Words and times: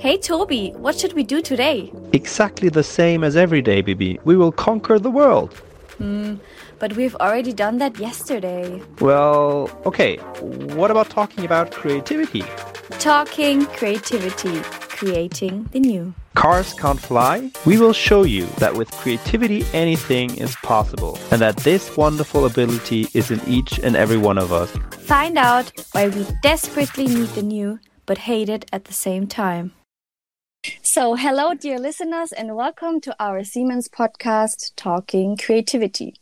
Hey 0.00 0.16
Tobi, 0.16 0.74
what 0.76 0.98
should 0.98 1.12
we 1.12 1.22
do 1.22 1.42
today? 1.42 1.92
Exactly 2.14 2.70
the 2.70 2.82
same 2.82 3.22
as 3.22 3.36
every 3.36 3.60
day, 3.60 3.82
Bibi. 3.82 4.18
We 4.24 4.34
will 4.34 4.50
conquer 4.50 4.98
the 4.98 5.10
world. 5.10 5.52
Hmm, 5.98 6.36
but 6.78 6.96
we've 6.96 7.14
already 7.16 7.52
done 7.52 7.76
that 7.80 7.98
yesterday. 7.98 8.80
Well, 9.00 9.70
okay. 9.84 10.16
What 10.78 10.90
about 10.90 11.10
talking 11.10 11.44
about 11.44 11.72
creativity? 11.72 12.42
Talking 12.98 13.66
creativity, 13.66 14.62
creating 14.88 15.68
the 15.72 15.80
new. 15.80 16.14
Cars 16.34 16.72
can't 16.72 16.98
fly? 16.98 17.50
We 17.66 17.76
will 17.76 17.92
show 17.92 18.22
you 18.22 18.46
that 18.56 18.76
with 18.76 18.90
creativity 18.92 19.66
anything 19.74 20.34
is 20.38 20.56
possible 20.62 21.18
and 21.30 21.42
that 21.42 21.58
this 21.58 21.94
wonderful 21.98 22.46
ability 22.46 23.08
is 23.12 23.30
in 23.30 23.42
each 23.46 23.78
and 23.78 23.96
every 23.96 24.16
one 24.16 24.38
of 24.38 24.50
us. 24.50 24.70
Find 25.00 25.36
out 25.36 25.70
why 25.92 26.08
we 26.08 26.26
desperately 26.40 27.06
need 27.06 27.28
the 27.34 27.42
new 27.42 27.78
but 28.06 28.16
hate 28.16 28.48
it 28.48 28.64
at 28.72 28.86
the 28.86 28.94
same 28.94 29.26
time. 29.26 29.72
So, 30.82 31.14
hello, 31.14 31.54
dear 31.54 31.78
listeners, 31.78 32.32
and 32.32 32.54
welcome 32.54 33.00
to 33.02 33.16
our 33.18 33.42
Siemens 33.44 33.88
podcast, 33.88 34.72
Talking 34.76 35.38
Creativity. 35.38 36.16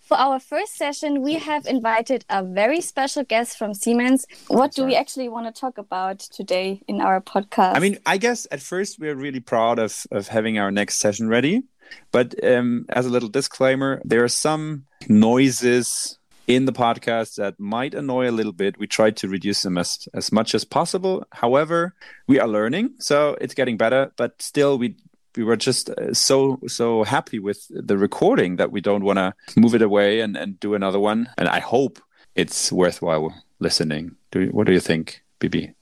For 0.00 0.16
our 0.16 0.40
first 0.40 0.74
session, 0.74 1.22
we 1.22 1.34
have 1.34 1.64
invited 1.66 2.24
a 2.28 2.42
very 2.42 2.80
special 2.80 3.22
guest 3.22 3.56
from 3.56 3.72
Siemens. 3.72 4.26
What 4.48 4.72
do 4.72 4.84
we 4.84 4.96
actually 4.96 5.28
want 5.28 5.46
to 5.46 5.60
talk 5.60 5.78
about 5.78 6.18
today 6.18 6.82
in 6.88 7.00
our 7.00 7.20
podcast? 7.20 7.76
I 7.76 7.78
mean, 7.78 7.98
I 8.04 8.16
guess 8.18 8.48
at 8.50 8.60
first 8.60 8.98
we're 8.98 9.14
really 9.14 9.38
proud 9.38 9.78
of, 9.78 10.04
of 10.10 10.26
having 10.26 10.58
our 10.58 10.72
next 10.72 10.96
session 10.96 11.28
ready. 11.28 11.62
But 12.10 12.34
um, 12.42 12.86
as 12.88 13.06
a 13.06 13.10
little 13.10 13.28
disclaimer, 13.28 14.02
there 14.04 14.24
are 14.24 14.28
some 14.28 14.86
noises 15.08 16.18
in 16.46 16.66
the 16.66 16.72
podcast 16.72 17.36
that 17.36 17.58
might 17.58 17.94
annoy 17.94 18.28
a 18.28 18.32
little 18.32 18.52
bit. 18.52 18.78
We 18.78 18.86
try 18.86 19.10
to 19.10 19.28
reduce 19.28 19.62
them 19.62 19.78
as, 19.78 20.08
as 20.14 20.30
much 20.32 20.54
as 20.54 20.64
possible. 20.64 21.26
However, 21.32 21.94
we 22.26 22.38
are 22.38 22.48
learning, 22.48 22.94
so 22.98 23.36
it's 23.40 23.54
getting 23.54 23.76
better. 23.76 24.12
But 24.16 24.40
still, 24.42 24.78
we 24.78 24.96
we 25.36 25.42
were 25.42 25.56
just 25.56 25.90
uh, 25.90 26.14
so 26.14 26.60
so 26.66 27.04
happy 27.04 27.38
with 27.38 27.66
the 27.70 27.98
recording 27.98 28.56
that 28.56 28.70
we 28.70 28.80
don't 28.80 29.04
want 29.04 29.18
to 29.18 29.34
move 29.56 29.74
it 29.74 29.82
away 29.82 30.20
and, 30.20 30.36
and 30.36 30.60
do 30.60 30.74
another 30.74 31.00
one. 31.00 31.28
And 31.38 31.48
I 31.48 31.60
hope 31.60 31.98
it's 32.34 32.70
worthwhile 32.70 33.34
listening. 33.58 34.16
Do 34.30 34.48
what 34.48 34.66
do 34.66 34.72
you 34.72 34.80
think, 34.80 35.22
Bibi? 35.38 35.74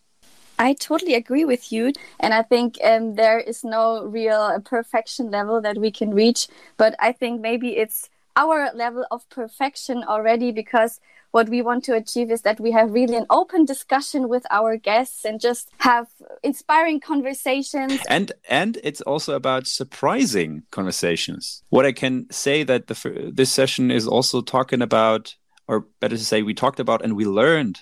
I 0.59 0.75
totally 0.75 1.15
agree 1.15 1.45
with 1.45 1.73
you. 1.73 1.93
And 2.21 2.33
I 2.33 2.43
think 2.43 2.79
um, 2.85 3.15
there 3.15 3.41
is 3.41 3.65
no 3.65 4.05
real 4.05 4.61
perfection 4.65 5.31
level 5.31 5.61
that 5.61 5.77
we 5.79 5.91
can 5.91 6.15
reach. 6.15 6.47
But 6.77 6.95
I 7.01 7.11
think 7.13 7.41
maybe 7.41 7.77
it's 7.77 8.09
our 8.37 8.71
level 8.75 9.07
of 9.11 9.29
perfection 9.29 10.05
already 10.05 10.53
because 10.53 11.01
what 11.33 11.49
we 11.49 11.63
want 11.63 11.83
to 11.85 11.95
achieve 11.95 12.31
is 12.31 12.43
that 12.43 12.61
we 12.61 12.71
have 12.73 12.93
really 12.93 13.17
an 13.17 13.27
open 13.31 13.65
discussion 13.65 14.29
with 14.29 14.45
our 14.51 14.77
guests 14.77 15.25
and 15.25 15.41
just 15.41 15.71
have 15.79 16.09
inspiring 16.43 17.01
conversations. 17.01 18.01
And 18.09 18.33
and 18.49 18.79
it's 18.85 19.01
also 19.01 19.35
about 19.35 19.67
surprising 19.67 20.63
conversations. 20.71 21.63
What 21.71 21.87
i 21.87 21.93
can 21.93 22.31
say 22.31 22.63
that 22.65 22.87
the 22.87 23.33
this 23.35 23.51
session 23.51 23.91
is 23.91 24.07
also 24.07 24.43
talking 24.43 24.83
about 24.83 25.35
or 25.67 25.87
better 26.01 26.17
to 26.17 26.25
say 26.25 26.43
we 26.43 26.55
talked 26.55 26.81
about 26.81 27.03
and 27.03 27.17
we 27.17 27.25
learned 27.25 27.81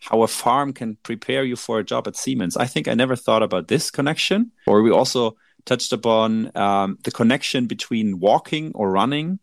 how 0.00 0.22
a 0.22 0.28
farm 0.28 0.72
can 0.72 0.96
prepare 1.02 1.44
you 1.44 1.56
for 1.56 1.78
a 1.78 1.84
job 1.84 2.06
at 2.08 2.16
siemens. 2.16 2.56
I 2.56 2.66
think 2.66 2.88
i 2.88 2.94
never 2.94 3.16
thought 3.16 3.42
about 3.42 3.68
this 3.68 3.90
connection. 3.90 4.52
Or 4.66 4.82
we 4.82 4.90
also 4.90 5.36
touched 5.64 5.92
upon 5.92 6.50
um, 6.56 6.98
the 7.04 7.10
connection 7.10 7.66
between 7.66 8.18
walking 8.18 8.72
or 8.74 8.90
running 8.90 9.38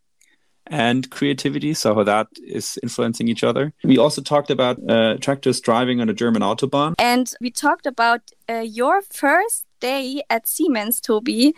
and 0.69 1.09
creativity, 1.09 1.73
so 1.73 1.95
how 1.95 2.03
that 2.03 2.27
is 2.45 2.79
influencing 2.83 3.27
each 3.27 3.43
other. 3.43 3.73
We 3.83 3.97
also 3.97 4.21
talked 4.21 4.49
about 4.49 4.77
uh, 4.89 5.17
tractors 5.17 5.61
driving 5.61 6.01
on 6.01 6.09
a 6.09 6.13
German 6.13 6.41
autobahn. 6.41 6.93
And 6.99 7.31
we 7.41 7.51
talked 7.51 7.85
about 7.85 8.21
uh, 8.49 8.59
your 8.59 9.01
first 9.01 9.66
day 9.79 10.23
at 10.29 10.47
Siemens, 10.47 11.01
Tobi. 11.01 11.53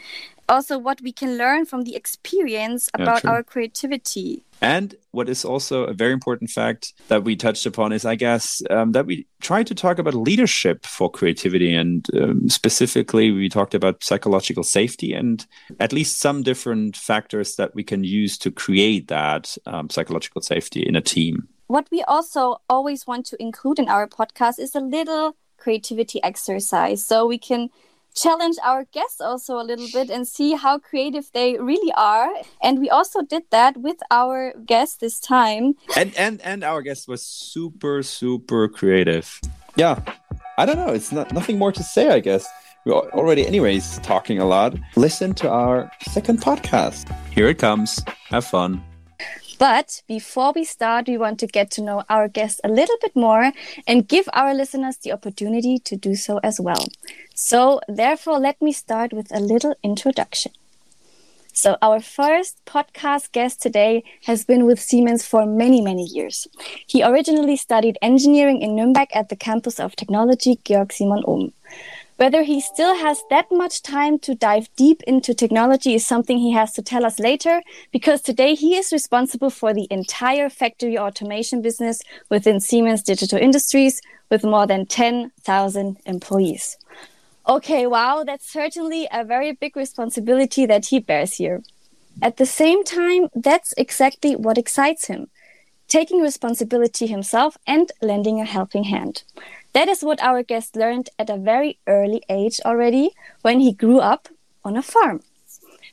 Also, 0.48 0.80
what 0.80 1.00
we 1.02 1.12
can 1.12 1.38
learn 1.38 1.66
from 1.66 1.84
the 1.84 1.96
experience 1.96 2.90
about 2.96 3.24
yeah, 3.24 3.30
our 3.30 3.44
creativity. 3.44 4.44
And 4.62 4.96
what 5.12 5.30
is 5.30 5.46
also 5.46 5.84
a 5.84 5.94
very 5.94 6.12
important 6.12 6.50
fact 6.50 6.94
that 7.08 7.24
we 7.24 7.36
touched 7.36 7.66
upon 7.66 7.94
is, 7.94 8.04
I 8.04 8.16
guess, 8.16 8.62
um, 8.70 8.92
that 8.92 9.06
we 9.06 9.26
try 9.42 9.64
to 9.64 9.76
talk 9.76 10.00
about 10.00 10.16
leadership 10.16 10.86
for 10.86 11.10
creativity. 11.10 11.74
And 11.74 12.06
um, 12.20 12.50
specifically, 12.50 13.32
we 13.32 13.48
talked 13.48 13.74
about 13.74 14.04
psychological 14.04 14.64
safety 14.64 15.14
and 15.14 15.46
at 15.80 15.94
least 15.94 16.20
some 16.20 16.44
different 16.44 16.98
factors 16.98 17.56
that 17.56 17.74
we 17.76 17.84
can 17.84 18.04
use 18.04 18.38
to 18.40 18.52
create 18.52 19.08
that 19.08 19.56
um, 19.66 19.90
psychological 19.90 20.42
safety 20.42 20.82
in 20.82 20.96
a 20.96 21.02
team. 21.02 21.48
What 21.68 21.88
we 21.92 22.02
also 22.04 22.62
always 22.68 23.06
want 23.06 23.28
to 23.28 23.42
include 23.42 23.80
in 23.80 23.88
our 23.88 24.08
podcast 24.08 24.60
is 24.60 24.76
a 24.76 24.80
little 24.80 25.36
creativity 25.58 26.22
exercise. 26.24 27.06
So 27.06 27.28
we 27.28 27.38
can 27.38 27.70
challenge 28.16 28.58
our 28.64 28.86
guests 28.86 29.22
also 29.22 29.60
a 29.60 29.64
little 29.64 29.88
bit 29.94 30.10
and 30.10 30.28
see 30.28 30.54
how 30.54 30.78
creative 30.80 31.30
they 31.34 31.58
really 31.58 31.92
are. 31.96 32.30
And 32.62 32.80
we 32.80 32.90
also 32.90 33.22
did 33.22 33.44
that 33.52 33.78
with 33.78 33.98
our 34.12 34.54
guest 34.66 35.00
this 35.00 35.20
time. 35.20 35.76
And 35.96 36.16
and 36.16 36.42
and 36.42 36.64
our 36.64 36.82
guest 36.82 37.08
was 37.08 37.22
super 37.24 38.04
super 38.04 38.68
creative. 38.68 39.40
Yeah. 39.76 40.02
I 40.58 40.66
don't 40.66 40.76
know. 40.76 40.94
It's 40.94 41.12
not 41.12 41.32
nothing 41.34 41.58
more 41.58 41.72
to 41.72 41.84
say, 41.84 42.10
I 42.10 42.20
guess. 42.20 42.46
We're 42.86 42.94
already 42.94 43.48
anyways 43.48 44.00
talking 44.00 44.40
a 44.40 44.46
lot. 44.46 44.76
Listen 44.96 45.34
to 45.36 45.50
our 45.50 45.92
second 46.02 46.42
podcast. 46.42 47.08
Here 47.32 47.48
it 47.48 47.60
comes. 47.60 48.04
Have 48.30 48.46
fun. 48.46 48.84
But 49.60 50.02
before 50.08 50.54
we 50.56 50.64
start, 50.64 51.10
we 51.10 51.18
want 51.18 51.38
to 51.42 51.48
get 51.48 51.70
to 51.72 51.82
know 51.82 52.04
our 52.10 52.30
guest 52.30 52.62
a 52.64 52.70
little 52.70 52.96
bit 53.02 53.14
more 53.14 53.52
and 53.86 54.08
give 54.08 54.30
our 54.32 54.54
listeners 54.54 54.96
the 54.98 55.12
opportunity 55.12 55.78
to 55.80 55.98
do 55.98 56.16
so 56.16 56.40
as 56.42 56.62
well. 56.62 56.86
So, 57.36 57.82
therefore, 57.90 58.40
let 58.40 58.62
me 58.62 58.72
start 58.72 59.12
with 59.12 59.28
a 59.36 59.42
little 59.42 59.76
introduction. 59.84 60.54
So, 61.52 61.76
our 61.82 62.00
first 62.00 62.64
podcast 62.66 63.34
guest 63.34 63.62
today 63.62 64.06
has 64.24 64.46
been 64.46 64.66
with 64.66 64.80
Siemens 64.80 65.26
for 65.26 65.46
many, 65.46 65.82
many 65.82 66.06
years. 66.06 66.48
He 66.88 67.04
originally 67.04 67.58
studied 67.58 67.98
engineering 68.02 68.62
in 68.62 68.78
Nuremberg 68.78 69.10
at 69.14 69.28
the 69.28 69.36
campus 69.36 69.78
of 69.78 69.94
technology 69.98 70.58
Georg 70.64 70.94
Simon 70.94 71.22
Ohm. 71.28 71.52
Whether 72.20 72.44
he 72.44 72.60
still 72.60 72.96
has 72.96 73.24
that 73.30 73.50
much 73.50 73.82
time 73.82 74.20
to 74.20 74.36
dive 74.36 74.68
deep 74.76 75.02
into 75.04 75.34
technology 75.34 75.96
is 75.96 76.06
something 76.06 76.38
he 76.38 76.52
has 76.52 76.74
to 76.74 76.82
tell 76.82 77.06
us 77.06 77.18
later, 77.18 77.62
because 77.94 78.22
today 78.22 78.56
he 78.56 78.76
is 78.76 78.92
responsible 78.92 79.50
for 79.50 79.74
the 79.74 79.88
entire 79.90 80.50
factory 80.50 80.98
automation 80.98 81.62
business 81.62 82.02
within 82.30 82.60
Siemens 82.60 83.04
Digital 83.04 83.40
Industries 83.40 84.02
with 84.30 84.44
more 84.44 84.68
than 84.68 84.86
10,000 84.86 85.98
employees. 86.06 86.78
Okay, 87.48 87.88
wow, 87.88 88.26
that's 88.26 88.52
certainly 88.52 89.08
a 89.14 89.24
very 89.24 89.54
big 89.54 89.78
responsibility 89.78 90.66
that 90.66 90.88
he 90.88 91.00
bears 91.00 91.36
here. 91.36 91.64
At 92.22 92.36
the 92.36 92.46
same 92.46 92.84
time, 92.84 93.30
that's 93.34 93.74
exactly 93.78 94.36
what 94.36 94.58
excites 94.58 95.06
him 95.06 95.30
taking 95.90 96.22
responsibility 96.22 97.08
himself 97.08 97.58
and 97.68 97.92
lending 98.02 98.40
a 98.40 98.46
helping 98.46 98.86
hand. 98.86 99.24
That 99.74 99.90
is 99.90 100.04
what 100.04 100.22
our 100.22 100.44
guest 100.44 100.76
learned 100.76 101.10
at 101.20 101.30
a 101.30 101.38
very 101.38 101.80
early 101.88 102.22
age 102.30 102.62
already 102.64 103.12
when 103.42 103.60
he 103.60 103.74
grew 103.74 104.00
up 104.00 104.30
on 104.64 104.78
a 104.78 104.82
farm. 104.82 105.22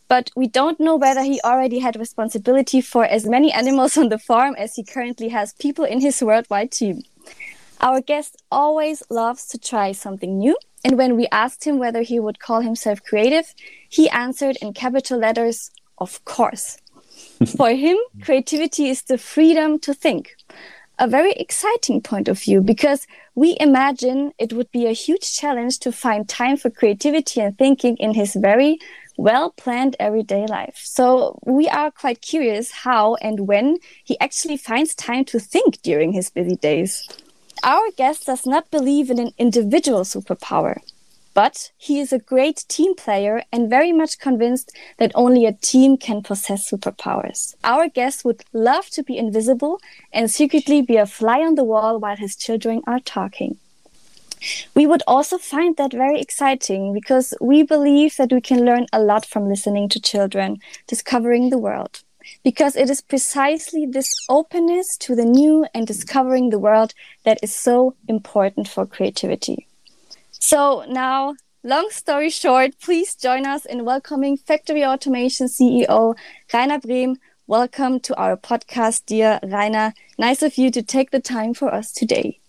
But 0.09 0.31
we 0.37 0.47
don't 0.47 0.79
know 0.79 0.97
whether 0.97 1.23
he 1.23 1.41
already 1.43 1.81
had 1.81 1.97
responsibility 1.97 2.81
for 2.81 3.05
as 3.05 3.27
many 3.27 3.51
animals 3.53 3.97
on 3.97 4.09
the 4.09 4.19
farm 4.19 4.55
as 4.57 4.77
he 4.77 4.85
currently 4.85 5.29
has 5.31 5.53
people 5.55 5.85
in 5.85 6.01
his 6.01 6.23
worldwide 6.23 6.71
team. 6.71 7.03
Our 7.81 8.01
guest 8.01 8.43
always 8.51 9.03
loves 9.11 9.47
to 9.49 9.59
try 9.59 9.93
something 9.93 10.39
new, 10.39 10.57
and 10.85 10.97
when 10.97 11.17
we 11.17 11.27
asked 11.33 11.65
him 11.65 11.79
whether 11.79 12.03
he 12.03 12.21
would 12.21 12.39
call 12.39 12.61
himself 12.61 13.03
creative, 13.03 13.53
he 13.89 14.09
answered 14.11 14.57
in 14.63 14.73
capital 14.73 15.19
letters, 15.19 15.71
Of 15.99 16.25
course. 16.25 16.79
For 17.57 17.71
him, 17.71 17.97
creativity 18.23 18.89
is 18.89 19.03
the 19.03 19.19
freedom 19.19 19.79
to 19.81 19.95
think 19.95 20.37
a 20.99 21.07
very 21.07 21.33
exciting 21.33 22.01
point 22.01 22.29
of 22.29 22.39
view 22.39 22.61
because 22.61 23.07
we 23.35 23.57
imagine 23.61 24.33
it 24.39 24.53
would 24.53 24.71
be 24.71 24.87
a 24.87 24.93
huge 24.93 25.37
challenge 25.37 25.79
to 25.81 25.93
find 25.93 26.29
time 26.29 26.57
for 26.57 26.71
creativity 26.71 27.41
and 27.41 27.57
thinking 27.59 27.97
in 27.99 28.15
his 28.15 28.35
very 28.35 28.79
well 29.19 29.51
planned 29.51 29.97
everyday 29.99 30.47
life. 30.47 30.81
So 30.83 31.39
we 31.45 31.69
are 31.69 31.91
quite 31.91 32.21
curious 32.23 32.71
how 32.71 33.15
and 33.17 33.47
when 33.47 33.79
he 34.05 34.19
actually 34.21 34.57
finds 34.57 34.95
time 34.95 35.25
to 35.27 35.39
think 35.39 35.83
during 35.83 36.13
his 36.13 36.31
busy 36.31 36.57
days. 36.57 37.07
Our 37.63 37.91
guest 37.97 38.27
does 38.27 38.47
not 38.47 38.71
believe 38.71 39.11
in 39.11 39.19
an 39.19 39.33
individual 39.39 40.01
superpower. 40.03 40.79
But 41.37 41.71
he 41.77 42.01
is 42.01 42.15
a 42.15 42.19
great 42.19 42.65
team 42.67 42.95
player 42.95 43.43
and 43.53 43.69
very 43.69 43.93
much 43.93 44.19
convinced 44.19 44.73
that 44.97 45.13
only 45.15 45.45
a 45.45 45.53
team 45.53 45.99
can 45.99 46.23
possess 46.23 46.71
superpowers. 46.71 47.55
Our 47.63 47.91
guest 47.91 48.25
would 48.25 48.43
love 48.55 48.89
to 48.93 49.03
be 49.03 49.19
invisible 49.19 49.79
and 50.15 50.31
secretly 50.31 50.81
be 50.81 50.97
a 50.97 51.05
fly 51.05 51.41
on 51.41 51.55
the 51.55 51.63
wall 51.63 51.99
while 51.99 52.17
his 52.17 52.37
children 52.37 52.81
are 52.87 53.01
talking. 53.01 53.59
We 54.75 54.87
would 54.87 55.03
also 55.07 55.37
find 55.37 55.77
that 55.77 55.93
very 55.93 56.19
exciting 56.23 56.95
because 56.95 57.35
we 57.39 57.63
believe 57.63 58.17
that 58.17 58.33
we 58.33 58.41
can 58.41 58.65
learn 58.65 58.87
a 58.91 59.03
lot 59.03 59.27
from 59.27 59.47
listening 59.47 59.91
to 59.91 60.01
children, 60.01 60.57
discovering 60.87 61.51
the 61.51 61.59
world. 61.59 62.01
Because 62.45 62.77
it 62.77 62.89
is 62.89 63.03
precisely 63.03 63.85
this 63.85 64.11
openness 64.31 64.97
to 65.05 65.15
the 65.15 65.27
new 65.27 65.67
and 65.75 65.87
discovering 65.87 66.49
the 66.49 66.59
world 66.59 66.95
that 67.25 67.39
is 67.43 67.55
so 67.55 67.95
important 68.09 68.69
for 68.69 68.87
creativity. 68.87 69.67
So 70.41 70.85
now 70.89 71.35
long 71.63 71.89
story 71.91 72.31
short, 72.31 72.79
please 72.81 73.15
join 73.15 73.47
us 73.47 73.65
in 73.65 73.85
welcoming 73.85 74.37
Factory 74.37 74.85
Automation 74.85 75.47
CEO 75.47 76.15
Rainer 76.53 76.79
Brehm. 76.79 77.17
Welcome 77.47 78.01
to 78.01 78.17
our 78.17 78.37
podcast, 78.37 79.07
dear 79.07 79.41
Rainer. 79.43 79.95
Nice 80.19 80.43
of 80.43 80.59
you 80.59 80.71
to 80.71 80.83
take 80.83 81.11
the 81.11 81.21
time 81.21 81.55
for 81.55 81.73
us 81.73 81.93
today. 81.93 82.41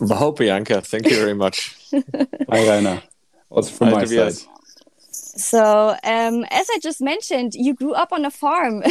Wow, 0.00 0.32
Bianca, 0.32 0.80
thank 0.80 1.06
you 1.08 1.16
very 1.16 1.34
much. 1.34 1.76
Hi, 1.92 2.68
Rainer. 2.68 3.02
Also 3.48 3.70
from 3.70 3.88
Hi, 3.88 3.94
my 3.94 4.04
Tobias. 4.04 4.42
side. 4.42 4.50
So, 5.12 5.90
um, 6.02 6.44
as 6.50 6.68
I 6.70 6.78
just 6.82 7.00
mentioned, 7.00 7.54
you 7.54 7.74
grew 7.74 7.92
up 7.92 8.12
on 8.12 8.24
a 8.24 8.30
farm. 8.30 8.82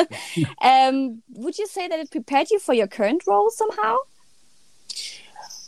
um, 0.62 1.22
would 1.30 1.58
you 1.58 1.66
say 1.66 1.88
that 1.88 1.98
it 1.98 2.10
prepared 2.10 2.50
you 2.50 2.58
for 2.58 2.74
your 2.74 2.86
current 2.86 3.22
role 3.26 3.50
somehow? 3.50 3.96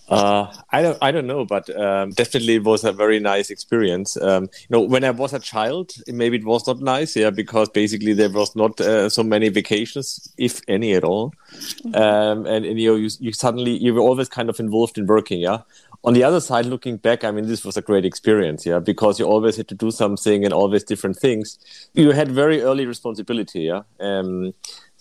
Uh, 0.08 0.52
I 0.70 0.82
don't, 0.82 0.98
I 1.00 1.10
don't 1.10 1.26
know, 1.26 1.44
but 1.44 1.68
um, 1.76 2.10
definitely 2.10 2.56
it 2.56 2.64
was 2.64 2.84
a 2.84 2.92
very 2.92 3.20
nice 3.20 3.50
experience. 3.50 4.16
Um, 4.20 4.44
you 4.44 4.68
know, 4.70 4.80
when 4.82 5.04
I 5.04 5.10
was 5.10 5.32
a 5.32 5.38
child, 5.38 5.92
maybe 6.06 6.36
it 6.36 6.44
was 6.44 6.66
not 6.66 6.80
nice, 6.80 7.16
yeah, 7.16 7.30
because 7.30 7.68
basically 7.70 8.12
there 8.12 8.30
was 8.30 8.54
not 8.54 8.80
uh, 8.80 9.08
so 9.08 9.22
many 9.22 9.48
vacations, 9.48 10.32
if 10.36 10.60
any 10.68 10.94
at 10.94 11.04
all. 11.04 11.32
Mm-hmm. 11.52 11.94
Um, 11.94 12.46
and, 12.46 12.66
and, 12.66 12.78
you 12.78 12.90
know, 12.90 12.96
you, 12.96 13.08
you 13.18 13.32
suddenly 13.32 13.78
you 13.78 13.94
were 13.94 14.00
always 14.00 14.28
kind 14.28 14.50
of 14.50 14.60
involved 14.60 14.98
in 14.98 15.06
working, 15.06 15.40
yeah 15.40 15.58
on 16.04 16.12
the 16.12 16.22
other 16.22 16.40
side, 16.40 16.66
looking 16.66 16.98
back, 16.98 17.24
I 17.24 17.30
mean, 17.30 17.46
this 17.46 17.64
was 17.64 17.78
a 17.78 17.82
great 17.82 18.04
experience, 18.04 18.66
yeah, 18.66 18.78
because 18.78 19.18
you 19.18 19.24
always 19.24 19.56
had 19.56 19.68
to 19.68 19.74
do 19.74 19.90
something 19.90 20.44
and 20.44 20.52
always 20.52 20.84
different 20.84 21.16
things. 21.16 21.58
You 21.94 22.10
had 22.10 22.30
very 22.30 22.60
early 22.60 22.84
responsibility, 22.84 23.62
yeah. 23.62 23.82
Um, 23.98 24.52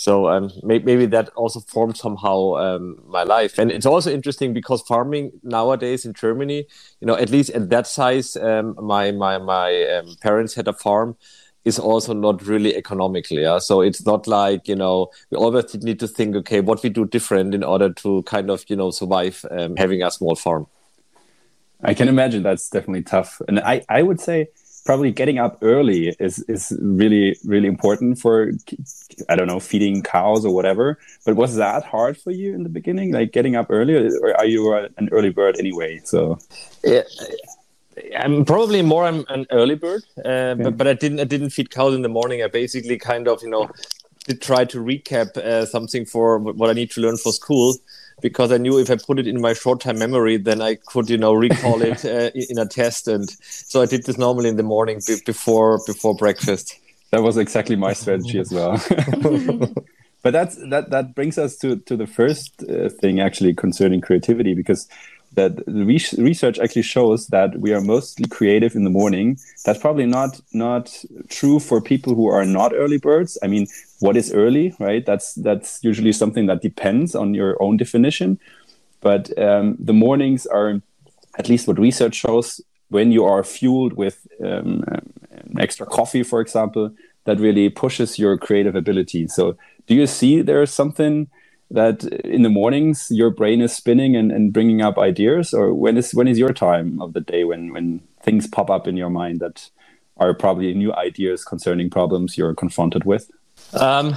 so 0.04 0.28
um, 0.28 0.52
maybe, 0.64 1.06
that 1.06 1.30
also 1.30 1.62
formed 1.62 1.96
somehow 1.96 2.56
um, 2.56 3.02
my 3.08 3.24
life. 3.24 3.58
And 3.58 3.72
it's 3.72 3.86
also 3.86 4.12
interesting 4.12 4.54
because 4.54 4.82
farming 4.82 5.32
nowadays 5.44 6.04
in 6.04 6.14
Germany, 6.14 6.68
you 7.00 7.08
know, 7.08 7.16
at 7.16 7.30
least 7.30 7.52
at 7.52 7.70
that 7.70 7.88
size, 7.88 8.36
um, 8.36 8.76
my 8.82 9.12
my 9.14 9.38
my 9.38 9.70
um, 9.96 10.18
parents 10.22 10.56
had 10.56 10.68
a 10.68 10.74
farm 10.74 11.16
is 11.64 11.80
also 11.80 12.14
not 12.14 12.46
really 12.46 12.76
economical. 12.76 13.40
Yeah. 13.40 13.60
So 13.60 13.80
it's 13.80 14.06
not 14.06 14.28
like, 14.28 14.68
you 14.68 14.76
know, 14.76 15.08
we 15.30 15.38
always 15.38 15.74
need 15.76 16.00
to 16.02 16.08
think, 16.08 16.36
okay, 16.36 16.60
what 16.60 16.84
we 16.84 16.90
do 16.90 17.06
different 17.06 17.56
in 17.56 17.64
order 17.64 17.94
to 17.94 18.24
kind 18.24 18.50
of, 18.50 18.66
you 18.68 18.76
know, 18.76 18.92
survive 18.92 19.46
um, 19.52 19.78
having 19.78 20.04
a 20.04 20.12
small 20.12 20.36
farm. 20.36 20.68
I 21.82 21.94
can 21.94 22.10
imagine 22.10 22.44
that's 22.44 22.70
definitely 22.70 23.04
tough. 23.04 23.42
And 23.48 23.62
I, 23.62 23.86
I 23.88 24.02
would 24.02 24.20
say 24.20 24.48
probably 24.86 25.12
getting 25.12 25.40
up 25.40 25.58
early 25.62 26.10
is, 26.20 26.40
is 26.50 26.78
really, 26.82 27.38
really 27.46 27.68
important 27.68 28.20
for, 28.20 28.52
I 29.30 29.36
don't 29.36 29.48
know, 29.48 29.60
feeding 29.60 30.04
cows 30.04 30.46
or 30.46 30.54
whatever. 30.54 31.00
But 31.26 31.36
was 31.36 31.56
that 31.56 31.84
hard 31.84 32.18
for 32.18 32.32
you 32.32 32.54
in 32.54 32.64
the 32.64 32.70
beginning, 32.70 33.12
like 33.12 33.32
getting 33.32 33.56
up 33.56 33.68
early, 33.70 33.96
or 33.96 34.38
are 34.38 34.46
you 34.46 34.74
an 34.74 35.10
early 35.12 35.30
bird 35.30 35.58
anyway? 35.58 36.02
So, 36.04 36.40
yeah. 36.84 37.04
I'm 38.18 38.44
probably 38.44 38.82
more 38.82 39.08
an, 39.08 39.24
an 39.30 39.46
early 39.52 39.76
bird, 39.76 40.04
uh, 40.26 40.28
okay. 40.28 40.64
but, 40.64 40.78
but 40.78 40.88
I 40.88 40.94
didn't 40.94 41.20
I 41.20 41.26
didn't 41.26 41.52
feed 41.52 41.70
cows 41.70 41.94
in 41.94 42.02
the 42.02 42.10
morning. 42.10 42.42
I 42.42 42.48
basically 42.48 42.98
kind 42.98 43.28
of 43.28 43.44
you 43.44 43.50
know 43.52 43.70
did 44.26 44.42
try 44.42 44.66
to 44.66 44.80
recap 44.80 45.38
uh, 45.38 45.66
something 45.66 46.06
for 46.06 46.40
what 46.40 46.70
I 46.70 46.74
need 46.74 46.90
to 46.92 47.02
learn 47.02 47.18
for 47.18 47.32
school, 47.32 47.76
because 48.22 48.52
I 48.52 48.58
knew 48.58 48.80
if 48.80 48.90
I 48.90 48.96
put 48.96 49.20
it 49.20 49.28
in 49.28 49.42
my 49.42 49.54
short-time 49.54 50.00
memory, 50.00 50.38
then 50.38 50.62
I 50.62 50.76
could, 50.76 51.10
you 51.10 51.18
know, 51.18 51.34
recall 51.34 51.82
it 51.82 52.06
uh, 52.16 52.32
in 52.34 52.58
a 52.58 52.66
test. 52.66 53.08
And 53.08 53.30
so 53.30 53.82
I 53.82 53.86
did 53.86 54.06
this 54.06 54.18
normally 54.18 54.50
in 54.50 54.58
the 54.58 54.64
morning 54.64 55.02
before 55.26 55.80
before 55.86 56.16
breakfast. 56.16 56.80
That 57.12 57.22
was 57.22 57.38
exactly 57.38 57.76
my 57.76 57.94
strategy 57.94 58.40
as 58.40 58.52
well. 58.52 58.72
but 60.24 60.32
that's 60.32 60.56
that 60.70 60.90
that 60.90 61.14
brings 61.14 61.38
us 61.38 61.58
to 61.58 61.78
to 61.78 61.96
the 61.96 62.08
first 62.08 62.64
uh, 62.64 62.90
thing 62.90 63.20
actually 63.20 63.54
concerning 63.54 64.02
creativity 64.02 64.54
because 64.56 64.88
that 65.36 65.66
the 65.66 65.86
research 66.18 66.60
actually 66.60 66.84
shows 66.84 67.28
that 67.28 67.60
we 67.60 67.74
are 67.74 67.82
mostly 67.82 68.28
creative 68.28 68.76
in 68.76 68.84
the 68.84 68.90
morning. 68.90 69.38
That's 69.66 69.80
probably 69.80 70.06
not 70.06 70.40
not 70.54 71.04
true 71.30 71.60
for 71.60 71.82
people 71.82 72.16
who 72.16 72.28
are 72.28 72.46
not 72.46 72.74
early 72.74 72.98
birds. 72.98 73.38
I 73.44 73.48
mean, 73.48 73.68
what 74.00 74.18
is 74.18 74.34
early, 74.34 74.76
right? 74.80 75.06
That's 75.06 75.34
that's 75.36 75.84
usually 75.84 76.12
something 76.12 76.46
that 76.48 76.62
depends 76.62 77.16
on 77.16 77.34
your 77.34 77.62
own 77.62 77.78
definition. 77.78 78.40
But 79.02 79.38
um, 79.38 79.76
the 79.80 79.94
mornings 79.94 80.46
are, 80.46 80.82
at 81.38 81.50
least 81.50 81.68
what 81.68 81.78
research 81.78 82.16
shows, 82.16 82.62
when 82.90 83.12
you 83.12 83.26
are 83.26 83.44
fueled 83.44 83.94
with 83.94 84.26
um, 84.44 84.86
extra 85.60 85.86
coffee, 85.86 86.24
for 86.24 86.40
example, 86.40 86.92
that 87.26 87.40
really 87.40 87.70
pushes 87.70 88.18
your 88.18 88.38
creative 88.38 88.76
ability. 88.76 89.28
So, 89.28 89.58
do 89.88 89.96
you 89.96 90.08
see 90.08 90.42
there's 90.42 90.72
something 90.72 91.28
that 91.72 92.04
in 92.24 92.44
the 92.44 92.50
mornings 92.50 93.08
your 93.10 93.30
brain 93.30 93.62
is 93.62 93.74
spinning 93.74 94.16
and, 94.16 94.32
and 94.32 94.54
bringing 94.54 94.82
up 94.82 94.98
ideas, 94.98 95.54
or 95.54 95.74
when 95.74 95.98
is 95.98 96.14
when 96.14 96.28
is 96.28 96.38
your 96.38 96.54
time 96.54 97.02
of 97.02 97.14
the 97.14 97.22
day 97.22 97.44
when 97.44 97.74
when 97.74 98.02
things 98.22 98.48
pop 98.48 98.70
up 98.70 98.88
in 98.88 98.98
your 98.98 99.10
mind 99.10 99.40
that 99.40 99.70
are 100.18 100.34
probably 100.34 100.74
new 100.74 100.94
ideas 100.94 101.44
concerning 101.44 101.90
problems 101.90 102.38
you're 102.38 102.54
confronted 102.54 103.04
with? 103.04 103.32
Um, 103.74 104.16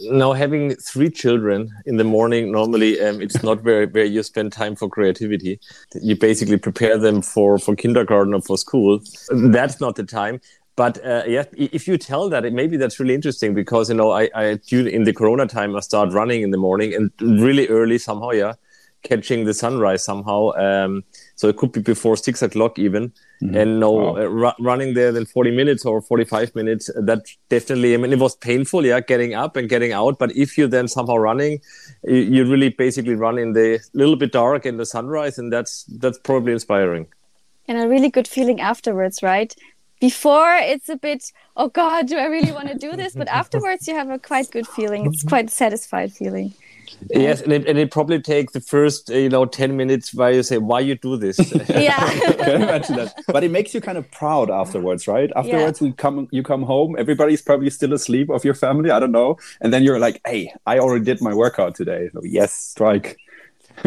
now, 0.00 0.32
having 0.32 0.74
three 0.76 1.10
children 1.10 1.70
in 1.86 1.96
the 1.96 2.04
morning, 2.04 2.50
normally 2.50 3.00
um, 3.00 3.20
it's 3.20 3.42
not 3.42 3.62
where, 3.62 3.86
where 3.86 4.04
you 4.04 4.22
spend 4.22 4.52
time 4.52 4.74
for 4.74 4.88
creativity. 4.88 5.60
You 5.94 6.16
basically 6.16 6.58
prepare 6.58 6.98
them 6.98 7.22
for, 7.22 7.58
for 7.58 7.76
kindergarten 7.76 8.34
or 8.34 8.40
for 8.40 8.58
school. 8.58 9.00
That's 9.30 9.80
not 9.80 9.94
the 9.96 10.04
time. 10.04 10.40
But 10.76 11.04
uh, 11.04 11.22
yeah, 11.26 11.44
if 11.56 11.86
you 11.86 11.96
tell 11.96 12.28
that, 12.30 12.52
maybe 12.52 12.76
that's 12.76 12.98
really 12.98 13.14
interesting 13.14 13.54
because 13.54 13.88
you 13.88 13.94
know 13.94 14.10
I, 14.10 14.28
I 14.34 14.58
in 14.72 15.04
the 15.04 15.12
Corona 15.12 15.46
time 15.46 15.76
I 15.76 15.80
start 15.80 16.12
running 16.12 16.42
in 16.42 16.50
the 16.50 16.58
morning 16.58 16.94
and 16.94 17.10
really 17.20 17.68
early 17.68 17.98
somehow, 17.98 18.30
yeah, 18.30 18.54
catching 19.04 19.44
the 19.44 19.54
sunrise 19.54 20.04
somehow. 20.04 20.50
Um, 20.56 21.04
so 21.36 21.48
it 21.48 21.56
could 21.56 21.72
be 21.72 21.80
before 21.80 22.16
six 22.16 22.42
o'clock 22.42 22.78
even 22.78 23.12
mm-hmm. 23.42 23.56
and 23.56 23.80
no 23.80 23.90
wow. 23.90 24.16
uh, 24.16 24.46
r- 24.46 24.56
running 24.58 24.94
there 24.94 25.12
than 25.12 25.26
40 25.26 25.50
minutes 25.50 25.84
or 25.84 26.00
45 26.00 26.54
minutes 26.54 26.90
that 26.96 27.26
definitely 27.48 27.94
i 27.94 27.96
mean 27.96 28.12
it 28.12 28.18
was 28.18 28.36
painful 28.36 28.84
yeah 28.84 29.00
getting 29.00 29.34
up 29.34 29.56
and 29.56 29.68
getting 29.68 29.92
out 29.92 30.18
but 30.18 30.34
if 30.36 30.56
you 30.56 30.66
then 30.66 30.88
somehow 30.88 31.16
running 31.16 31.60
you, 32.04 32.16
you 32.16 32.44
really 32.44 32.70
basically 32.70 33.14
run 33.14 33.38
in 33.38 33.52
the 33.52 33.80
little 33.92 34.16
bit 34.16 34.32
dark 34.32 34.66
in 34.66 34.76
the 34.76 34.86
sunrise 34.86 35.38
and 35.38 35.52
that's 35.52 35.84
that's 35.98 36.18
probably 36.18 36.52
inspiring 36.52 37.06
and 37.66 37.78
a 37.78 37.88
really 37.88 38.10
good 38.10 38.28
feeling 38.28 38.60
afterwards 38.60 39.22
right 39.22 39.54
before 40.08 40.54
it's 40.72 40.88
a 40.88 40.96
bit 40.96 41.32
oh 41.56 41.68
god 41.68 42.06
do 42.06 42.16
i 42.24 42.26
really 42.36 42.52
want 42.58 42.68
to 42.68 42.78
do 42.86 42.90
this 43.02 43.14
but 43.20 43.28
afterwards 43.42 43.88
you 43.88 43.94
have 43.94 44.10
a 44.10 44.18
quite 44.18 44.50
good 44.50 44.68
feeling 44.76 45.06
it's 45.06 45.22
quite 45.22 45.48
satisfied 45.50 46.12
feeling 46.12 46.52
Yes, 47.10 47.42
and 47.42 47.52
it, 47.52 47.66
and 47.68 47.78
it 47.78 47.90
probably 47.90 48.20
takes 48.20 48.52
the 48.52 48.60
first 48.60 49.10
uh, 49.10 49.14
you 49.14 49.28
know 49.28 49.44
ten 49.44 49.76
minutes 49.76 50.14
where 50.14 50.32
you 50.32 50.42
say 50.42 50.58
why 50.58 50.80
you 50.80 50.94
do 50.94 51.16
this. 51.16 51.38
yeah, 51.68 52.08
can 52.36 52.62
imagine 52.62 52.96
that. 52.96 53.14
But 53.26 53.44
it 53.44 53.50
makes 53.50 53.74
you 53.74 53.80
kind 53.80 53.98
of 53.98 54.10
proud 54.10 54.50
afterwards, 54.50 55.06
right? 55.08 55.30
Afterwards, 55.36 55.80
yeah. 55.80 55.88
you 55.88 55.94
come 55.94 56.28
you 56.30 56.42
come 56.42 56.62
home, 56.62 56.96
everybody's 56.98 57.42
probably 57.42 57.70
still 57.70 57.92
asleep 57.92 58.30
of 58.30 58.44
your 58.44 58.54
family. 58.54 58.90
I 58.90 59.00
don't 59.00 59.12
know, 59.12 59.38
and 59.60 59.72
then 59.72 59.82
you're 59.82 59.98
like, 59.98 60.20
hey, 60.26 60.52
I 60.66 60.78
already 60.78 61.04
did 61.04 61.20
my 61.20 61.34
workout 61.34 61.74
today. 61.74 62.10
So, 62.12 62.20
yes, 62.24 62.52
strike 62.52 63.18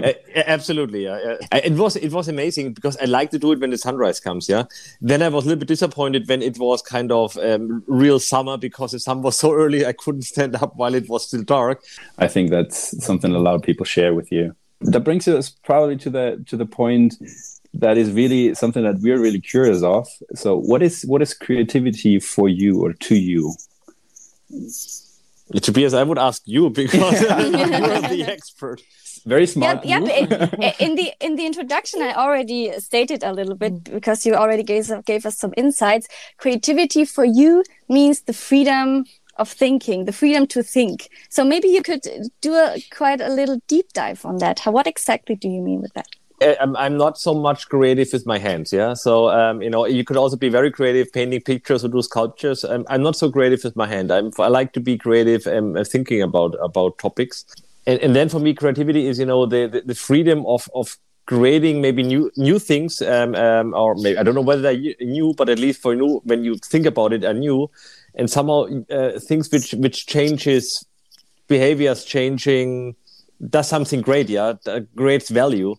uh, 0.04 0.14
absolutely, 0.36 1.04
yeah. 1.06 1.38
It 1.52 1.74
was 1.74 1.96
it 1.96 2.12
was 2.12 2.28
amazing 2.28 2.74
because 2.74 2.98
I 2.98 3.06
like 3.06 3.32
to 3.32 3.40
do 3.40 3.52
it 3.52 3.60
when 3.60 3.70
the 3.70 3.78
sunrise 3.78 4.20
comes. 4.20 4.50
Yeah. 4.50 4.64
Then 5.02 5.22
I 5.22 5.30
was 5.30 5.46
a 5.46 5.48
little 5.48 5.60
bit 5.60 5.68
disappointed 5.68 6.28
when 6.28 6.42
it 6.42 6.58
was 6.58 6.82
kind 6.82 7.12
of 7.12 7.38
um, 7.38 7.84
real 7.88 8.20
summer 8.20 8.58
because 8.58 8.92
the 8.92 9.00
sun 9.00 9.22
was 9.22 9.38
so 9.38 9.54
early 9.54 9.86
I 9.86 9.94
couldn't 9.94 10.24
stand 10.24 10.56
up 10.56 10.76
while 10.76 10.94
it 10.94 11.10
was 11.10 11.28
still 11.28 11.44
dark. 11.44 11.84
I 12.18 12.28
think 12.28 12.50
that's 12.50 13.04
something 13.04 13.34
a 13.34 13.40
lot 13.40 13.56
of 13.56 13.62
people 13.62 13.86
share 13.86 14.14
with 14.14 14.32
you. 14.32 14.56
That 14.82 15.02
brings 15.02 15.28
us 15.28 15.50
probably 15.50 15.98
to 15.98 16.10
the 16.10 16.44
to 16.48 16.58
the 16.58 16.66
point 16.66 17.16
that 17.74 17.98
is 17.98 18.12
really 18.12 18.56
something 18.56 18.84
that 18.84 19.00
we're 19.00 19.20
really 19.20 19.42
curious 19.42 19.84
of. 19.84 20.08
So, 20.36 20.58
what 20.58 20.84
is 20.84 21.04
what 21.04 21.22
is 21.22 21.34
creativity 21.34 22.20
for 22.20 22.50
you 22.50 22.84
or 22.84 22.94
to 22.94 23.16
you? 23.16 23.54
Tobias, 25.62 25.94
I 25.94 26.04
would 26.04 26.18
ask 26.18 26.42
you 26.46 26.70
because 26.70 27.22
you're 27.22 27.32
the 27.32 28.26
expert 28.28 28.82
very 29.28 29.46
smart. 29.46 29.86
Yep, 29.86 30.04
yep. 30.08 30.54
Eh, 30.62 30.74
in 30.80 30.96
the 30.96 31.14
in 31.20 31.36
the 31.36 31.46
introduction, 31.46 32.02
I 32.02 32.14
already 32.14 32.72
stated 32.80 33.24
a 33.24 33.34
little 33.34 33.56
bit 33.56 33.84
because 33.84 34.26
you 34.26 34.34
already 34.36 34.64
gave 34.64 34.90
gave 35.06 35.26
us 35.26 35.38
some 35.38 35.54
insights. 35.58 36.08
Creativity 36.38 37.06
for 37.06 37.26
you 37.26 37.64
means 37.90 38.22
the 38.22 38.34
freedom 38.34 39.04
of 39.36 39.50
thinking, 39.50 40.06
the 40.06 40.14
freedom 40.14 40.48
to 40.48 40.64
think. 40.64 41.10
So 41.30 41.44
maybe 41.44 41.68
you 41.68 41.84
could 41.84 42.04
do 42.42 42.54
a 42.56 42.82
quite 42.92 43.22
a 43.22 43.30
little 43.30 43.60
deep 43.68 43.94
dive 43.94 44.26
on 44.26 44.38
that. 44.38 44.60
How, 44.60 44.72
what 44.72 44.88
exactly 44.88 45.36
do 45.36 45.48
you 45.48 45.62
mean 45.62 45.82
with 45.82 45.94
that? 45.94 46.08
Uh, 46.40 46.54
I'm, 46.60 46.76
I'm 46.76 46.98
not 46.98 47.18
so 47.18 47.34
much 47.34 47.68
creative 47.68 48.10
with 48.14 48.26
my 48.28 48.38
hands, 48.38 48.72
yeah. 48.72 48.94
So 48.94 49.30
um, 49.30 49.62
you 49.62 49.70
know, 49.70 49.86
you 49.86 50.04
could 50.04 50.18
also 50.18 50.38
be 50.38 50.50
very 50.50 50.72
creative 50.72 51.12
painting 51.12 51.42
pictures 51.42 51.84
or 51.84 51.88
do 51.88 52.02
sculptures. 52.02 52.64
I'm, 52.64 52.86
I'm 52.90 53.02
not 53.02 53.16
so 53.16 53.32
creative 53.32 53.64
with 53.64 53.76
my 53.76 53.88
hand. 53.88 54.12
I'm, 54.12 54.32
I 54.38 54.48
like 54.48 54.74
to 54.74 54.80
be 54.80 54.98
creative 54.98 55.48
and 55.48 55.88
thinking 55.88 56.22
about 56.22 56.56
about 56.62 57.00
topics 57.00 57.46
and, 57.88 58.00
and 58.02 58.16
then 58.16 58.30
for 58.30 58.40
me 58.40 58.54
creativity 58.54 59.08
is 59.08 59.18
you 59.18 59.26
know 59.26 59.46
the, 59.46 59.68
the, 59.68 59.82
the 59.82 59.96
freedom 59.96 60.46
of 60.46 60.70
of 60.76 60.98
creating 61.26 61.82
maybe 61.82 62.04
new 62.04 62.30
new 62.38 62.60
things 62.60 63.02
um, 63.02 63.34
um, 63.36 63.74
or 63.74 63.96
maybe 63.96 64.18
I 64.18 64.24
don't 64.24 64.36
know 64.36 64.42
whether 64.42 64.62
they're 64.62 64.96
new 65.00 65.34
but 65.36 65.50
at 65.50 65.58
least 65.58 65.82
for 65.82 65.96
new 65.96 66.22
when 66.26 66.44
you 66.44 66.56
think 66.58 66.86
about 66.86 67.14
it 67.14 67.24
are 67.26 67.34
new 67.34 67.70
and 68.16 68.30
somehow 68.30 68.68
uh, 68.92 69.20
things 69.20 69.52
which 69.52 69.72
which 69.74 70.06
changes 70.06 70.86
behaviors 71.48 72.04
changing 72.06 72.96
does 73.50 73.68
something 73.68 74.02
great 74.02 74.30
yeah 74.30 74.54
that 74.66 74.88
creates 74.96 75.30
value 75.30 75.76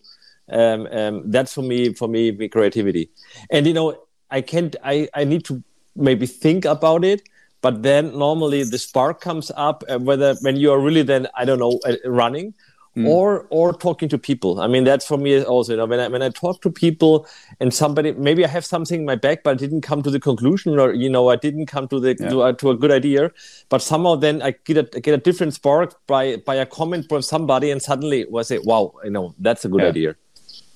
um, 0.51 0.87
um, 0.91 1.31
that's 1.31 1.53
for 1.53 1.61
me 1.61 1.93
for 1.93 2.07
me 2.07 2.47
creativity 2.47 3.09
and 3.49 3.67
you 3.67 3.73
know 3.73 3.97
i 4.31 4.41
can't 4.41 4.75
i 4.83 5.07
i 5.13 5.23
need 5.23 5.43
to 5.45 5.63
maybe 5.95 6.25
think 6.25 6.65
about 6.65 7.03
it 7.03 7.21
but 7.61 7.83
then 7.83 8.17
normally 8.17 8.63
the 8.63 8.77
spark 8.77 9.21
comes 9.21 9.51
up 9.55 9.83
uh, 9.89 9.99
whether 9.99 10.35
when 10.41 10.55
you 10.55 10.71
are 10.71 10.79
really 10.79 11.01
then 11.01 11.27
i 11.35 11.45
don't 11.45 11.59
know 11.59 11.79
uh, 11.85 11.95
running 12.05 12.53
mm. 12.95 13.07
or 13.07 13.47
or 13.49 13.73
talking 13.73 14.09
to 14.09 14.17
people 14.17 14.59
i 14.59 14.67
mean 14.67 14.83
that's 14.83 15.05
for 15.05 15.17
me 15.17 15.41
also 15.43 15.73
you 15.73 15.77
know 15.77 15.85
when 15.85 15.99
i 15.99 16.07
when 16.07 16.21
i 16.21 16.29
talk 16.29 16.61
to 16.61 16.69
people 16.69 17.27
and 17.59 17.73
somebody 17.73 18.11
maybe 18.13 18.45
i 18.45 18.47
have 18.47 18.65
something 18.65 19.01
in 19.01 19.05
my 19.05 19.15
back 19.15 19.43
but 19.43 19.51
i 19.51 19.53
didn't 19.55 19.81
come 19.81 20.01
to 20.01 20.11
the 20.11 20.19
conclusion 20.19 20.79
or 20.79 20.93
you 20.93 21.09
know 21.09 21.29
i 21.29 21.35
didn't 21.35 21.65
come 21.65 21.87
to 21.87 21.99
the 21.99 22.15
yeah. 22.19 22.29
to, 22.29 22.43
a, 22.43 22.53
to, 22.53 22.69
a, 22.71 22.75
good 22.75 22.91
idea 22.91 23.31
but 23.69 23.81
somehow 23.81 24.15
then 24.15 24.41
i 24.41 24.51
get 24.65 24.77
a 24.77 24.99
get 24.99 25.13
a 25.13 25.17
different 25.17 25.53
spark 25.53 25.95
by 26.07 26.37
by 26.37 26.55
a 26.55 26.65
comment 26.65 27.07
from 27.09 27.21
somebody 27.21 27.71
and 27.71 27.81
suddenly 27.81 28.25
was 28.29 28.47
say 28.47 28.59
wow 28.59 28.93
you 29.03 29.09
know 29.09 29.33
that's 29.39 29.65
a 29.65 29.69
good 29.69 29.81
yeah. 29.81 29.87
idea 29.87 30.15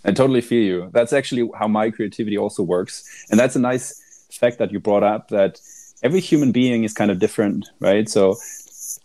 i 0.05 0.11
totally 0.11 0.41
feel 0.41 0.63
you 0.63 0.89
that's 0.93 1.13
actually 1.13 1.49
how 1.57 1.67
my 1.67 1.89
creativity 1.89 2.37
also 2.37 2.63
works 2.63 3.03
and 3.29 3.39
that's 3.39 3.55
a 3.55 3.59
nice 3.59 4.01
fact 4.37 4.57
that 4.57 4.71
you 4.71 4.79
brought 4.79 5.03
up 5.03 5.29
that 5.29 5.59
every 6.03 6.19
human 6.19 6.51
being 6.51 6.83
is 6.83 6.93
kind 6.93 7.09
of 7.09 7.19
different, 7.19 7.69
right? 7.79 8.07
So 8.09 8.35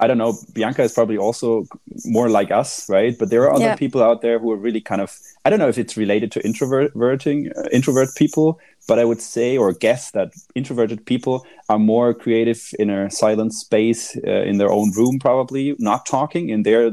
I 0.01 0.07
don't 0.07 0.19
know, 0.19 0.37
Bianca 0.53 0.83
is 0.83 0.93
probably 0.93 1.17
also 1.17 1.65
more 2.05 2.29
like 2.29 2.51
us, 2.51 2.89
right? 2.89 3.17
But 3.19 3.31
there 3.31 3.43
are 3.43 3.53
other 3.53 3.65
yeah. 3.65 3.77
people 3.77 4.03
out 4.03 4.21
there 4.21 4.39
who 4.39 4.51
are 4.53 4.57
really 4.57 4.81
kind 4.81 5.01
of 5.01 5.19
I 5.45 5.51
don't 5.51 5.59
know 5.59 5.69
if 5.69 5.79
it's 5.79 5.97
related 5.97 6.31
to 6.33 6.45
introverting 6.45 7.51
uh, 7.57 7.69
introvert 7.73 8.11
people, 8.17 8.61
but 8.87 8.99
I 8.99 9.05
would 9.05 9.23
say 9.23 9.57
or 9.57 9.73
guess 9.73 10.11
that 10.11 10.33
introverted 10.55 11.07
people 11.07 11.47
are 11.69 11.79
more 11.79 12.13
creative 12.13 12.75
in 12.79 12.91
a 12.91 13.11
silent 13.11 13.55
space 13.55 14.17
uh, 14.27 14.43
in 14.43 14.59
their 14.59 14.71
own 14.71 14.93
room, 14.97 15.19
probably 15.19 15.75
not 15.79 16.05
talking, 16.07 16.51
and 16.51 16.67
their 16.67 16.93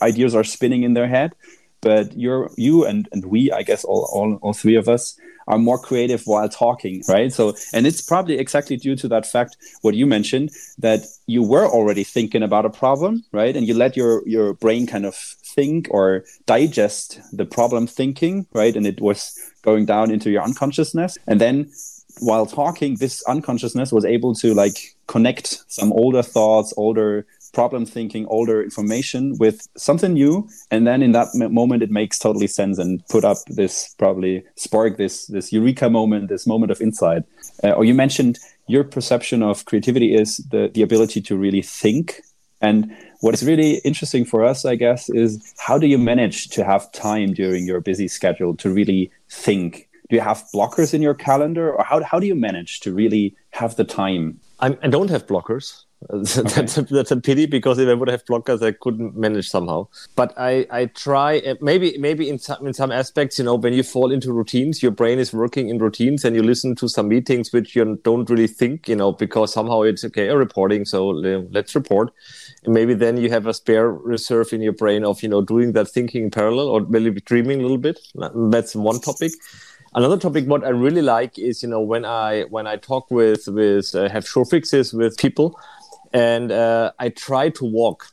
ideas 0.00 0.34
are 0.34 0.44
spinning 0.44 0.84
in 0.84 0.94
their 0.94 1.08
head. 1.08 1.32
But 1.82 2.16
you're 2.16 2.50
you 2.56 2.86
and 2.86 3.08
and 3.12 3.26
we, 3.26 3.52
I 3.52 3.62
guess, 3.62 3.84
all 3.84 4.08
all, 4.12 4.38
all 4.40 4.54
three 4.54 4.76
of 4.76 4.88
us 4.88 5.18
are 5.48 5.58
more 5.58 5.78
creative 5.78 6.22
while 6.24 6.48
talking, 6.48 7.02
right? 7.08 7.32
So, 7.32 7.54
and 7.72 7.86
it's 7.86 8.00
probably 8.00 8.38
exactly 8.38 8.76
due 8.76 8.96
to 8.96 9.08
that 9.08 9.26
fact, 9.26 9.56
what 9.82 9.94
you 9.94 10.06
mentioned, 10.06 10.50
that 10.78 11.00
you 11.26 11.42
were 11.42 11.66
already 11.66 12.04
thinking 12.04 12.42
about 12.42 12.64
a 12.64 12.70
problem, 12.70 13.24
right? 13.32 13.56
And 13.56 13.66
you 13.66 13.74
let 13.74 13.96
your, 13.96 14.26
your 14.26 14.54
brain 14.54 14.86
kind 14.86 15.04
of 15.04 15.14
think 15.14 15.88
or 15.90 16.24
digest 16.46 17.20
the 17.32 17.44
problem 17.44 17.86
thinking, 17.86 18.46
right? 18.52 18.76
And 18.76 18.86
it 18.86 19.00
was 19.00 19.38
going 19.62 19.86
down 19.86 20.10
into 20.10 20.30
your 20.30 20.42
unconsciousness. 20.42 21.18
And 21.26 21.40
then 21.40 21.70
while 22.20 22.46
talking, 22.46 22.96
this 22.96 23.22
unconsciousness 23.24 23.92
was 23.92 24.04
able 24.04 24.34
to 24.36 24.54
like 24.54 24.96
connect 25.06 25.64
some 25.68 25.92
older 25.92 26.22
thoughts, 26.22 26.72
older 26.76 27.26
problem 27.52 27.84
thinking 27.84 28.26
older 28.26 28.62
information 28.62 29.36
with 29.38 29.68
something 29.76 30.14
new 30.14 30.48
and 30.70 30.86
then 30.86 31.02
in 31.02 31.12
that 31.12 31.28
moment 31.34 31.82
it 31.82 31.90
makes 31.90 32.18
totally 32.18 32.46
sense 32.46 32.78
and 32.78 33.06
put 33.08 33.24
up 33.24 33.36
this 33.46 33.94
probably 33.98 34.42
spark 34.56 34.96
this 34.96 35.26
this 35.26 35.52
eureka 35.52 35.90
moment 35.90 36.28
this 36.28 36.46
moment 36.46 36.72
of 36.72 36.80
insight. 36.80 37.22
Uh, 37.62 37.72
or 37.72 37.84
you 37.84 37.94
mentioned 37.94 38.38
your 38.68 38.84
perception 38.84 39.42
of 39.42 39.64
creativity 39.66 40.14
is 40.14 40.38
the 40.50 40.70
the 40.74 40.82
ability 40.82 41.20
to 41.20 41.36
really 41.36 41.62
think. 41.62 42.22
And 42.60 42.94
what 43.20 43.34
is 43.34 43.44
really 43.44 43.78
interesting 43.78 44.24
for 44.24 44.44
us 44.44 44.64
i 44.64 44.76
guess 44.76 45.10
is 45.10 45.54
how 45.58 45.78
do 45.78 45.86
you 45.86 45.98
manage 45.98 46.48
to 46.48 46.64
have 46.64 46.90
time 46.92 47.34
during 47.34 47.66
your 47.66 47.80
busy 47.80 48.08
schedule 48.08 48.56
to 48.56 48.72
really 48.72 49.10
think? 49.28 49.88
Do 50.08 50.16
you 50.16 50.22
have 50.22 50.44
blockers 50.54 50.92
in 50.94 51.00
your 51.02 51.14
calendar 51.14 51.72
or 51.72 51.84
how, 51.84 52.02
how 52.02 52.18
do 52.20 52.26
you 52.26 52.34
manage 52.34 52.80
to 52.80 52.92
really 52.92 53.34
have 53.50 53.76
the 53.76 53.84
time? 53.84 54.40
I'm, 54.60 54.78
i 54.82 54.88
do 54.88 54.98
not 55.00 55.10
have 55.10 55.26
blockers 55.26 55.84
Okay. 56.12 56.42
that's, 56.42 56.78
a, 56.78 56.82
that's 56.82 57.10
a 57.10 57.16
pity 57.16 57.46
because 57.46 57.78
if 57.78 57.88
I 57.88 57.94
would 57.94 58.08
have 58.08 58.24
blockers, 58.24 58.62
I 58.62 58.72
couldn't 58.72 59.16
manage 59.16 59.48
somehow. 59.48 59.88
But 60.16 60.32
I, 60.36 60.66
I 60.70 60.86
try 60.86 61.38
eh, 61.38 61.54
maybe 61.60 61.96
maybe 61.98 62.28
in 62.28 62.38
some 62.38 62.66
in 62.66 62.72
some 62.72 62.90
aspects, 62.90 63.38
you 63.38 63.44
know, 63.44 63.54
when 63.54 63.72
you 63.72 63.82
fall 63.82 64.10
into 64.10 64.32
routines, 64.32 64.82
your 64.82 64.92
brain 64.92 65.18
is 65.18 65.32
working 65.32 65.68
in 65.68 65.78
routines, 65.78 66.24
and 66.24 66.34
you 66.34 66.42
listen 66.42 66.74
to 66.76 66.88
some 66.88 67.08
meetings 67.08 67.52
which 67.52 67.76
you 67.76 68.00
don't 68.02 68.28
really 68.28 68.46
think, 68.46 68.88
you 68.88 68.96
know, 68.96 69.12
because 69.12 69.52
somehow 69.52 69.82
it's 69.82 70.04
okay, 70.04 70.28
a 70.28 70.36
reporting, 70.36 70.84
so 70.84 71.08
let's 71.08 71.74
report. 71.74 72.12
And 72.64 72.74
maybe 72.74 72.94
then 72.94 73.16
you 73.16 73.30
have 73.30 73.46
a 73.46 73.54
spare 73.54 73.90
reserve 73.90 74.52
in 74.52 74.60
your 74.60 74.72
brain 74.72 75.04
of 75.04 75.22
you 75.22 75.28
know 75.28 75.42
doing 75.42 75.72
that 75.72 75.88
thinking 75.88 76.24
in 76.24 76.30
parallel 76.30 76.68
or 76.68 76.80
maybe 76.80 77.20
dreaming 77.20 77.60
a 77.60 77.62
little 77.62 77.78
bit. 77.78 78.00
That's 78.34 78.74
one 78.74 79.00
topic 79.00 79.32
another 79.94 80.16
topic 80.16 80.46
what 80.46 80.64
i 80.64 80.70
really 80.70 81.02
like 81.02 81.38
is 81.38 81.62
you 81.62 81.68
know 81.68 81.80
when 81.80 82.04
i 82.04 82.42
when 82.44 82.66
i 82.66 82.76
talk 82.76 83.10
with 83.10 83.46
with 83.48 83.94
uh, 83.94 84.08
have 84.08 84.24
jour 84.24 84.44
fixes 84.44 84.94
with 84.94 85.16
people 85.18 85.58
and 86.12 86.52
uh, 86.52 86.92
I 86.98 87.08
try 87.10 87.50
to 87.50 87.64
walk. 87.64 88.08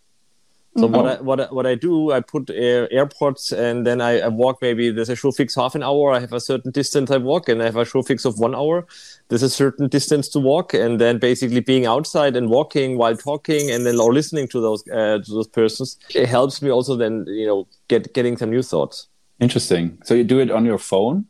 So 0.77 0.87
mm-hmm. 0.87 0.95
what 0.95 1.05
I 1.07 1.21
what 1.21 1.39
I, 1.39 1.45
what 1.45 1.65
I 1.65 1.75
do, 1.75 2.11
I 2.11 2.21
put 2.21 2.49
air, 2.51 2.87
AirPods, 2.89 3.51
and 3.51 3.87
then 3.87 4.01
I, 4.01 4.19
I, 4.19 4.27
walk. 4.27 4.61
Maybe 4.61 4.91
there's 4.91 5.09
a 5.09 5.15
jour 5.15 5.31
fixe 5.31 5.55
half 5.55 5.73
an 5.73 5.81
hour. 5.81 6.11
I 6.11 6.19
have 6.19 6.31
a 6.31 6.39
certain 6.39 6.71
distance 6.71 7.09
I 7.09 7.17
walk, 7.17 7.49
and 7.49 7.61
I 7.61 7.65
have 7.65 7.75
a 7.75 7.85
jour 7.85 8.03
fixe 8.03 8.23
of 8.23 8.37
one 8.37 8.53
hour. 8.53 8.85
There's 9.29 9.41
a 9.41 9.49
certain 9.49 9.87
distance 9.87 10.29
to 10.29 10.39
walk, 10.39 10.75
and 10.75 11.01
then 11.01 11.17
basically 11.17 11.59
being 11.59 11.87
outside 11.87 12.35
and 12.35 12.49
walking 12.49 12.97
while 12.97 13.17
talking, 13.17 13.71
and 13.71 13.85
then 13.85 13.99
or 13.99 14.13
listening 14.13 14.47
to 14.49 14.61
those 14.61 14.87
uh, 14.89 15.17
to 15.17 15.31
those 15.31 15.47
persons, 15.47 15.97
it 16.13 16.29
helps 16.29 16.61
me 16.61 16.69
also. 16.69 16.95
Then 16.95 17.25
you 17.27 17.47
know 17.47 17.67
get 17.87 18.13
getting 18.13 18.37
some 18.37 18.51
new 18.51 18.61
thoughts. 18.61 19.07
Interesting. 19.39 19.97
So 20.03 20.13
you 20.13 20.23
do 20.23 20.39
it 20.39 20.51
on 20.51 20.65
your 20.65 20.77
phone 20.77 21.25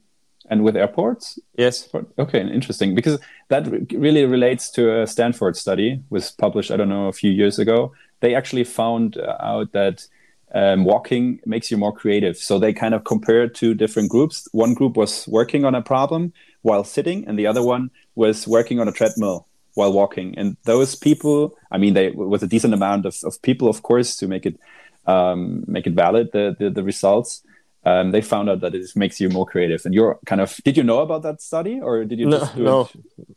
and 0.49 0.63
with 0.63 0.75
AirPods? 0.75 1.39
Yes. 1.57 1.89
Okay, 2.17 2.41
interesting. 2.41 2.95
Because 2.95 3.19
that 3.49 3.67
really 3.91 4.25
relates 4.25 4.69
to 4.71 5.01
a 5.01 5.07
Stanford 5.07 5.55
study 5.55 6.01
was 6.09 6.31
published, 6.31 6.71
I 6.71 6.77
don't 6.77 6.89
know, 6.89 7.07
a 7.07 7.13
few 7.13 7.31
years 7.31 7.59
ago. 7.59 7.93
They 8.19 8.35
actually 8.35 8.63
found 8.63 9.17
uh, 9.17 9.37
out 9.39 9.71
that 9.73 10.07
um, 10.53 10.83
walking 10.83 11.39
makes 11.45 11.69
you 11.69 11.77
more 11.77 11.93
creative. 11.93 12.35
So 12.37 12.57
they 12.57 12.73
kind 12.73 12.93
of 12.93 13.03
compared 13.03 13.53
two 13.53 13.73
different 13.73 14.09
groups. 14.09 14.47
One 14.51 14.73
group 14.73 14.97
was 14.97 15.27
working 15.27 15.63
on 15.65 15.75
a 15.75 15.81
problem 15.81 16.33
while 16.63 16.83
sitting, 16.83 17.27
and 17.27 17.37
the 17.37 17.47
other 17.47 17.63
one 17.63 17.91
was 18.15 18.47
working 18.47 18.79
on 18.79 18.87
a 18.87 18.91
treadmill 18.91 19.47
while 19.75 19.93
walking. 19.93 20.37
And 20.37 20.57
those 20.63 20.95
people, 20.95 21.55
I 21.71 21.77
mean, 21.77 21.93
they 21.93 22.09
with 22.09 22.43
a 22.43 22.47
decent 22.47 22.73
amount 22.73 23.05
of, 23.05 23.15
of 23.23 23.41
people, 23.43 23.69
of 23.69 23.83
course, 23.83 24.17
to 24.17 24.27
make 24.27 24.45
it 24.45 24.59
um, 25.05 25.63
make 25.67 25.87
it 25.87 25.93
valid 25.93 26.31
the, 26.33 26.55
the, 26.59 26.69
the 26.69 26.83
results 26.83 27.41
um, 27.85 28.11
they 28.11 28.21
found 28.21 28.49
out 28.49 28.59
that 28.59 28.75
it 28.75 28.95
makes 28.95 29.21
you 29.21 29.29
more 29.29 29.45
creative. 29.45 29.85
And 29.85 29.93
you're 29.93 30.19
kind 30.25 30.41
of, 30.41 30.59
did 30.65 30.75
you 30.75 30.83
know 30.83 30.99
about 30.99 31.23
that 31.23 31.41
study 31.41 31.79
or 31.79 32.03
did 32.03 32.19
you 32.19 32.25
no, 32.25 32.49
do 32.53 32.63
no, 32.63 32.81
it? 32.81 32.89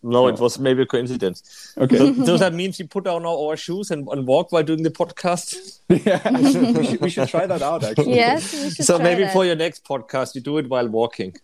No, 0.02 0.28
it 0.28 0.40
was 0.40 0.58
maybe 0.58 0.82
a 0.82 0.86
coincidence. 0.86 1.72
Okay. 1.78 1.96
So, 1.96 2.12
does 2.24 2.40
that 2.40 2.52
mean 2.52 2.72
we 2.78 2.86
put 2.86 3.06
on 3.06 3.24
our, 3.24 3.36
our 3.50 3.56
shoes 3.56 3.90
and, 3.90 4.06
and, 4.08 4.26
walk 4.26 4.50
while 4.50 4.62
doing 4.64 4.82
the 4.82 4.90
podcast? 4.90 5.80
yeah, 5.88 6.28
we 6.76 6.86
should, 6.86 7.00
we 7.00 7.10
should 7.10 7.28
try 7.28 7.46
that 7.46 7.62
out 7.62 7.84
actually. 7.84 8.14
Yes, 8.14 8.52
we 8.52 8.70
should 8.70 8.84
So 8.84 8.98
maybe 8.98 9.22
that. 9.22 9.32
for 9.32 9.44
your 9.44 9.56
next 9.56 9.84
podcast, 9.84 10.34
you 10.34 10.40
do 10.40 10.58
it 10.58 10.68
while 10.68 10.88
walking. 10.88 11.36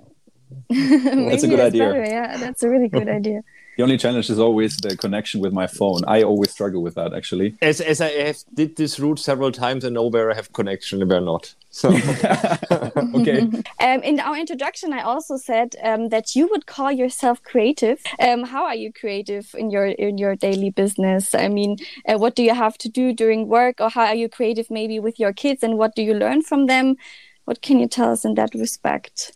that's 0.69 1.43
a 1.45 1.49
good 1.49 1.61
idea. 1.61 1.85
Better. 1.85 2.05
Yeah, 2.05 2.37
that's 2.39 2.63
a 2.63 2.69
really 2.69 2.89
good 2.89 3.09
idea. 3.09 3.43
The 3.77 3.85
only 3.85 3.97
challenge 3.97 4.29
is 4.29 4.41
always 4.41 4.77
the 4.79 4.97
connection 4.97 5.41
with 5.41 5.53
my 5.53 5.69
phone. 5.69 6.01
I 6.09 6.25
always 6.25 6.51
struggle 6.51 6.83
with 6.83 6.97
that, 6.97 7.15
actually. 7.15 7.55
As, 7.63 7.81
as 7.81 8.01
I 8.01 8.09
have 8.09 8.39
did 8.53 8.75
this 8.75 8.99
route 8.99 9.21
several 9.21 9.53
times 9.53 9.85
and 9.85 9.95
know 9.95 10.09
where 10.09 10.33
I 10.33 10.35
have 10.35 10.53
connection 10.53 11.01
and 11.01 11.09
where 11.09 11.21
not. 11.21 11.55
So 11.71 11.89
okay. 13.15 13.41
Um, 13.81 14.03
in 14.03 14.21
our 14.21 14.37
introduction, 14.37 14.93
I 14.93 15.03
also 15.03 15.37
said 15.37 15.77
um, 15.83 16.09
that 16.09 16.35
you 16.35 16.49
would 16.49 16.67
call 16.67 16.91
yourself 16.91 17.43
creative. 17.43 18.01
Um, 18.21 18.45
how 18.45 18.65
are 18.65 18.75
you 18.75 18.93
creative 18.93 19.55
in 19.57 19.71
your 19.71 19.87
in 19.87 20.19
your 20.19 20.35
daily 20.37 20.71
business? 20.71 21.35
I 21.35 21.49
mean, 21.49 21.77
uh, 22.09 22.19
what 22.19 22.35
do 22.35 22.43
you 22.43 22.55
have 22.55 22.79
to 22.79 22.89
do 22.89 23.13
during 23.13 23.49
work, 23.49 23.81
or 23.81 23.91
how 23.91 24.07
are 24.07 24.15
you 24.15 24.29
creative 24.29 24.71
maybe 24.71 24.99
with 24.99 25.21
your 25.21 25.33
kids, 25.33 25.63
and 25.63 25.79
what 25.79 25.95
do 25.95 26.03
you 26.03 26.15
learn 26.15 26.43
from 26.43 26.67
them? 26.67 26.97
What 27.45 27.63
can 27.63 27.79
you 27.79 27.89
tell 27.89 28.11
us 28.11 28.25
in 28.25 28.35
that 28.35 28.55
respect? 28.55 29.33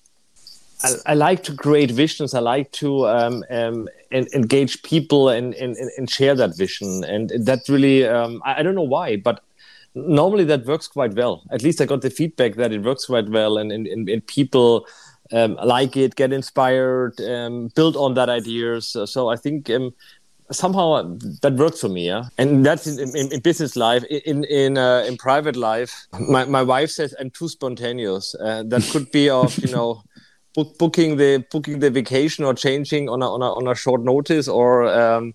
I, 0.85 1.13
I, 1.13 1.15
like 1.15 1.43
to 1.45 1.55
create 1.55 1.91
visions. 1.91 2.35
I 2.35 2.41
like 2.41 2.73
to 2.73 3.07
um, 3.07 3.45
um, 3.51 3.89
en 4.11 4.27
engage 4.35 4.83
people 4.83 5.29
and, 5.29 5.55
and, 5.55 5.77
and 5.77 6.11
share 6.11 6.35
that 6.35 6.57
vision. 6.57 7.05
And 7.05 7.31
that 7.31 7.61
really, 7.69 8.07
um, 8.07 8.43
I, 8.45 8.61
I, 8.61 8.63
don't 8.63 8.75
know 8.75 8.83
why, 8.83 9.17
but 9.17 9.41
normally 9.95 10.45
that 10.45 10.67
works 10.67 10.87
quite 10.87 11.15
well. 11.15 11.43
At 11.51 11.63
least 11.63 11.81
I 11.81 11.87
got 11.87 12.03
the 12.03 12.11
feedback 12.11 12.55
that 12.57 12.73
it 12.73 12.83
works 12.83 13.07
quite 13.07 13.29
well, 13.29 13.59
and, 13.59 13.73
and, 13.73 13.87
and 13.87 14.27
people 14.27 14.87
um, 15.33 15.59
like 15.65 15.97
it, 15.97 16.17
get 16.17 16.33
inspired, 16.33 17.21
um, 17.21 17.69
build 17.75 17.97
on 17.97 18.15
that 18.15 18.29
ideas. 18.29 18.97
So 19.07 19.29
I 19.29 19.37
think 19.37 19.71
um, 19.71 19.95
somehow 20.51 21.17
that 21.41 21.55
works 21.55 21.81
for 21.81 21.89
me 21.89 22.07
yeah 22.07 22.25
and 22.39 22.65
that's 22.65 22.87
in, 22.87 23.17
in, 23.17 23.33
in 23.33 23.41
business 23.41 23.77
life 23.77 24.05
in 24.05 24.45
in 24.45 24.77
uh, 24.77 25.05
in 25.07 25.17
private 25.17 25.57
life 25.57 26.07
my, 26.29 26.45
my 26.45 26.63
wife 26.63 26.91
says 26.91 27.15
i'm 27.21 27.31
too 27.31 27.49
spontaneous 27.49 28.35
uh, 28.35 28.63
that 28.67 28.83
could 28.93 29.11
be 29.13 29.31
of 29.31 29.57
you 29.59 29.71
know 29.73 30.03
book, 30.55 30.77
booking 30.79 31.17
the 31.17 31.45
booking 31.51 31.79
the 31.79 31.91
vacation 31.91 32.45
or 32.45 32.55
changing 32.55 33.09
on 33.09 33.23
a 33.23 33.29
on 33.31 33.43
a, 33.43 33.53
on 33.53 33.67
a 33.69 33.75
short 33.75 34.03
notice 34.03 34.49
or 34.49 34.87
um, 34.87 35.35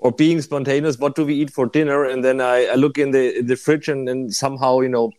or 0.00 0.10
being 0.10 0.40
spontaneous. 0.40 0.98
What 0.98 1.14
do 1.14 1.24
we 1.24 1.34
eat 1.34 1.50
for 1.50 1.66
dinner? 1.66 2.04
And 2.04 2.24
then 2.24 2.40
I, 2.40 2.66
I 2.66 2.74
look 2.74 2.98
in 2.98 3.12
the 3.12 3.38
in 3.38 3.46
the 3.46 3.56
fridge 3.56 3.88
and, 3.88 4.08
and 4.08 4.34
somehow 4.34 4.80
you 4.80 4.88
know 4.88 5.12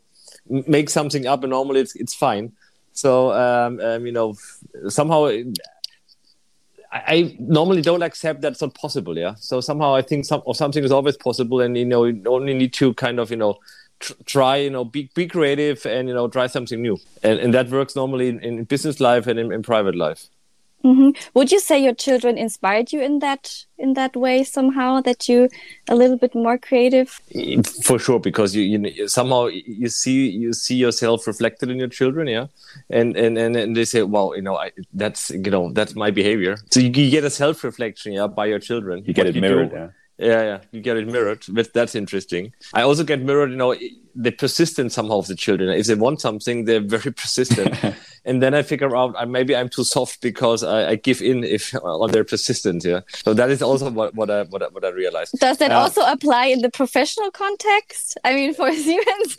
make 0.49 0.89
something 0.89 1.25
up. 1.25 1.43
And 1.43 1.51
normally 1.51 1.81
it's 1.81 1.95
it's 1.95 2.13
fine. 2.13 2.51
So 2.93 3.31
um, 3.31 3.79
um, 3.79 4.05
you 4.05 4.11
know 4.11 4.35
somehow. 4.89 5.27
I, 5.27 5.45
I 6.93 7.37
normally 7.39 7.81
don't 7.81 8.03
accept 8.03 8.41
that's 8.41 8.59
not 8.59 8.75
possible, 8.75 9.17
yeah. 9.17 9.35
So 9.35 9.61
somehow 9.61 9.95
I 9.95 10.01
think 10.01 10.25
some 10.25 10.41
or 10.43 10.53
something 10.53 10.83
is 10.83 10.91
always 10.91 11.15
possible, 11.15 11.61
and 11.61 11.77
you 11.77 11.85
know 11.85 12.03
you 12.03 12.21
only 12.25 12.53
need 12.53 12.73
to 12.73 12.93
kind 12.95 13.17
of 13.17 13.31
you 13.31 13.37
know 13.37 13.59
tr- 14.01 14.13
try 14.25 14.57
you 14.57 14.69
know 14.69 14.83
be, 14.83 15.09
be 15.15 15.27
creative 15.27 15.85
and 15.85 16.09
you 16.09 16.13
know 16.13 16.27
try 16.27 16.47
something 16.47 16.81
new 16.81 16.97
and, 17.23 17.39
and 17.39 17.53
that 17.53 17.69
works 17.69 17.95
normally 17.95 18.27
in, 18.27 18.39
in 18.39 18.63
business 18.65 18.99
life 18.99 19.27
and 19.27 19.39
in, 19.39 19.53
in 19.53 19.63
private 19.63 19.95
life 19.95 20.25
Mm-hmm. 20.83 21.09
Would 21.35 21.51
you 21.51 21.59
say 21.59 21.83
your 21.83 21.93
children 21.93 22.37
inspired 22.37 22.91
you 22.91 23.01
in 23.01 23.19
that 23.19 23.65
in 23.77 23.93
that 23.93 24.15
way 24.15 24.43
somehow 24.43 25.01
that 25.01 25.29
you 25.29 25.49
a 25.87 25.95
little 25.95 26.17
bit 26.17 26.33
more 26.33 26.57
creative? 26.57 27.19
For 27.83 27.99
sure, 27.99 28.19
because 28.19 28.55
you, 28.55 28.63
you 28.63 29.07
somehow 29.07 29.47
you 29.47 29.89
see 29.89 30.29
you 30.29 30.53
see 30.53 30.75
yourself 30.75 31.27
reflected 31.27 31.69
in 31.69 31.77
your 31.77 31.87
children, 31.87 32.27
yeah, 32.27 32.47
and 32.89 33.15
and 33.15 33.37
and, 33.37 33.55
and 33.55 33.75
they 33.75 33.85
say, 33.85 34.01
well, 34.03 34.33
you 34.35 34.41
know, 34.41 34.57
I, 34.57 34.71
that's 34.93 35.29
you 35.29 35.51
know 35.51 35.71
that's 35.71 35.95
my 35.95 36.09
behavior. 36.09 36.57
So 36.71 36.79
you, 36.79 36.89
you 36.89 37.11
get 37.11 37.23
a 37.23 37.29
self 37.29 37.63
reflection, 37.63 38.13
yeah, 38.13 38.27
by 38.27 38.47
your 38.47 38.59
children. 38.59 39.03
You 39.05 39.13
get 39.13 39.27
it 39.27 39.35
mirrored, 39.35 39.71
yeah. 39.71 39.89
Yeah, 40.17 40.43
yeah, 40.43 40.59
you 40.71 40.81
get 40.81 40.97
it 40.97 41.07
mirrored. 41.07 41.43
But 41.49 41.73
that's 41.73 41.95
interesting. 41.95 42.53
I 42.75 42.83
also 42.83 43.03
get 43.03 43.21
mirrored, 43.21 43.49
you 43.49 43.55
know, 43.55 43.75
the 44.13 44.31
persistence 44.31 44.93
somehow 44.93 45.17
of 45.17 45.27
the 45.27 45.35
children. 45.35 45.69
If 45.69 45.87
they 45.87 45.95
want 45.95 46.21
something, 46.21 46.65
they're 46.65 46.79
very 46.79 47.11
persistent. 47.23 47.75
And 48.25 48.41
then 48.41 48.53
I 48.53 48.61
figure 48.61 48.95
out 48.95 49.15
uh, 49.17 49.25
maybe 49.25 49.55
I'm 49.55 49.69
too 49.69 49.83
soft 49.83 50.21
because 50.21 50.63
I, 50.63 50.91
I 50.91 50.95
give 50.95 51.21
in 51.21 51.43
if 51.43 51.73
uh, 51.75 52.07
they're 52.07 52.23
persistent. 52.23 52.83
Yeah. 52.83 53.01
So 53.09 53.33
that 53.33 53.49
is 53.49 53.61
also 53.61 53.89
what, 53.89 54.13
what 54.13 54.29
I 54.29 54.43
what 54.43 54.61
I, 54.61 54.67
what 54.67 54.85
I 54.85 54.89
realized. 54.89 55.39
Does 55.39 55.57
that 55.57 55.71
uh, 55.71 55.79
also 55.79 56.01
apply 56.05 56.45
in 56.45 56.61
the 56.61 56.69
professional 56.69 57.31
context? 57.31 58.17
I 58.23 58.35
mean, 58.35 58.53
for 58.53 58.71
Siemens. 58.73 59.37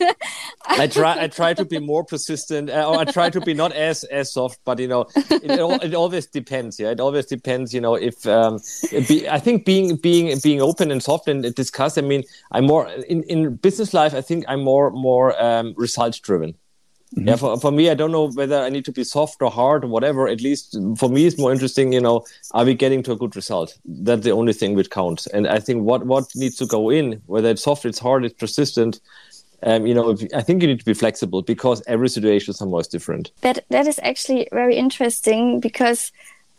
I 0.65 0.87
try 0.87 1.23
I 1.23 1.27
try 1.27 1.53
to 1.53 1.65
be 1.65 1.79
more 1.79 2.03
persistent, 2.03 2.69
uh, 2.69 2.89
or 2.89 2.99
I 2.99 3.05
try 3.05 3.29
to 3.29 3.39
be 3.39 3.53
not 3.53 3.71
as 3.71 4.03
as 4.05 4.33
soft, 4.33 4.59
but 4.65 4.79
you 4.79 4.87
know, 4.87 5.01
it, 5.15 5.43
it, 5.43 5.83
it 5.83 5.93
always 5.93 6.25
depends. 6.25 6.79
Yeah, 6.79 6.89
it 6.89 6.99
always 6.99 7.25
depends. 7.25 7.73
You 7.73 7.81
know, 7.81 7.95
if 7.95 8.25
um, 8.27 8.59
be, 9.07 9.27
I 9.29 9.39
think 9.39 9.65
being 9.65 9.95
being 9.95 10.37
being 10.43 10.61
open 10.61 10.91
and 10.91 11.01
soft 11.01 11.27
and 11.27 11.55
discuss. 11.55 11.97
I 11.97 12.01
mean, 12.01 12.23
I'm 12.51 12.65
more 12.65 12.89
in 13.07 13.23
in 13.23 13.55
business 13.55 13.93
life. 13.93 14.13
I 14.13 14.21
think 14.21 14.45
I'm 14.47 14.61
more 14.61 14.91
more 14.91 15.41
um, 15.41 15.73
results 15.77 16.19
driven. 16.19 16.55
Mm-hmm. 17.15 17.27
Yeah, 17.27 17.35
for, 17.35 17.59
for 17.59 17.71
me, 17.71 17.89
I 17.89 17.93
don't 17.93 18.11
know 18.11 18.31
whether 18.31 18.59
I 18.59 18.69
need 18.69 18.85
to 18.85 18.91
be 18.91 19.03
soft 19.03 19.41
or 19.41 19.51
hard 19.51 19.83
or 19.83 19.87
whatever. 19.87 20.27
At 20.27 20.41
least 20.41 20.77
for 20.97 21.09
me, 21.09 21.27
it's 21.27 21.37
more 21.37 21.51
interesting, 21.51 21.93
you 21.93 22.01
know, 22.01 22.25
are 22.51 22.65
we 22.65 22.73
getting 22.73 23.03
to 23.03 23.11
a 23.11 23.15
good 23.15 23.35
result? 23.35 23.77
That's 23.85 24.23
the 24.23 24.31
only 24.31 24.53
thing 24.53 24.73
which 24.73 24.89
counts. 24.89 25.27
And 25.27 25.47
I 25.47 25.59
think 25.59 25.83
what, 25.83 26.05
what 26.05 26.25
needs 26.35 26.55
to 26.57 26.65
go 26.65 26.89
in, 26.89 27.21
whether 27.27 27.49
it's 27.49 27.63
soft, 27.63 27.85
it's 27.85 27.99
hard, 27.99 28.25
it's 28.25 28.33
persistent, 28.33 28.99
um, 29.65 29.87
you 29.87 29.93
know, 29.93 30.09
if, 30.09 30.23
I 30.35 30.41
think 30.41 30.61
you 30.61 30.67
need 30.67 30.79
to 30.79 30.85
be 30.85 30.93
flexible 30.93 31.41
because 31.41 31.81
every 31.87 32.09
situation 32.09 32.53
somehow 32.53 32.79
is 32.79 32.87
different. 32.87 33.31
That 33.41 33.65
that 33.69 33.87
is 33.87 33.99
actually 34.03 34.47
very 34.51 34.75
interesting 34.75 35.59
because 35.59 36.11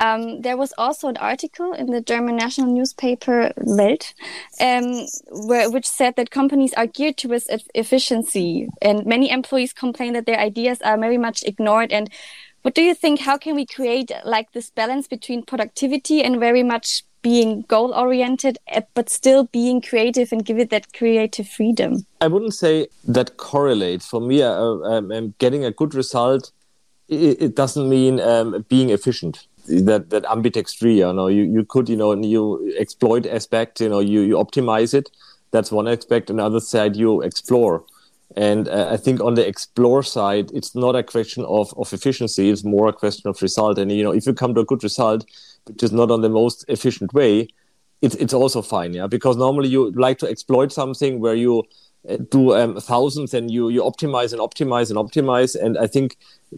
um, 0.04 0.40
there 0.42 0.56
was 0.56 0.72
also 0.76 1.08
an 1.08 1.16
article 1.16 1.72
in 1.72 1.86
the 1.86 2.00
German 2.00 2.36
national 2.36 2.72
newspaper 2.72 3.52
Welt, 3.56 4.14
um, 4.60 5.06
where, 5.30 5.70
which 5.70 5.86
said 5.86 6.16
that 6.16 6.30
companies 6.30 6.74
are 6.74 6.86
geared 6.86 7.16
towards 7.16 7.48
e 7.50 7.58
efficiency, 7.74 8.68
and 8.82 9.06
many 9.06 9.30
employees 9.30 9.72
complain 9.72 10.12
that 10.14 10.26
their 10.26 10.40
ideas 10.50 10.78
are 10.82 10.98
very 10.98 11.18
much 11.18 11.42
ignored. 11.44 11.92
And 11.92 12.10
what 12.62 12.74
do 12.74 12.82
you 12.82 12.94
think? 12.94 13.20
How 13.20 13.36
can 13.44 13.54
we 13.54 13.66
create 13.66 14.10
like 14.24 14.52
this 14.52 14.70
balance 14.70 15.06
between 15.16 15.44
productivity 15.52 16.22
and 16.24 16.40
very 16.48 16.62
much 16.62 17.04
being 17.22 17.50
goal 17.74 17.90
oriented, 17.94 18.58
eh, 18.68 18.82
but 18.96 19.08
still 19.08 19.44
being 19.44 19.80
creative 19.80 20.28
and 20.32 20.44
give 20.44 20.58
it 20.58 20.70
that 20.70 20.92
creative 20.92 21.48
freedom? 21.48 21.90
I 22.20 22.28
wouldn't 22.32 22.54
say 22.54 22.88
that 23.16 23.36
correlates. 23.36 24.06
For 24.06 24.20
me, 24.20 24.42
uh, 24.42 24.52
um, 24.92 25.34
getting 25.38 25.64
a 25.64 25.70
good 25.70 25.94
result, 25.94 26.52
it, 27.08 27.36
it 27.46 27.52
doesn't 27.56 27.88
mean 27.88 28.20
um, 28.20 28.64
being 28.68 28.90
efficient 28.90 29.46
that 29.66 30.10
that 30.10 30.24
ambidextry 30.24 30.96
you 30.96 31.12
know 31.12 31.26
you, 31.26 31.42
you 31.42 31.64
could 31.64 31.88
you 31.88 31.96
know 31.96 32.14
you 32.14 32.74
exploit 32.78 33.26
aspect 33.26 33.80
you 33.80 33.88
know 33.88 34.00
you 34.00 34.20
you 34.20 34.36
optimize 34.36 34.94
it. 34.94 35.10
That's 35.50 35.70
one 35.70 35.86
aspect. 35.88 36.30
On 36.30 36.36
the 36.36 36.44
other 36.44 36.60
side 36.60 36.96
you 36.96 37.22
explore. 37.22 37.84
And 38.36 38.68
uh, 38.68 38.88
i 38.90 38.96
think 38.96 39.20
on 39.20 39.34
the 39.34 39.46
explore 39.46 40.02
side 40.02 40.50
it's 40.52 40.74
not 40.74 40.96
a 40.96 41.02
question 41.02 41.44
of 41.44 41.72
of 41.76 41.92
efficiency. 41.92 42.50
It's 42.50 42.64
more 42.64 42.88
a 42.88 42.92
question 42.92 43.28
of 43.30 43.40
result. 43.42 43.78
And 43.78 43.92
you 43.92 44.02
know 44.02 44.12
if 44.12 44.26
you 44.26 44.34
come 44.34 44.54
to 44.54 44.60
a 44.60 44.64
good 44.64 44.82
result 44.82 45.24
which 45.66 45.82
is 45.82 45.92
not 45.92 46.10
on 46.10 46.20
the 46.20 46.28
most 46.28 46.64
efficient 46.68 47.14
way 47.14 47.48
it's 48.02 48.14
it's 48.16 48.34
also 48.34 48.60
fine 48.60 48.92
yeah? 48.92 49.06
Because 49.06 49.36
normally 49.36 49.68
you 49.68 49.90
like 49.92 50.18
to 50.18 50.28
exploit 50.28 50.72
something 50.72 51.20
where 51.20 51.34
you 51.34 51.64
do 52.30 52.54
um, 52.54 52.80
thousands 52.80 53.32
and 53.32 53.50
you 53.50 53.68
you 53.68 53.82
optimize 53.82 54.32
and 54.32 54.40
optimize 54.40 54.90
and 54.90 54.98
optimize. 54.98 55.56
And 55.60 55.78
i 55.78 55.86
think 55.86 56.16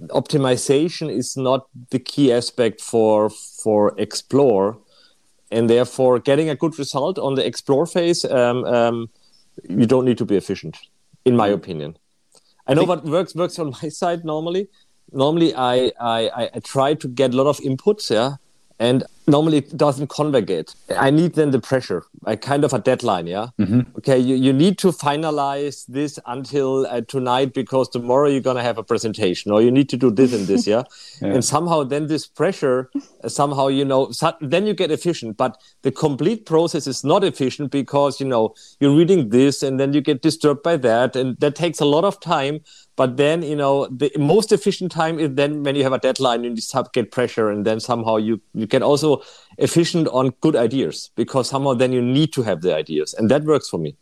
optimization 0.09 1.11
is 1.11 1.37
not 1.37 1.67
the 1.91 1.99
key 1.99 2.33
aspect 2.33 2.81
for 2.81 3.31
for 3.31 3.95
explore. 3.99 4.79
And 5.53 5.71
therefore 5.71 6.19
getting 6.19 6.51
a 6.51 6.57
good 6.57 6.77
result 6.77 7.19
on 7.19 7.37
the 7.37 7.47
explore 7.47 7.87
phase 7.87 8.25
um, 8.25 8.65
um, 8.65 9.09
you 9.69 9.87
don't 9.87 10.05
need 10.05 10.19
to 10.19 10.25
be 10.25 10.37
efficient 10.37 10.77
in 11.25 11.37
my 11.37 11.47
opinion. 11.49 11.97
I 12.67 12.75
know 12.75 12.83
what 12.83 13.05
works 13.05 13.35
works 13.35 13.59
on 13.59 13.71
my 13.83 13.89
side 13.89 14.25
normally. 14.25 14.69
Normally 15.13 15.55
i 15.55 15.93
i 16.01 16.49
i 16.55 16.61
try 16.61 16.95
to 16.95 17.09
get 17.09 17.33
a 17.33 17.37
lot 17.37 17.47
of 17.47 17.59
inputs 17.59 18.11
yeah 18.11 18.37
and 18.79 19.05
normally 19.27 19.59
it 19.59 19.77
doesn't 19.77 20.09
converge. 20.09 20.67
I 20.97 21.11
need 21.11 21.35
then 21.35 21.51
the 21.51 21.61
pressure, 21.61 22.05
a 22.27 22.37
kind 22.37 22.65
of 22.65 22.73
a 22.73 22.79
deadline. 22.79 23.27
Yeah. 23.27 23.49
Mm-hmm. 23.59 23.97
Okay. 23.99 24.19
You, 24.19 24.37
you 24.37 24.53
need 24.53 24.79
to 24.79 24.89
finalize 24.89 25.87
this 25.87 26.19
until 26.27 26.87
uh, 26.87 27.01
tonight 27.03 27.55
because 27.55 27.89
tomorrow 27.89 28.29
you're 28.29 28.41
going 28.41 28.57
to 28.57 28.63
have 28.63 28.79
a 28.79 28.83
presentation 28.83 29.51
or 29.51 29.63
you 29.63 29.71
need 29.71 29.89
to 29.89 29.97
do 29.97 30.11
this 30.11 30.33
and 30.33 30.47
this. 30.47 30.67
Yeah? 30.67 30.83
yeah. 31.23 31.29
And 31.29 31.45
somehow 31.45 31.85
then 31.85 32.07
this 32.07 32.27
pressure, 32.27 32.91
uh, 33.25 33.29
somehow, 33.29 33.69
you 33.69 33.85
know, 33.85 34.11
so, 34.11 34.35
then 34.41 34.67
you 34.67 34.75
get 34.75 34.91
efficient, 34.91 35.37
but 35.37 35.61
the 35.83 35.91
complete 35.91 36.47
process 36.47 36.87
is 36.87 37.03
not 37.03 37.25
efficient 37.25 37.71
because, 37.71 38.21
you 38.21 38.27
know, 38.27 38.55
you're 38.81 38.95
reading 38.95 39.31
this 39.31 39.63
and 39.63 39.81
then 39.81 39.93
you 39.93 40.01
get 40.01 40.23
disturbed 40.23 40.63
by 40.63 40.77
that. 40.77 41.17
And 41.17 41.37
that 41.39 41.57
takes 41.57 41.81
a 41.81 41.87
lot 41.87 42.05
of 42.05 42.21
time. 42.21 42.61
But 42.97 43.19
then, 43.19 43.43
you 43.43 43.57
know, 43.57 43.87
the 43.89 44.11
most 44.19 44.53
efficient 44.53 44.91
time 44.91 45.19
is 45.19 45.35
then 45.35 45.63
when 45.63 45.77
you 45.77 45.83
have 45.83 45.93
a 45.93 45.99
deadline 45.99 46.47
and 46.47 46.57
you 46.57 46.83
get 46.95 47.13
pressure 47.13 47.51
and 47.51 47.67
then 47.67 47.79
somehow 47.79 48.17
you, 48.17 48.41
you 48.55 48.67
get 48.67 48.83
also 48.83 49.23
efficient 49.59 50.09
on 50.09 50.31
good 50.41 50.57
ideas 50.57 51.11
because 51.15 51.49
somehow 51.49 51.75
then 51.75 51.93
you 51.93 52.01
need 52.01 52.33
to 52.33 52.43
have 52.43 52.63
the 52.63 52.75
ideas 52.75 53.13
and 53.15 53.31
that 53.31 53.45
works 53.45 53.69
for 53.69 53.79
me. 53.79 53.97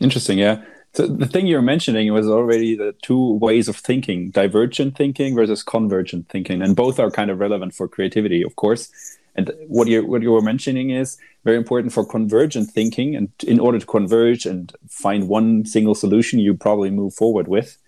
Interesting 0.00 0.38
yeah. 0.38 0.62
So 0.94 1.06
the 1.06 1.26
thing 1.26 1.46
you're 1.46 1.62
mentioning 1.62 2.12
was 2.12 2.28
already 2.28 2.74
the 2.74 2.94
two 3.02 3.34
ways 3.34 3.68
of 3.68 3.76
thinking 3.76 4.30
divergent 4.30 4.96
thinking 4.96 5.34
versus 5.34 5.62
convergent 5.62 6.28
thinking 6.28 6.62
and 6.62 6.76
both 6.76 6.98
are 6.98 7.10
kind 7.10 7.30
of 7.30 7.38
relevant 7.38 7.74
for 7.74 7.88
creativity 7.88 8.42
of 8.42 8.56
course 8.56 9.17
and 9.34 9.52
what 9.68 9.88
you 9.88 10.04
what 10.06 10.22
you 10.22 10.32
were 10.32 10.42
mentioning 10.42 10.90
is 10.90 11.16
very 11.44 11.56
important 11.56 11.92
for 11.92 12.04
convergent 12.04 12.70
thinking 12.70 13.16
and 13.16 13.30
in 13.46 13.60
order 13.60 13.78
to 13.78 13.86
converge 13.86 14.46
and 14.46 14.74
find 14.88 15.28
one 15.28 15.64
single 15.64 15.94
solution 15.94 16.38
you 16.38 16.54
probably 16.54 16.90
move 16.90 17.14
forward 17.14 17.48
with 17.48 17.78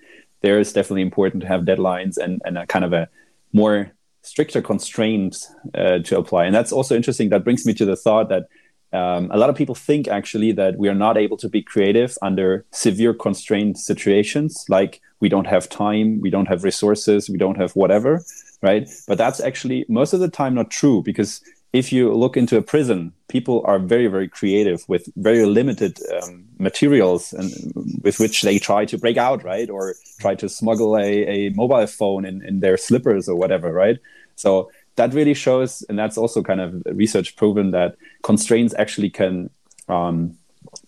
there 0.42 0.58
is 0.58 0.72
definitely 0.72 1.02
important 1.02 1.42
to 1.42 1.48
have 1.48 1.62
deadlines 1.62 2.16
and, 2.16 2.40
and 2.44 2.56
a 2.56 2.66
kind 2.66 2.84
of 2.84 2.92
a 2.92 3.08
more 3.52 3.92
stricter 4.22 4.60
constraints 4.60 5.52
uh, 5.74 5.98
to 6.00 6.18
apply. 6.18 6.44
And 6.44 6.54
that's 6.54 6.72
also 6.72 6.94
interesting. 6.94 7.30
That 7.30 7.44
brings 7.44 7.66
me 7.66 7.74
to 7.74 7.84
the 7.84 7.96
thought 7.96 8.28
that 8.28 8.48
um, 8.92 9.30
a 9.30 9.38
lot 9.38 9.50
of 9.50 9.56
people 9.56 9.74
think 9.74 10.08
actually 10.08 10.52
that 10.52 10.76
we 10.76 10.88
are 10.88 10.94
not 10.94 11.16
able 11.16 11.36
to 11.38 11.48
be 11.48 11.62
creative 11.62 12.16
under 12.22 12.64
severe 12.72 13.14
constrained 13.14 13.78
situations, 13.78 14.64
like 14.68 15.00
we 15.20 15.28
don't 15.28 15.46
have 15.46 15.68
time, 15.68 16.20
we 16.20 16.30
don't 16.30 16.48
have 16.48 16.64
resources, 16.64 17.28
we 17.28 17.38
don't 17.38 17.56
have 17.56 17.72
whatever, 17.76 18.22
right? 18.62 18.88
But 19.06 19.18
that's 19.18 19.40
actually 19.40 19.84
most 19.88 20.12
of 20.12 20.20
the 20.20 20.28
time 20.28 20.54
not 20.54 20.70
true 20.70 21.02
because 21.02 21.40
if 21.72 21.92
you 21.92 22.12
look 22.12 22.36
into 22.36 22.56
a 22.56 22.62
prison, 22.62 23.12
people 23.28 23.62
are 23.64 23.78
very, 23.78 24.08
very 24.08 24.28
creative 24.28 24.84
with 24.88 25.08
very 25.16 25.46
limited 25.46 25.98
um, 26.20 26.44
materials 26.58 27.32
and 27.32 27.52
with 28.02 28.18
which 28.18 28.42
they 28.42 28.58
try 28.58 28.84
to 28.84 28.98
break 28.98 29.16
out, 29.16 29.44
right? 29.44 29.70
Or 29.70 29.94
try 30.18 30.34
to 30.34 30.48
smuggle 30.48 30.96
a, 30.96 31.26
a 31.26 31.50
mobile 31.50 31.86
phone 31.86 32.24
in, 32.24 32.44
in 32.44 32.58
their 32.58 32.76
slippers 32.76 33.28
or 33.28 33.36
whatever, 33.36 33.72
right? 33.72 33.98
So 34.34 34.70
that 35.00 35.14
really 35.14 35.32
shows, 35.34 35.82
and 35.88 35.98
that's 35.98 36.18
also 36.18 36.42
kind 36.42 36.60
of 36.60 36.82
research 36.92 37.34
proven 37.36 37.70
that 37.70 37.96
constraints 38.22 38.74
actually 38.74 39.08
can 39.08 39.48
um, 39.88 40.36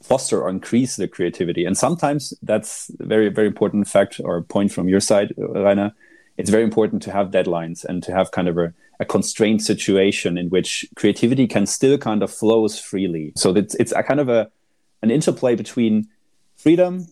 foster 0.03 0.43
or 0.43 0.51
increase 0.51 0.97
the 0.97 1.09
creativity. 1.09 1.65
And 1.65 1.77
sometimes 1.79 2.35
that's 2.43 2.91
a 3.01 3.07
very, 3.07 3.31
very 3.31 3.47
important 3.47 3.89
fact 3.89 4.21
or 4.23 4.43
point 4.43 4.71
from 4.71 4.87
your 4.87 5.01
side, 5.01 5.33
Rainer. 5.39 5.93
It's 6.37 6.51
very 6.51 6.63
important 6.63 7.03
to 7.05 7.11
have 7.13 7.31
deadlines 7.31 7.85
and 7.85 8.03
to 8.03 8.13
have 8.13 8.31
kind 8.33 8.49
of 8.49 8.59
a 8.59 8.75
a 9.01 9.05
constrained 9.05 9.63
situation 9.63 10.39
in 10.39 10.49
which 10.51 10.87
creativity 10.95 11.47
can 11.49 11.67
still 11.67 11.99
kind 11.99 12.23
of 12.23 12.31
flows 12.31 12.79
freely. 12.79 13.33
So 13.35 13.51
it's 13.57 13.75
it's 13.77 13.93
a 13.93 14.03
kind 14.03 14.21
of 14.21 14.29
a 14.29 14.51
an 15.03 15.11
interplay 15.11 15.57
between 15.57 16.07
freedom, 16.55 17.07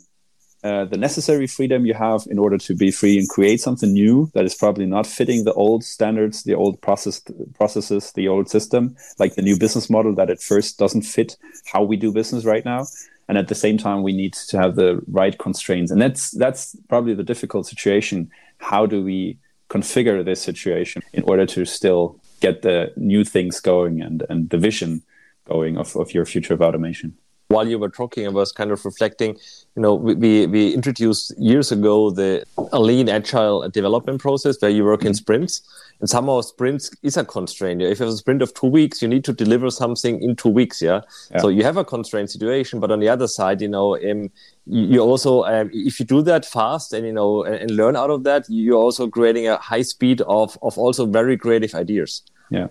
uh, 0.63 0.85
the 0.85 0.97
necessary 0.97 1.47
freedom 1.47 1.87
you 1.87 1.95
have 1.95 2.23
in 2.31 2.39
order 2.39 2.59
to 2.59 2.75
be 2.75 2.91
free 2.91 3.19
and 3.19 3.29
create 3.29 3.61
something 3.61 3.93
new 3.93 4.31
that 4.35 4.45
is 4.45 4.55
probably 4.55 4.87
not 4.87 5.07
fitting 5.07 5.45
the 5.45 5.55
old 5.55 5.83
standards, 5.83 6.43
the 6.43 6.55
old 6.55 6.81
process 6.83 7.23
processes, 7.55 8.13
the 8.13 8.29
old 8.29 8.49
system, 8.51 8.95
like 9.19 9.35
the 9.35 9.43
new 9.43 9.59
business 9.59 9.89
model 9.89 10.15
that 10.15 10.31
at 10.31 10.43
first 10.43 10.79
doesn't 10.79 11.03
fit 11.03 11.37
how 11.73 11.83
we 11.83 11.97
do 11.97 12.13
business 12.13 12.45
right 12.45 12.65
now. 12.65 12.85
And 13.29 13.39
at 13.39 13.49
the 13.49 13.55
same 13.55 13.79
time, 13.79 14.03
we 14.03 14.13
need 14.13 14.35
to 14.35 14.59
have 14.59 14.75
the 14.75 15.01
right 15.07 15.39
constraints, 15.39 15.93
and 15.93 16.03
that's 16.03 16.33
that's 16.33 16.75
probably 16.89 17.15
the 17.15 17.23
difficult 17.23 17.67
situation. 17.67 18.29
How 18.59 18.87
do 18.87 19.05
we 19.05 19.39
configure 19.71 20.25
this 20.25 20.43
situation 20.43 21.01
in 21.13 21.23
order 21.23 21.47
to 21.47 21.65
still 21.65 22.21
get 22.41 22.63
the 22.63 22.93
new 22.97 23.25
things 23.25 23.61
going 23.61 24.03
and, 24.03 24.25
and 24.29 24.51
the 24.51 24.59
vision 24.59 25.03
going 25.47 25.79
of, 25.79 25.97
of 25.97 26.13
your 26.13 26.27
future 26.27 26.55
of 26.55 26.61
automation. 26.61 27.17
While 27.51 27.69
you 27.69 27.79
were 27.79 27.89
talking, 27.89 28.27
I 28.27 28.31
was 28.31 28.53
kind 28.53 28.71
of 28.71 28.85
reflecting. 28.85 29.37
You 29.75 29.83
know, 29.83 29.95
we 29.95 30.47
we 30.47 30.73
introduced 30.73 31.37
years 31.37 31.73
ago 31.73 32.11
the 32.11 32.45
a 32.73 32.79
lean 32.81 33.09
agile 33.09 33.69
development 33.69 34.21
process 34.21 34.61
where 34.61 34.71
you 34.71 34.85
work 34.85 35.05
in 35.05 35.15
sprints, 35.15 35.61
and 35.99 36.09
somehow 36.09 36.41
sprints 36.43 36.91
is 37.03 37.17
a 37.17 37.25
constraint. 37.25 37.83
If 37.83 37.99
you 37.99 38.07
have 38.07 38.15
a 38.15 38.17
sprint 38.17 38.41
of 38.43 38.55
two 38.55 38.69
weeks, 38.69 39.03
you 39.03 39.09
need 39.09 39.25
to 39.25 39.33
deliver 39.33 39.71
something 39.71 40.23
in 40.23 40.37
two 40.37 40.49
weeks. 40.49 40.81
Yeah, 40.81 41.01
yeah. 41.33 41.41
so 41.41 41.49
you 41.49 41.65
have 41.65 41.77
a 41.77 41.85
constraint 41.85 42.31
situation, 42.31 42.79
but 42.79 42.93
on 42.93 43.01
the 43.01 43.09
other 43.09 43.27
side, 43.27 43.61
you 43.61 43.69
know, 43.69 43.97
um, 43.97 44.31
you 44.67 45.01
also 45.01 45.43
um, 45.43 45.71
if 45.73 45.99
you 45.99 46.07
do 46.07 46.23
that 46.23 46.47
fast 46.47 46.93
and 46.93 47.05
you 47.05 47.13
know 47.13 47.43
and, 47.43 47.57
and 47.57 47.71
learn 47.73 47.97
out 47.97 48.11
of 48.11 48.23
that, 48.25 48.45
you're 48.49 48.83
also 48.87 49.09
creating 49.09 49.49
a 49.49 49.57
high 49.57 49.83
speed 49.83 50.21
of 50.23 50.57
of 50.63 50.79
also 50.79 51.05
very 51.05 51.37
creative 51.37 51.75
ideas. 51.75 52.23
Yeah, 52.51 52.69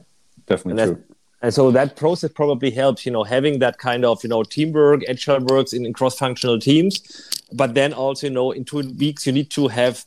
definitely 0.47 0.85
true 0.85 1.03
and 1.41 1.53
so 1.53 1.71
that 1.71 1.95
process 1.95 2.31
probably 2.31 2.69
helps 2.69 3.05
you 3.05 3.11
know 3.11 3.23
having 3.23 3.59
that 3.59 3.77
kind 3.77 4.03
of 4.03 4.21
you 4.23 4.29
know 4.29 4.43
teamwork 4.43 5.01
agile 5.07 5.39
works 5.39 5.73
in, 5.73 5.85
in 5.85 5.93
cross-functional 5.93 6.59
teams. 6.59 7.39
But 7.53 7.73
then 7.73 7.93
also 7.93 8.27
you 8.27 8.33
know 8.33 8.51
in 8.51 8.65
two 8.65 8.79
weeks 8.97 9.25
you 9.25 9.31
need 9.31 9.49
to 9.51 9.67
have 9.69 10.03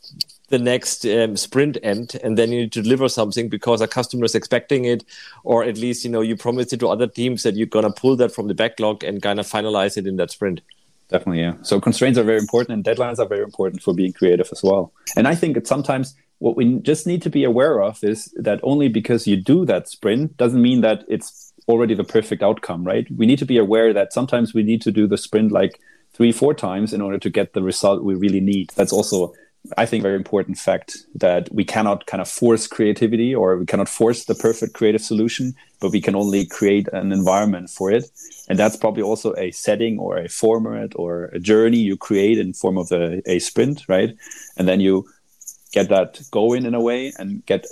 the 0.49 0.59
next 0.59 1.05
um, 1.05 1.35
sprint 1.35 1.77
end 1.81 2.19
and 2.23 2.37
then 2.37 2.51
you 2.51 2.61
need 2.61 2.71
to 2.73 2.83
deliver 2.83 3.09
something 3.09 3.49
because 3.49 3.81
a 3.81 3.87
customer 3.87 4.25
is 4.25 4.35
expecting 4.35 4.85
it. 4.85 5.03
Or 5.43 5.63
at 5.63 5.77
least 5.77 6.05
you 6.05 6.11
know 6.11 6.21
you 6.21 6.37
promised 6.37 6.73
it 6.73 6.79
to 6.81 6.89
other 6.89 7.07
teams 7.07 7.43
that 7.43 7.55
you're 7.55 7.67
going 7.67 7.85
to 7.85 7.91
pull 7.91 8.15
that 8.17 8.33
from 8.33 8.47
the 8.47 8.53
backlog 8.53 9.03
and 9.03 9.21
kind 9.21 9.39
of 9.39 9.47
finalize 9.47 9.97
it 9.97 10.05
in 10.05 10.17
that 10.17 10.31
sprint. 10.31 10.61
Definitely 11.09 11.41
yeah. 11.41 11.55
So 11.63 11.81
constraints 11.81 12.19
are 12.19 12.23
very 12.23 12.39
important 12.39 12.75
and 12.75 12.83
deadlines 12.83 13.19
are 13.19 13.27
very 13.27 13.43
important 13.43 13.81
for 13.81 13.93
being 13.93 14.13
creative 14.13 14.49
as 14.51 14.61
well. 14.61 14.93
And 15.15 15.27
i 15.27 15.33
think 15.33 15.57
it's 15.57 15.69
sometimes 15.69 16.15
what 16.43 16.57
we 16.57 16.77
just 16.79 17.07
need 17.07 17.21
to 17.21 17.29
be 17.29 17.45
aware 17.45 17.81
of 17.81 18.03
is 18.03 18.25
that 18.35 18.59
only 18.63 18.89
because 18.89 19.25
you 19.25 19.37
do 19.37 19.63
that 19.63 19.87
sprint 19.87 20.35
doesn't 20.35 20.61
mean 20.61 20.81
that 20.81 21.05
it's 21.07 21.53
already 21.69 21.95
the 21.95 22.03
perfect 22.03 22.43
outcome, 22.43 22.83
right? 22.83 23.07
We 23.15 23.25
need 23.25 23.39
to 23.39 23.45
be 23.45 23.57
aware 23.57 23.93
that 23.93 24.11
sometimes 24.11 24.53
we 24.53 24.61
need 24.61 24.81
to 24.81 24.91
do 24.91 25.07
the 25.07 25.17
sprint 25.17 25.53
like 25.53 25.79
three, 26.11 26.33
four 26.33 26.53
times 26.53 26.91
in 26.91 26.99
order 26.99 27.17
to 27.17 27.29
get 27.29 27.53
the 27.53 27.63
result 27.63 28.03
we 28.03 28.15
really 28.15 28.41
need. 28.41 28.71
That's 28.75 28.91
also, 28.91 29.33
I 29.77 29.85
think, 29.85 30.03
very 30.03 30.17
important 30.17 30.57
fact 30.57 30.97
that 31.15 31.47
we 31.53 31.63
cannot 31.63 32.07
kind 32.07 32.19
of 32.19 32.27
force 32.27 32.67
creativity 32.67 33.33
or 33.33 33.55
we 33.55 33.65
cannot 33.65 33.87
force 33.87 34.25
the 34.25 34.35
perfect 34.35 34.73
creative 34.73 35.01
solution, 35.01 35.55
but 35.79 35.93
we 35.93 36.01
can 36.01 36.13
only 36.13 36.45
create 36.45 36.89
an 36.91 37.13
environment 37.13 37.69
for 37.69 37.89
it. 37.89 38.03
And 38.49 38.59
that's 38.59 38.75
probably 38.75 39.03
also 39.03 39.33
a 39.37 39.51
setting 39.51 39.97
or 39.97 40.17
a 40.17 40.27
format 40.27 40.91
or 40.97 41.29
a 41.31 41.39
journey 41.39 41.77
you 41.77 41.95
create 41.95 42.37
in 42.37 42.51
form 42.51 42.77
of 42.77 42.91
a, 42.91 43.21
a 43.25 43.39
sprint, 43.39 43.85
right? 43.87 44.13
And 44.57 44.67
then 44.67 44.81
you 44.81 45.07
get 45.73 45.89
that 45.89 46.21
going 46.31 46.65
in 46.65 46.73
a 46.73 46.81
way 46.81 47.11
and 47.19 47.45
get 47.45 47.65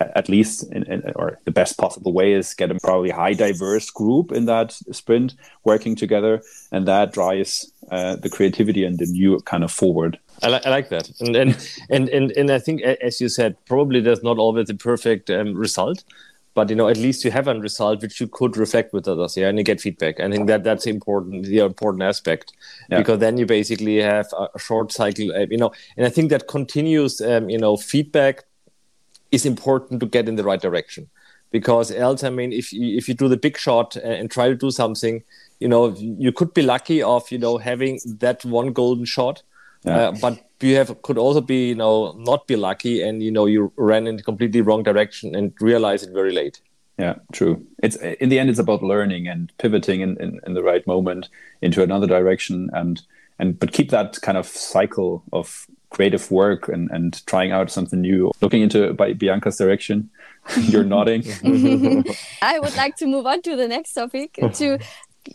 at 0.00 0.28
least 0.28 0.62
in, 0.72 0.84
in, 0.84 1.12
or 1.16 1.38
the 1.44 1.50
best 1.50 1.76
possible 1.76 2.12
way 2.12 2.32
is 2.32 2.54
get 2.54 2.70
a 2.70 2.74
probably 2.76 3.10
high 3.10 3.34
diverse 3.34 3.90
group 3.90 4.32
in 4.32 4.46
that 4.46 4.72
sprint 4.92 5.34
working 5.64 5.96
together. 5.96 6.40
And 6.70 6.86
that 6.86 7.12
drives 7.12 7.70
uh, 7.90 8.16
the 8.16 8.30
creativity 8.30 8.84
and 8.84 8.98
the 8.98 9.06
new 9.06 9.40
kind 9.40 9.64
of 9.64 9.72
forward. 9.72 10.18
I, 10.42 10.48
li- 10.50 10.60
I 10.64 10.70
like 10.70 10.88
that. 10.90 11.10
And 11.20 11.34
and, 11.34 11.68
and 11.90 12.08
and 12.10 12.30
and 12.32 12.50
i 12.50 12.60
think 12.60 12.82
as 12.82 13.20
you 13.20 13.28
said 13.28 13.56
probably 13.66 14.00
there's 14.00 14.22
not 14.22 14.38
always 14.38 14.70
a 14.70 14.74
perfect 14.74 15.30
um, 15.30 15.54
result 15.54 16.04
but 16.58 16.70
you 16.70 16.78
know 16.78 16.88
at 16.88 16.96
least 16.96 17.24
you 17.24 17.30
have 17.30 17.46
a 17.46 17.54
result 17.54 18.02
which 18.02 18.20
you 18.20 18.26
could 18.38 18.56
reflect 18.56 18.92
with 18.92 19.06
others 19.06 19.36
yeah 19.36 19.48
and 19.48 19.58
you 19.58 19.64
get 19.64 19.80
feedback. 19.80 20.18
I 20.18 20.28
think 20.28 20.48
that 20.48 20.64
that's 20.64 20.86
important 20.86 21.44
the 21.44 21.60
important 21.60 22.02
aspect. 22.02 22.52
Yeah. 22.90 22.98
because 22.98 23.20
then 23.20 23.36
you 23.40 23.46
basically 23.46 23.98
have 23.98 24.26
a 24.56 24.58
short 24.58 24.90
cycle 24.90 25.30
uh, 25.32 25.46
you 25.54 25.60
know 25.62 25.70
and 25.96 26.04
i 26.04 26.10
think 26.16 26.30
that 26.30 26.48
continuous 26.48 27.20
um, 27.20 27.48
you 27.48 27.60
know 27.64 27.76
feedback 27.76 28.44
is 29.30 29.46
important 29.46 30.00
to 30.00 30.06
get 30.06 30.28
in 30.28 30.36
the 30.36 30.44
right 30.50 30.62
direction. 30.68 31.08
Because 31.50 31.90
else 32.06 32.24
i 32.28 32.30
mean 32.38 32.52
if 32.52 32.72
you, 32.72 32.96
if 33.00 33.08
you 33.08 33.14
do 33.14 33.28
the 33.34 33.40
big 33.44 33.56
shot 33.66 33.96
and 33.96 34.30
try 34.30 34.48
to 34.48 34.58
do 34.64 34.70
something 34.70 35.22
you 35.60 35.68
know 35.72 35.82
you 36.24 36.32
could 36.38 36.52
be 36.58 36.64
lucky 36.74 36.98
of 37.02 37.30
you 37.34 37.38
know 37.44 37.54
having 37.70 38.00
that 38.24 38.44
one 38.44 38.72
golden 38.80 39.06
shot 39.16 39.42
yeah. 39.88 40.08
uh, 40.08 40.12
but 40.20 40.38
you 40.60 40.76
have 40.76 41.02
could 41.02 41.18
also 41.18 41.40
be 41.40 41.68
you 41.68 41.74
know 41.74 42.12
not 42.18 42.46
be 42.46 42.56
lucky 42.56 43.02
and 43.02 43.22
you 43.22 43.30
know 43.30 43.46
you 43.46 43.72
ran 43.76 44.06
in 44.06 44.16
the 44.16 44.22
completely 44.22 44.60
wrong 44.60 44.82
direction 44.82 45.34
and 45.34 45.52
realize 45.60 46.02
it 46.02 46.12
very 46.12 46.32
late. 46.32 46.60
Yeah 46.98 47.16
true. 47.32 47.64
It's 47.82 47.96
in 47.96 48.28
the 48.28 48.38
end 48.38 48.50
it's 48.50 48.58
about 48.58 48.82
learning 48.82 49.28
and 49.28 49.52
pivoting 49.58 50.00
in, 50.00 50.20
in, 50.20 50.40
in 50.46 50.54
the 50.54 50.62
right 50.62 50.86
moment 50.86 51.28
into 51.62 51.82
another 51.82 52.06
direction 52.06 52.70
and 52.72 53.00
and 53.38 53.58
but 53.58 53.72
keep 53.72 53.90
that 53.90 54.20
kind 54.20 54.36
of 54.36 54.46
cycle 54.46 55.22
of 55.32 55.66
creative 55.90 56.30
work 56.30 56.68
and 56.68 56.90
and 56.90 57.24
trying 57.26 57.52
out 57.52 57.70
something 57.70 58.00
new 58.00 58.30
looking 58.40 58.62
into 58.62 58.92
by 58.94 59.12
bianca's 59.12 59.56
direction. 59.56 60.10
You're 60.56 60.84
nodding. 60.84 61.24
I 62.42 62.58
would 62.58 62.74
like 62.74 62.96
to 62.96 63.06
move 63.06 63.26
on 63.26 63.42
to 63.42 63.54
the 63.54 63.68
next 63.68 63.92
topic 63.92 64.38
to 64.54 64.78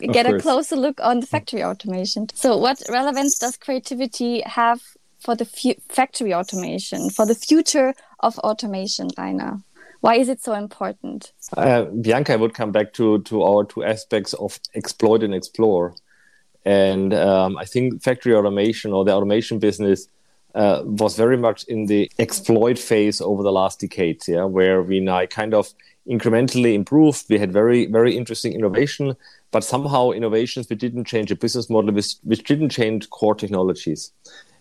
get 0.00 0.26
a 0.26 0.38
closer 0.38 0.76
look 0.76 1.00
on 1.00 1.20
the 1.20 1.26
factory 1.26 1.62
automation 1.62 2.26
so 2.34 2.56
what 2.56 2.82
relevance 2.88 3.38
does 3.38 3.56
creativity 3.56 4.42
have 4.42 4.80
for 5.24 5.34
the 5.34 5.46
factory 5.88 6.34
automation, 6.34 7.08
for 7.08 7.24
the 7.26 7.34
future 7.34 7.94
of 8.20 8.38
automation, 8.40 9.08
Rainer? 9.16 9.60
Why 10.00 10.16
is 10.16 10.28
it 10.28 10.42
so 10.42 10.52
important? 10.52 11.32
Uh, 11.56 11.84
Bianca, 11.84 12.34
I 12.34 12.36
would 12.36 12.52
come 12.52 12.72
back 12.72 12.92
to, 12.94 13.22
to 13.22 13.42
our 13.42 13.64
two 13.64 13.82
aspects 13.82 14.34
of 14.34 14.60
exploit 14.74 15.22
and 15.22 15.34
explore. 15.34 15.94
And 16.66 17.14
um, 17.14 17.56
I 17.56 17.64
think 17.64 18.02
factory 18.02 18.34
automation 18.34 18.92
or 18.92 19.04
the 19.04 19.12
automation 19.12 19.58
business 19.58 20.08
uh, 20.54 20.82
was 20.84 21.16
very 21.16 21.38
much 21.38 21.64
in 21.64 21.86
the 21.86 22.10
exploit 22.18 22.78
phase 22.78 23.22
over 23.22 23.42
the 23.42 23.52
last 23.52 23.80
decades, 23.80 24.28
yeah, 24.28 24.44
where 24.44 24.82
we 24.82 25.00
now 25.00 25.24
kind 25.24 25.54
of 25.54 25.72
incrementally 26.06 26.74
improved. 26.74 27.24
We 27.30 27.38
had 27.38 27.50
very, 27.50 27.86
very 27.86 28.14
interesting 28.14 28.52
innovation, 28.52 29.16
but 29.54 29.62
somehow 29.62 30.10
innovations 30.10 30.68
we 30.68 30.74
didn't 30.74 31.04
change 31.04 31.30
a 31.30 31.36
business 31.36 31.70
model, 31.70 31.94
which, 31.94 32.42
didn't 32.42 32.70
change 32.70 33.08
core 33.10 33.36
technologies. 33.36 34.10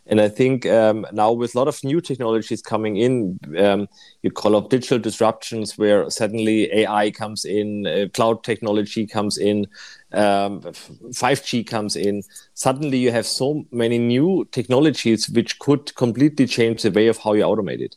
And 0.06 0.22
I 0.22 0.30
think 0.30 0.68
um, 0.68 1.08
now 1.12 1.32
with 1.32 1.56
a 1.56 1.58
lot 1.58 1.68
of 1.68 1.84
new 1.84 2.00
technologies 2.00 2.62
coming 2.62 2.98
in, 2.98 3.40
um, 3.58 3.88
you 4.22 4.30
call 4.30 4.56
up 4.56 4.70
digital 4.70 5.00
disruptions 5.00 5.80
where 5.80 6.08
suddenly 6.12 6.72
AI 6.72 7.10
comes 7.10 7.44
in, 7.44 7.88
uh, 7.88 8.06
cloud 8.14 8.44
technology 8.44 9.08
comes 9.08 9.40
in, 9.40 9.66
um, 10.12 10.62
5G 10.62 11.66
comes 11.66 11.96
in. 11.96 12.22
Suddenly 12.54 13.00
you 13.00 13.12
have 13.12 13.26
so 13.26 13.66
many 13.72 13.98
new 13.98 14.48
technologies 14.52 15.28
which 15.28 15.58
could 15.58 15.96
completely 15.96 16.46
change 16.46 16.84
the 16.84 16.92
way 16.92 17.08
of 17.08 17.18
how 17.18 17.34
you 17.34 17.42
automate 17.42 17.80
it 17.80 17.96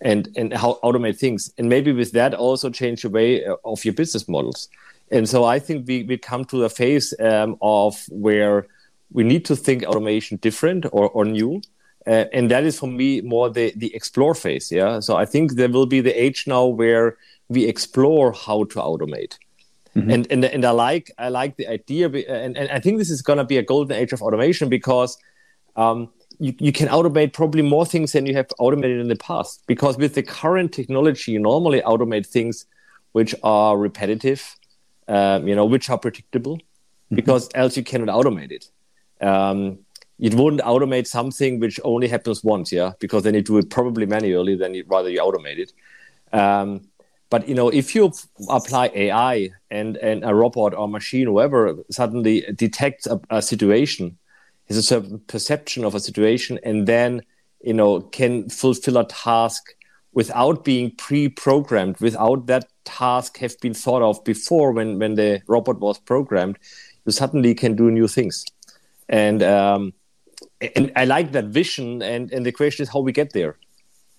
and, 0.00 0.28
and 0.36 0.52
how 0.52 0.78
automate 0.84 1.18
things. 1.18 1.52
And 1.58 1.68
maybe 1.68 1.90
with 1.90 2.12
that 2.12 2.34
also 2.34 2.70
change 2.70 3.02
the 3.02 3.10
way 3.10 3.44
uh, 3.44 3.56
of 3.64 3.84
your 3.84 3.94
business 3.94 4.28
models. 4.28 4.68
And 5.10 5.28
so 5.28 5.44
I 5.44 5.58
think 5.58 5.86
we, 5.86 6.04
we 6.04 6.18
come 6.18 6.44
to 6.46 6.64
a 6.64 6.68
phase 6.68 7.14
um, 7.20 7.56
of 7.60 8.04
where– 8.08 8.66
we 9.12 9.24
need 9.24 9.44
to 9.44 9.56
think 9.56 9.82
automation 9.84 10.36
different 10.38 10.86
or, 10.92 11.10
or 11.10 11.24
new. 11.24 11.60
Uh, 12.06 12.26
and 12.32 12.50
that 12.50 12.64
is 12.64 12.78
for 12.78 12.86
me 12.86 13.20
more 13.20 13.50
the, 13.50 13.72
the 13.76 13.94
explore 13.94 14.34
phase. 14.34 14.70
Yeah. 14.70 15.00
So 15.00 15.16
I 15.16 15.26
think 15.26 15.54
there 15.54 15.68
will 15.68 15.86
be 15.86 16.00
the 16.00 16.12
age 16.12 16.46
now 16.46 16.66
where 16.66 17.16
we 17.48 17.66
explore 17.66 18.32
how 18.32 18.64
to 18.64 18.78
automate. 18.78 19.36
Mm-hmm. 19.96 20.10
And, 20.10 20.26
and 20.30 20.44
and 20.44 20.64
I 20.64 20.70
like 20.70 21.10
I 21.18 21.28
like 21.28 21.56
the 21.56 21.66
idea, 21.66 22.06
and, 22.06 22.56
and 22.56 22.70
I 22.70 22.78
think 22.78 22.98
this 22.98 23.10
is 23.10 23.22
going 23.22 23.38
to 23.38 23.44
be 23.44 23.56
a 23.56 23.62
golden 23.62 23.96
age 23.96 24.12
of 24.12 24.22
automation 24.22 24.68
because 24.68 25.18
um, 25.74 26.08
you, 26.38 26.54
you 26.60 26.70
can 26.70 26.86
automate 26.86 27.32
probably 27.32 27.62
more 27.62 27.84
things 27.84 28.12
than 28.12 28.24
you 28.24 28.34
have 28.34 28.46
automated 28.60 29.00
in 29.00 29.08
the 29.08 29.16
past. 29.16 29.64
Because 29.66 29.98
with 29.98 30.14
the 30.14 30.22
current 30.22 30.72
technology, 30.72 31.32
you 31.32 31.40
normally 31.40 31.82
automate 31.82 32.24
things 32.24 32.66
which 33.10 33.34
are 33.42 33.76
repetitive, 33.76 34.56
um, 35.08 35.48
you 35.48 35.54
know, 35.54 35.64
which 35.64 35.90
are 35.90 35.98
predictable, 35.98 36.56
mm-hmm. 36.56 37.16
because 37.16 37.48
else 37.54 37.76
you 37.76 37.82
cannot 37.82 38.08
automate 38.08 38.52
it 38.52 38.70
um, 39.20 39.78
it 40.18 40.34
wouldn't 40.34 40.62
automate 40.62 41.06
something 41.06 41.60
which 41.60 41.80
only 41.82 42.08
happens 42.08 42.44
once, 42.44 42.72
yeah, 42.72 42.92
because 42.98 43.22
then 43.22 43.34
you 43.34 43.42
do 43.42 43.58
it 43.58 43.70
probably 43.70 44.06
manually, 44.06 44.54
then 44.54 44.74
you, 44.74 44.84
rather 44.86 45.08
you 45.08 45.20
automate 45.20 45.58
it. 45.58 45.72
Um, 46.32 46.82
but 47.30 47.48
you 47.48 47.54
know, 47.54 47.68
if 47.68 47.94
you 47.94 48.12
apply 48.48 48.90
AI 48.94 49.50
and 49.70 49.96
and 49.98 50.24
a 50.24 50.34
robot 50.34 50.74
or 50.74 50.88
machine, 50.88 51.26
whoever 51.26 51.76
suddenly 51.90 52.44
detects 52.54 53.06
a, 53.06 53.20
a 53.30 53.40
situation, 53.40 54.18
has 54.68 54.76
a 54.76 54.82
certain 54.82 55.20
perception 55.20 55.84
of 55.84 55.94
a 55.94 56.00
situation, 56.00 56.58
and 56.64 56.86
then 56.86 57.22
you 57.62 57.72
know 57.72 58.00
can 58.00 58.48
fulfill 58.48 58.98
a 58.98 59.06
task 59.06 59.74
without 60.12 60.64
being 60.64 60.90
pre-programmed, 60.96 61.98
without 62.00 62.46
that 62.46 62.66
task 62.84 63.38
have 63.38 63.58
been 63.60 63.74
thought 63.74 64.02
of 64.02 64.22
before 64.24 64.72
when 64.72 64.98
when 64.98 65.14
the 65.14 65.42
robot 65.46 65.78
was 65.80 65.98
programmed, 65.98 66.58
you 67.06 67.12
suddenly 67.12 67.54
can 67.54 67.76
do 67.76 67.90
new 67.90 68.08
things 68.08 68.44
and 69.10 69.42
um, 69.42 69.92
and 70.60 70.92
I 70.96 71.04
like 71.04 71.32
that 71.32 71.46
vision. 71.46 72.02
And 72.02 72.32
and 72.32 72.46
the 72.46 72.52
question 72.52 72.82
is 72.84 72.88
how 72.88 73.00
we 73.00 73.12
get 73.12 73.32
there. 73.32 73.58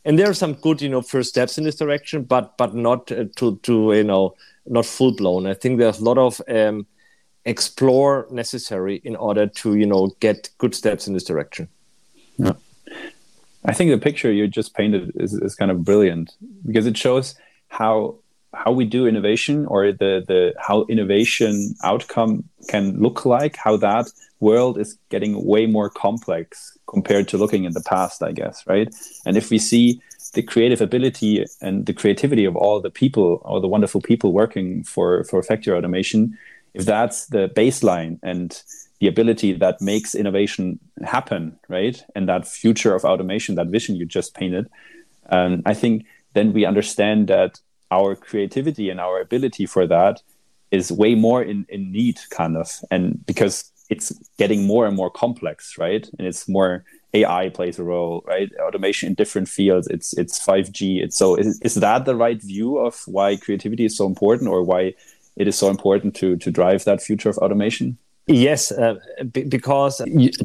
And 0.03 0.17
there 0.17 0.29
are 0.29 0.33
some 0.33 0.53
good, 0.53 0.81
you 0.81 0.89
know, 0.89 1.01
first 1.01 1.29
steps 1.29 1.57
in 1.57 1.63
this 1.63 1.75
direction, 1.75 2.23
but 2.23 2.57
but 2.57 2.75
not 2.75 3.11
uh, 3.11 3.25
to 3.37 3.57
to 3.57 3.93
you 3.93 4.03
know 4.03 4.35
not 4.67 4.85
full 4.85 5.15
blown. 5.15 5.47
I 5.47 5.53
think 5.53 5.79
there's 5.79 5.99
a 5.99 6.03
lot 6.03 6.17
of 6.17 6.41
um, 6.47 6.85
explore 7.45 8.27
necessary 8.29 9.01
in 9.03 9.15
order 9.15 9.47
to 9.47 9.75
you 9.75 9.87
know 9.87 10.11
get 10.19 10.49
good 10.57 10.75
steps 10.75 11.07
in 11.07 11.13
this 11.13 11.23
direction. 11.23 11.67
Yeah. 12.37 12.53
I 13.65 13.73
think 13.73 13.91
the 13.91 13.97
picture 13.97 14.31
you 14.31 14.47
just 14.47 14.73
painted 14.73 15.11
is, 15.15 15.33
is 15.33 15.55
kind 15.55 15.71
of 15.71 15.83
brilliant 15.83 16.35
because 16.65 16.85
it 16.87 16.97
shows 16.97 17.35
how 17.67 18.15
how 18.53 18.71
we 18.71 18.83
do 18.83 19.07
innovation 19.07 19.65
or 19.67 19.91
the 19.91 20.23
the 20.27 20.53
how 20.59 20.85
innovation 20.89 21.73
outcome 21.83 22.43
can 22.67 22.99
look 22.99 23.25
like 23.25 23.55
how 23.55 23.77
that 23.77 24.07
world 24.39 24.77
is 24.77 24.97
getting 25.09 25.45
way 25.45 25.65
more 25.65 25.89
complex 25.89 26.77
compared 26.87 27.27
to 27.29 27.37
looking 27.37 27.63
in 27.63 27.73
the 27.73 27.81
past 27.81 28.21
i 28.21 28.31
guess 28.31 28.65
right? 28.67 28.93
And 29.25 29.37
if 29.37 29.49
we 29.49 29.57
see 29.57 30.01
the 30.33 30.41
creative 30.41 30.81
ability 30.81 31.45
and 31.61 31.85
the 31.85 31.93
creativity 31.93 32.45
of 32.45 32.55
all 32.55 32.81
the 32.81 32.89
people 32.89 33.41
all 33.45 33.61
the 33.61 33.67
wonderful 33.67 34.01
people 34.01 34.33
working 34.33 34.83
for 34.83 35.23
for 35.25 35.41
factory 35.43 35.73
automation 35.73 36.37
if 36.73 36.85
that's 36.85 37.27
the 37.27 37.49
baseline 37.55 38.19
and 38.23 38.63
the 39.01 39.07
ability 39.07 39.51
that 39.53 39.81
makes 39.81 40.13
innovation 40.13 40.79
happen 41.03 41.59
right? 41.67 42.01
And 42.15 42.29
that 42.29 42.47
future 42.47 42.95
of 42.95 43.03
automation 43.03 43.55
that 43.55 43.67
vision 43.67 43.95
you 43.95 44.05
just 44.05 44.33
painted. 44.35 44.69
Um, 45.29 45.63
i 45.65 45.73
think 45.73 46.05
then 46.33 46.53
we 46.53 46.65
understand 46.65 47.27
that 47.27 47.59
our 47.89 48.15
creativity 48.15 48.89
and 48.89 48.99
our 49.01 49.19
ability 49.19 49.65
for 49.65 49.85
that 49.87 50.21
is 50.69 50.91
way 50.91 51.15
more 51.15 51.43
in, 51.43 51.65
in 51.67 51.91
need 51.91 52.17
kind 52.29 52.55
of. 52.55 52.79
And 52.89 53.25
because 53.25 53.69
it's 53.89 54.13
getting 54.37 54.65
more 54.65 54.85
and 54.87 54.95
more 54.95 55.09
complex 55.09 55.77
right? 55.77 56.07
And 56.17 56.27
it's 56.27 56.47
more 56.47 56.85
ai 57.13 57.49
plays 57.49 57.79
a 57.79 57.83
role 57.83 58.23
right? 58.27 58.49
Automation 58.61 59.09
in 59.09 59.15
different 59.15 59.49
fields 59.49 59.87
it's 59.87 60.13
it's 60.13 60.39
5g 60.45 61.03
it's 61.03 61.17
so 61.17 61.35
is, 61.35 61.59
is 61.61 61.75
that 61.75 62.05
the 62.05 62.15
right 62.15 62.41
view 62.41 62.77
of 62.77 63.01
why 63.07 63.35
creativity 63.35 63.85
is 63.85 63.97
so 63.97 64.05
important 64.05 64.47
or 64.47 64.63
why 64.63 64.93
it 65.35 65.47
is 65.47 65.57
so 65.57 65.69
important 65.69 66.15
to 66.17 66.37
to 66.37 66.51
drive 66.51 66.85
that 66.85 67.01
future 67.01 67.29
of 67.29 67.37
automation 67.39 67.97
Yes, 68.27 68.71
uh, 68.71 68.95
b- 69.31 69.43
because 69.43 69.97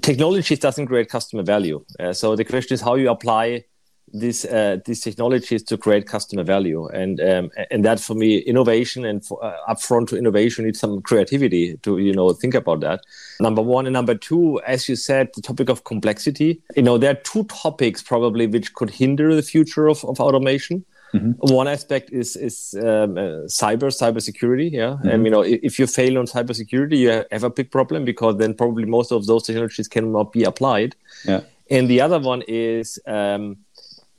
technology 0.02 0.56
doesn't 0.56 0.86
create 0.86 1.08
customer 1.08 1.42
value. 1.42 1.84
Uh, 2.00 2.12
so 2.12 2.34
the 2.34 2.44
question 2.44 2.74
is 2.74 2.80
how 2.80 2.94
you 2.94 3.10
apply 3.10 3.64
these 4.12 4.44
uh, 4.44 4.78
these 4.84 5.00
technologies 5.00 5.62
to 5.64 5.76
create 5.76 6.06
customer 6.06 6.42
value. 6.42 6.86
And 6.88 7.20
um, 7.20 7.50
and 7.70 7.84
that 7.84 8.00
for 8.00 8.14
me 8.14 8.38
innovation 8.38 9.04
and 9.04 9.24
for, 9.24 9.44
uh, 9.44 9.56
upfront 9.68 10.08
to 10.08 10.16
innovation 10.16 10.64
needs 10.64 10.80
some 10.80 11.02
creativity 11.02 11.76
to 11.78 11.98
you 11.98 12.12
know 12.14 12.32
think 12.32 12.54
about 12.54 12.80
that. 12.80 13.00
Number 13.40 13.62
one. 13.62 13.86
And 13.86 13.92
number 13.92 14.14
two 14.14 14.60
as 14.66 14.88
you 14.88 14.96
said 14.96 15.28
the 15.34 15.42
topic 15.42 15.68
of 15.68 15.84
complexity. 15.84 16.62
You 16.76 16.82
know 16.82 16.98
there 16.98 17.10
are 17.10 17.20
two 17.22 17.44
topics 17.44 18.02
probably 18.02 18.46
which 18.46 18.72
could 18.74 18.90
hinder 18.90 19.34
the 19.34 19.42
future 19.42 19.86
of, 19.88 20.04
of 20.04 20.18
automation 20.20 20.84
Mm-hmm. 21.14 21.54
One 21.54 21.68
aspect 21.68 22.10
is 22.10 22.36
is 22.36 22.74
um, 22.78 23.16
uh, 23.16 23.46
cyber 23.46 23.90
cybersecurity. 23.90 24.72
Yeah, 24.72 24.90
mm-hmm. 24.90 25.08
and 25.08 25.24
you 25.24 25.30
know 25.30 25.42
if, 25.42 25.60
if 25.62 25.78
you 25.78 25.86
fail 25.86 26.18
on 26.18 26.26
cybersecurity, 26.26 26.98
you 26.98 27.24
have 27.30 27.44
a 27.44 27.50
big 27.50 27.70
problem 27.70 28.04
because 28.04 28.36
then 28.36 28.54
probably 28.54 28.84
most 28.84 29.12
of 29.12 29.26
those 29.26 29.44
technologies 29.44 29.88
cannot 29.88 30.32
be 30.32 30.44
applied. 30.44 30.96
Yeah. 31.24 31.40
And 31.70 31.88
the 31.88 32.00
other 32.00 32.18
one 32.18 32.42
is 32.46 32.98
um, 33.06 33.56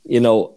you 0.04 0.20
know 0.20 0.54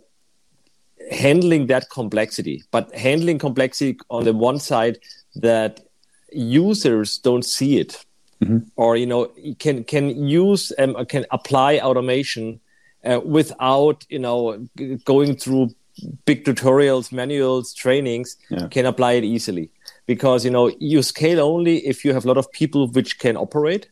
handling 1.11 1.67
that 1.67 1.89
complexity 1.89 2.63
but 2.71 2.93
handling 2.95 3.37
complexity 3.37 3.97
on 4.09 4.23
the 4.23 4.33
one 4.33 4.59
side 4.59 4.97
that 5.35 5.81
users 6.31 7.17
don't 7.17 7.43
see 7.43 7.77
it 7.77 8.05
mm-hmm. 8.41 8.59
or 8.75 8.95
you 8.95 9.05
know 9.05 9.29
can 9.59 9.83
can 9.83 10.27
use 10.27 10.71
um, 10.77 11.05
can 11.05 11.25
apply 11.31 11.79
automation 11.79 12.59
uh, 13.03 13.19
without 13.23 14.05
you 14.09 14.19
know 14.19 14.65
going 15.05 15.35
through 15.35 15.69
big 16.25 16.45
tutorials 16.45 17.11
manuals 17.11 17.73
trainings 17.73 18.37
yeah. 18.49 18.67
can 18.67 18.85
apply 18.85 19.13
it 19.13 19.23
easily 19.23 19.69
because 20.05 20.45
you 20.45 20.51
know 20.51 20.71
you 20.79 21.03
scale 21.03 21.39
only 21.39 21.77
if 21.85 22.05
you 22.05 22.13
have 22.13 22.25
a 22.25 22.27
lot 22.27 22.37
of 22.37 22.51
people 22.51 22.87
which 22.87 23.19
can 23.19 23.35
operate 23.37 23.89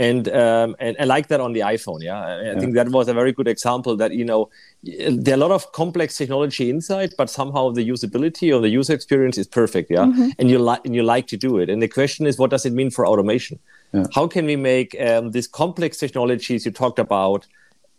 and 0.00 0.28
um, 0.30 0.76
and 0.78 0.96
I 0.98 1.04
like 1.04 1.28
that 1.28 1.40
on 1.40 1.52
the 1.52 1.60
iPhone. 1.60 2.00
Yeah, 2.00 2.18
I, 2.18 2.42
yeah. 2.42 2.58
think 2.58 2.74
that 2.74 2.88
was 2.88 3.08
a 3.08 3.12
very 3.12 3.32
good 3.32 3.46
example. 3.46 3.96
That 3.96 4.14
you 4.14 4.24
know, 4.24 4.48
there 4.82 5.34
are 5.34 5.36
a 5.36 5.44
lot 5.46 5.50
of 5.50 5.72
complex 5.72 6.16
technology 6.16 6.70
inside, 6.70 7.12
but 7.18 7.28
somehow 7.28 7.70
the 7.70 7.86
usability 7.86 8.54
or 8.54 8.60
the 8.62 8.70
user 8.70 8.94
experience 8.94 9.36
is 9.36 9.46
perfect. 9.46 9.90
Yeah, 9.90 10.06
mm-hmm. 10.06 10.30
and 10.38 10.48
you 10.48 10.58
like 10.58 10.80
and 10.86 10.94
you 10.94 11.02
like 11.02 11.26
to 11.26 11.36
do 11.36 11.58
it. 11.58 11.68
And 11.68 11.82
the 11.82 11.88
question 11.88 12.26
is, 12.26 12.38
what 12.38 12.50
does 12.50 12.64
it 12.64 12.72
mean 12.72 12.90
for 12.90 13.06
automation? 13.06 13.58
Yeah. 13.92 14.06
How 14.14 14.26
can 14.26 14.46
we 14.46 14.56
make 14.56 14.98
um, 14.98 15.32
these 15.32 15.46
complex 15.46 15.98
technologies 15.98 16.64
you 16.64 16.72
talked 16.72 16.98
about 16.98 17.46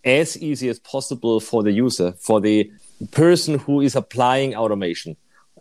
as 0.04 0.36
easy 0.42 0.70
as 0.70 0.80
possible 0.80 1.40
for 1.40 1.62
the 1.62 1.72
user, 1.72 2.14
for 2.14 2.42
the 2.42 2.72
person 3.08 3.60
who 3.60 3.82
is 3.82 3.96
applying 3.96 4.56
automation, 4.56 5.16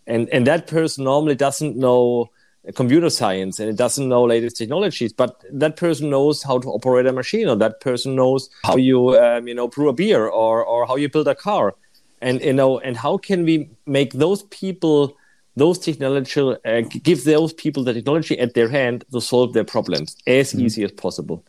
and 0.06 0.28
and 0.30 0.46
that 0.46 0.66
person 0.66 1.04
normally 1.04 1.34
doesn't 1.34 1.76
know 1.76 2.30
computer 2.74 3.08
science 3.08 3.58
and 3.58 3.70
it 3.70 3.76
doesn't 3.76 4.08
know 4.08 4.22
latest 4.22 4.56
technologies 4.56 5.12
but 5.14 5.42
that 5.50 5.76
person 5.76 6.10
knows 6.10 6.42
how 6.42 6.58
to 6.58 6.68
operate 6.68 7.06
a 7.06 7.12
machine 7.12 7.48
or 7.48 7.56
that 7.56 7.80
person 7.80 8.14
knows 8.14 8.50
how 8.64 8.76
you 8.76 9.18
um, 9.18 9.48
you 9.48 9.54
know 9.54 9.66
brew 9.66 9.88
a 9.88 9.92
beer 9.92 10.26
or 10.26 10.64
or 10.64 10.86
how 10.86 10.96
you 10.96 11.08
build 11.08 11.28
a 11.28 11.34
car. 11.34 11.74
And 12.22 12.40
you 12.42 12.52
know 12.52 12.78
and 12.80 12.96
how 12.98 13.16
can 13.16 13.44
we 13.44 13.70
make 13.86 14.12
those 14.12 14.42
people 14.44 15.16
those 15.56 15.78
technology 15.78 16.40
uh, 16.40 16.82
give 17.02 17.24
those 17.24 17.52
people 17.54 17.82
the 17.82 17.94
technology 17.94 18.38
at 18.38 18.54
their 18.54 18.68
hand 18.68 19.04
to 19.12 19.20
solve 19.20 19.54
their 19.54 19.64
problems 19.64 20.16
as 20.26 20.52
mm-hmm. 20.52 20.66
easy 20.66 20.84
as 20.84 20.92
possible. 20.92 21.42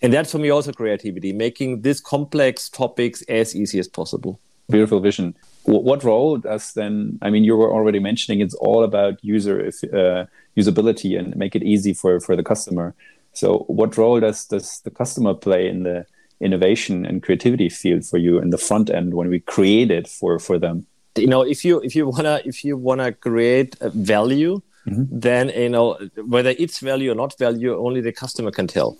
And 0.00 0.12
that's 0.12 0.32
for 0.32 0.38
me 0.38 0.48
also 0.48 0.72
creativity 0.72 1.32
making 1.32 1.82
these 1.82 2.00
complex 2.00 2.70
topics 2.70 3.22
as 3.28 3.54
easy 3.54 3.78
as 3.78 3.86
possible 3.86 4.40
beautiful 4.68 5.00
vision. 5.00 5.34
What 5.64 6.02
role 6.02 6.38
does 6.38 6.72
then 6.72 7.18
i 7.22 7.30
mean 7.30 7.44
you 7.44 7.56
were 7.56 7.72
already 7.72 8.00
mentioning 8.00 8.40
it's 8.40 8.54
all 8.54 8.82
about 8.82 9.22
user 9.22 9.70
uh, 9.92 10.24
usability 10.56 11.18
and 11.18 11.36
make 11.36 11.54
it 11.54 11.62
easy 11.62 11.94
for 11.94 12.20
for 12.20 12.36
the 12.36 12.42
customer. 12.42 12.94
So 13.32 13.64
what 13.68 13.96
role 13.96 14.20
does 14.20 14.44
does 14.46 14.80
the 14.80 14.90
customer 14.90 15.34
play 15.34 15.68
in 15.68 15.84
the 15.84 16.04
innovation 16.40 17.06
and 17.06 17.22
creativity 17.22 17.68
field 17.68 18.04
for 18.04 18.18
you 18.18 18.38
in 18.38 18.50
the 18.50 18.58
front 18.58 18.90
end 18.90 19.14
when 19.14 19.28
we 19.28 19.40
create 19.40 19.90
it 19.90 20.08
for 20.08 20.38
for 20.38 20.58
them? 20.58 20.86
You 21.16 21.28
know 21.28 21.42
if 21.42 21.64
you 21.64 21.80
if 21.80 21.94
you 21.94 22.08
wanna 22.08 22.40
if 22.44 22.64
you 22.64 22.76
wanna 22.76 23.12
create 23.12 23.76
value 23.80 24.60
mm-hmm. 24.86 25.04
then 25.10 25.50
you 25.50 25.68
know 25.68 25.98
whether 26.26 26.54
it's 26.58 26.80
value 26.80 27.12
or 27.12 27.14
not 27.14 27.38
value 27.38 27.76
only 27.76 28.00
the 28.00 28.12
customer 28.12 28.50
can 28.50 28.66
tell 28.66 28.98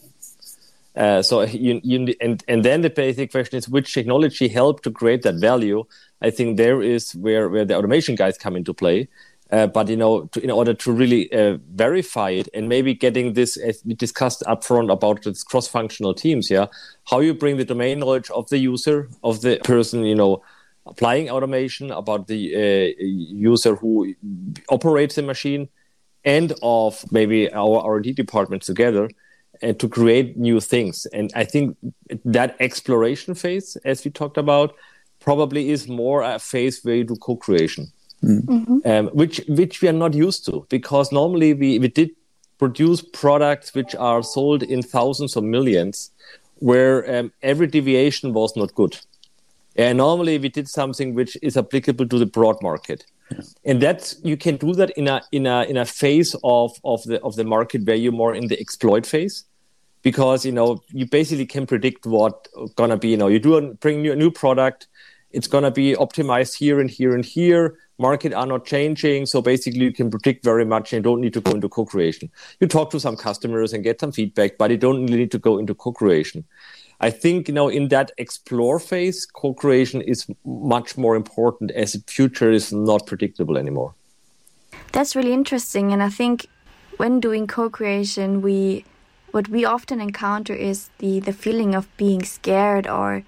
uh, 0.94 1.22
so 1.22 1.42
you, 1.42 1.80
you 1.82 2.14
and 2.20 2.44
and 2.48 2.64
then 2.64 2.82
the 2.82 2.90
basic 2.90 3.30
question 3.30 3.58
is 3.58 3.68
which 3.68 3.94
technology 3.94 4.48
help 4.48 4.82
to 4.82 4.90
create 4.90 5.22
that 5.22 5.36
value. 5.36 5.84
I 6.20 6.30
think 6.30 6.56
there 6.56 6.82
is 6.82 7.14
where 7.14 7.48
where 7.48 7.64
the 7.64 7.76
automation 7.76 8.14
guys 8.14 8.36
come 8.36 8.56
into 8.56 8.74
play. 8.74 9.08
Uh, 9.50 9.66
but 9.66 9.88
you 9.88 9.96
know, 9.96 10.24
to, 10.32 10.42
in 10.42 10.50
order 10.50 10.72
to 10.72 10.90
really 10.90 11.30
uh, 11.32 11.58
verify 11.74 12.30
it 12.30 12.48
and 12.54 12.70
maybe 12.70 12.94
getting 12.94 13.34
this, 13.34 13.58
as 13.58 13.82
we 13.84 13.92
discussed 13.92 14.42
upfront 14.46 14.90
about 14.90 15.22
this 15.24 15.42
cross-functional 15.42 16.14
teams, 16.14 16.50
yeah, 16.50 16.66
how 17.10 17.20
you 17.20 17.34
bring 17.34 17.58
the 17.58 17.64
domain 17.64 17.98
knowledge 17.98 18.30
of 18.30 18.48
the 18.48 18.56
user, 18.56 19.10
of 19.22 19.42
the 19.42 19.60
person, 19.62 20.04
you 20.04 20.14
know, 20.14 20.42
applying 20.86 21.28
automation, 21.28 21.90
about 21.90 22.28
the 22.28 22.54
uh, 22.56 23.04
user 23.04 23.76
who 23.76 24.14
operates 24.70 25.16
the 25.16 25.22
machine, 25.22 25.68
and 26.24 26.54
of 26.62 27.04
maybe 27.12 27.52
our 27.52 27.80
R&D 27.80 28.12
departments 28.12 28.66
together 28.66 29.10
and 29.62 29.78
to 29.78 29.88
create 29.88 30.36
new 30.36 30.60
things. 30.60 31.06
And 31.06 31.30
I 31.34 31.44
think 31.44 31.76
that 32.24 32.56
exploration 32.60 33.34
phase, 33.34 33.76
as 33.84 34.04
we 34.04 34.10
talked 34.10 34.36
about, 34.36 34.74
probably 35.20 35.70
is 35.70 35.88
more 35.88 36.22
a 36.22 36.38
phase 36.38 36.82
where 36.82 36.96
you 36.96 37.04
do 37.04 37.16
co-creation, 37.16 37.86
mm-hmm. 38.22 38.78
um, 38.84 39.06
which 39.08 39.40
which 39.48 39.80
we 39.80 39.88
are 39.88 39.92
not 40.04 40.14
used 40.14 40.44
to 40.46 40.66
because 40.68 41.12
normally 41.12 41.54
we, 41.54 41.78
we 41.78 41.88
did 41.88 42.10
produce 42.58 43.02
products 43.02 43.74
which 43.74 43.94
are 43.94 44.22
sold 44.22 44.62
in 44.62 44.82
thousands 44.82 45.36
or 45.36 45.42
millions, 45.42 46.10
where 46.58 47.18
um, 47.18 47.32
every 47.42 47.68
deviation 47.68 48.32
was 48.32 48.56
not 48.56 48.74
good. 48.74 48.98
And 49.76 49.98
normally 49.98 50.38
we 50.38 50.48
did 50.48 50.68
something 50.68 51.14
which 51.14 51.36
is 51.40 51.56
applicable 51.56 52.06
to 52.08 52.18
the 52.18 52.26
broad 52.26 52.60
market. 52.62 53.04
And 53.64 53.80
that 53.80 54.14
you 54.22 54.36
can 54.36 54.56
do 54.56 54.74
that 54.74 54.90
in 54.90 55.08
a 55.08 55.22
in 55.30 55.46
a 55.46 55.62
in 55.62 55.76
a 55.76 55.86
phase 55.86 56.36
of 56.44 56.72
of 56.84 57.02
the 57.04 57.22
of 57.22 57.36
the 57.36 57.44
market 57.44 57.86
where 57.86 57.96
you're 57.96 58.12
more 58.12 58.34
in 58.34 58.48
the 58.48 58.60
exploit 58.60 59.06
phase 59.06 59.44
because 60.02 60.44
you 60.44 60.52
know 60.52 60.82
you 60.90 61.06
basically 61.06 61.46
can 61.46 61.66
predict 61.66 62.06
what 62.06 62.48
gonna 62.76 62.96
be 62.96 63.08
you 63.08 63.16
know 63.16 63.28
you 63.28 63.38
do 63.38 63.56
a, 63.56 63.74
bring 63.74 64.06
a 64.06 64.16
new 64.16 64.30
product 64.30 64.88
it's 65.30 65.46
gonna 65.46 65.70
be 65.70 65.94
optimized 65.94 66.54
here 66.54 66.80
and 66.80 66.90
here 66.90 67.14
and 67.14 67.24
here 67.24 67.78
market 67.98 68.34
are 68.34 68.46
not 68.46 68.64
changing 68.64 69.26
so 69.26 69.40
basically 69.40 69.80
you 69.80 69.92
can 69.92 70.10
predict 70.10 70.44
very 70.44 70.64
much 70.64 70.92
and 70.92 71.04
don't 71.04 71.20
need 71.20 71.32
to 71.32 71.40
go 71.40 71.52
into 71.52 71.68
co-creation. 71.68 72.30
You 72.60 72.66
talk 72.66 72.90
to 72.90 73.00
some 73.00 73.16
customers 73.16 73.72
and 73.72 73.84
get 73.84 74.00
some 74.00 74.12
feedback 74.12 74.58
but 74.58 74.70
you 74.70 74.76
don't 74.76 75.06
really 75.06 75.18
need 75.18 75.30
to 75.32 75.38
go 75.38 75.58
into 75.58 75.74
co-creation. 75.74 76.44
I 77.00 77.10
think 77.10 77.48
you 77.48 77.54
know 77.54 77.68
in 77.68 77.88
that 77.88 78.12
explore 78.18 78.78
phase 78.78 79.26
co-creation 79.26 80.02
is 80.02 80.26
much 80.44 80.96
more 80.96 81.16
important 81.16 81.70
as 81.72 81.92
the 81.92 82.02
future 82.06 82.50
is 82.50 82.72
not 82.72 83.06
predictable 83.06 83.56
anymore. 83.56 83.94
That's 84.92 85.16
really 85.16 85.32
interesting 85.32 85.92
and 85.92 86.02
i 86.02 86.10
think 86.10 86.46
when 86.98 87.18
doing 87.18 87.46
co-creation 87.46 88.42
we 88.42 88.84
what 89.32 89.48
we 89.48 89.64
often 89.64 90.00
encounter 90.00 90.54
is 90.54 90.90
the, 90.98 91.20
the 91.20 91.32
feeling 91.32 91.74
of 91.74 91.94
being 91.96 92.22
scared 92.22 92.86
or 92.86 93.24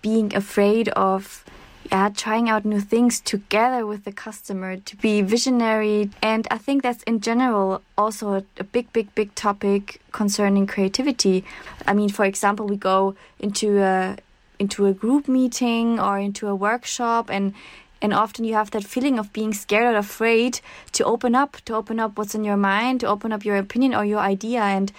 being 0.00 0.34
afraid 0.34 0.88
of 0.90 1.44
yeah, 1.90 2.08
trying 2.08 2.48
out 2.48 2.64
new 2.64 2.80
things 2.80 3.20
together 3.20 3.84
with 3.84 4.04
the 4.04 4.12
customer 4.12 4.76
to 4.76 4.96
be 4.96 5.20
visionary. 5.20 6.10
And 6.22 6.46
I 6.50 6.56
think 6.58 6.82
that's 6.82 7.02
in 7.02 7.20
general 7.20 7.82
also 7.98 8.34
a, 8.34 8.44
a, 8.58 8.64
big, 8.64 8.92
big, 8.92 9.14
big 9.14 9.34
topic 9.34 10.00
concerning 10.12 10.66
creativity. 10.66 11.44
I 11.86 11.92
mean, 11.92 12.08
for 12.08 12.24
example, 12.24 12.66
we 12.66 12.76
go 12.76 13.14
into 13.38 13.82
a 13.82 14.16
into 14.58 14.86
a 14.86 14.92
group 14.92 15.26
meeting 15.26 15.98
or 15.98 16.20
into 16.20 16.46
a 16.46 16.54
workshop 16.54 17.28
and 17.30 17.52
and 18.00 18.12
often 18.12 18.44
you 18.44 18.54
have 18.54 18.70
that 18.72 18.84
feeling 18.84 19.18
of 19.18 19.32
being 19.32 19.52
scared 19.52 19.94
or 19.94 19.98
afraid 19.98 20.60
to 20.92 21.04
open 21.04 21.34
up, 21.34 21.58
to 21.64 21.74
open 21.74 22.00
up 22.00 22.18
what's 22.18 22.34
in 22.34 22.42
your 22.42 22.56
mind, 22.56 23.00
to 23.00 23.06
open 23.06 23.32
up 23.32 23.44
your 23.44 23.56
opinion 23.56 23.94
or 23.94 24.04
your 24.04 24.18
idea. 24.18 24.60
And 24.60 24.92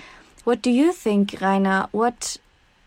what 0.43 0.61
do 0.61 0.69
you 0.71 0.91
think, 0.91 1.39
Rainer? 1.41 1.87
What 1.91 2.37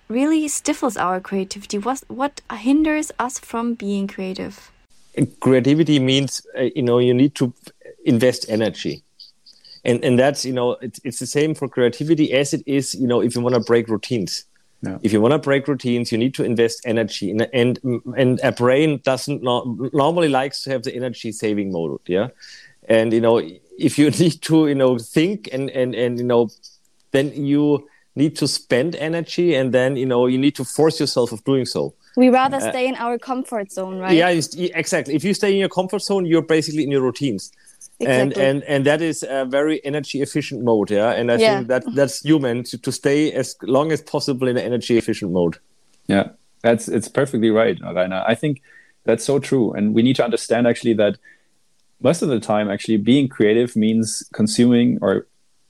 really 0.08 0.46
stifles 0.48 0.96
our 0.96 1.20
creativity? 1.20 1.78
What 1.78 2.02
what 2.08 2.40
hinders 2.52 3.12
us 3.18 3.38
from 3.38 3.74
being 3.74 4.06
creative? 4.06 4.70
Creativity 5.40 5.98
means 5.98 6.46
uh, 6.58 6.68
you 6.74 6.82
know 6.82 6.98
you 6.98 7.14
need 7.14 7.34
to 7.36 7.52
invest 8.04 8.46
energy. 8.48 9.02
And, 9.84 10.04
and 10.04 10.18
that's 10.18 10.44
you 10.44 10.52
know 10.52 10.72
it's, 10.82 11.00
it's 11.04 11.20
the 11.20 11.26
same 11.26 11.54
for 11.54 11.68
creativity 11.68 12.32
as 12.32 12.52
it 12.52 12.62
is 12.66 12.94
you 12.96 13.06
know 13.06 13.20
if 13.22 13.36
you 13.36 13.40
want 13.40 13.54
to 13.54 13.60
break 13.60 13.88
routines 13.88 14.44
Yeah. 14.82 14.98
if 15.02 15.12
you 15.12 15.20
want 15.20 15.32
to 15.32 15.38
break 15.38 15.68
routines 15.68 16.10
you 16.12 16.18
need 16.18 16.34
to 16.34 16.44
invest 16.44 16.80
energy 16.84 17.30
and 17.30 17.48
and, 17.52 17.78
and 18.16 18.40
a 18.42 18.50
brain 18.50 19.00
doesn't 19.04 19.42
no, 19.42 19.78
normally 19.92 20.28
likes 20.28 20.64
to 20.64 20.70
have 20.70 20.82
the 20.82 20.92
energy 20.92 21.30
saving 21.32 21.70
mode 21.70 22.00
yeah 22.06 22.28
and 22.88 23.12
you 23.12 23.20
know 23.20 23.38
if 23.78 23.96
you 23.98 24.10
need 24.22 24.42
to 24.42 24.66
you 24.66 24.74
know 24.74 24.98
think 24.98 25.48
and 25.52 25.70
and 25.70 25.94
and 25.94 26.18
you 26.18 26.26
know 26.26 26.48
then 27.16 27.26
you 27.52 27.62
need 28.14 28.34
to 28.36 28.46
spend 28.48 28.90
energy 29.08 29.54
and 29.58 29.72
then 29.72 29.96
you 29.96 30.06
know 30.12 30.26
you 30.32 30.38
need 30.38 30.54
to 30.60 30.64
force 30.64 30.96
yourself 31.02 31.32
of 31.32 31.40
doing 31.44 31.66
so. 31.66 31.82
We 32.16 32.28
rather 32.30 32.56
uh, 32.56 32.70
stay 32.72 32.86
in 32.88 32.94
our 33.04 33.18
comfort 33.18 33.70
zone, 33.72 33.96
right? 34.04 34.16
yeah 34.20 34.30
you- 34.36 34.52
you- 34.62 34.70
exactly. 34.82 35.14
If 35.14 35.22
you 35.24 35.34
stay 35.34 35.50
in 35.54 35.58
your 35.64 35.68
comfort 35.80 36.02
zone 36.02 36.24
you're 36.30 36.48
basically 36.56 36.82
in 36.86 36.90
your 36.90 37.02
routines. 37.10 37.52
And 38.00 38.30
and 38.46 38.62
and 38.72 38.84
that 38.90 39.00
is 39.10 39.22
a 39.38 39.44
very 39.58 39.76
energy 39.90 40.18
efficient 40.26 40.60
mode 40.70 40.90
yeah? 40.98 41.18
And 41.18 41.30
i 41.30 41.36
Yeah. 41.36 41.48
think 41.48 41.68
that 41.72 41.82
that's 41.98 42.16
human 42.30 42.56
to, 42.70 42.76
to 42.86 42.90
stay 42.92 43.20
as 43.40 43.56
long 43.76 43.92
as 43.92 44.00
possible 44.14 44.46
in 44.50 44.56
an 44.60 44.64
energy 44.70 44.94
efficient 45.02 45.30
mode. 45.38 45.54
Yeah, 46.14 46.26
that's 46.66 46.84
it's 46.96 47.08
perfectly 47.20 47.50
right, 47.60 47.76
Rainer. 47.96 48.22
I 48.32 48.34
think 48.42 48.54
that's 49.08 49.24
so 49.30 49.38
true, 49.48 49.66
and 49.76 49.84
we 49.96 50.02
need 50.06 50.16
to 50.16 50.24
understand 50.24 50.66
actually 50.66 50.94
that 51.02 51.14
most 52.08 52.22
of 52.24 52.28
the 52.34 52.40
time, 52.52 52.66
actually, 52.74 52.98
being 53.12 53.26
creative 53.36 53.70
means 53.76 54.06
consuming 54.38 54.98
or 55.00 55.12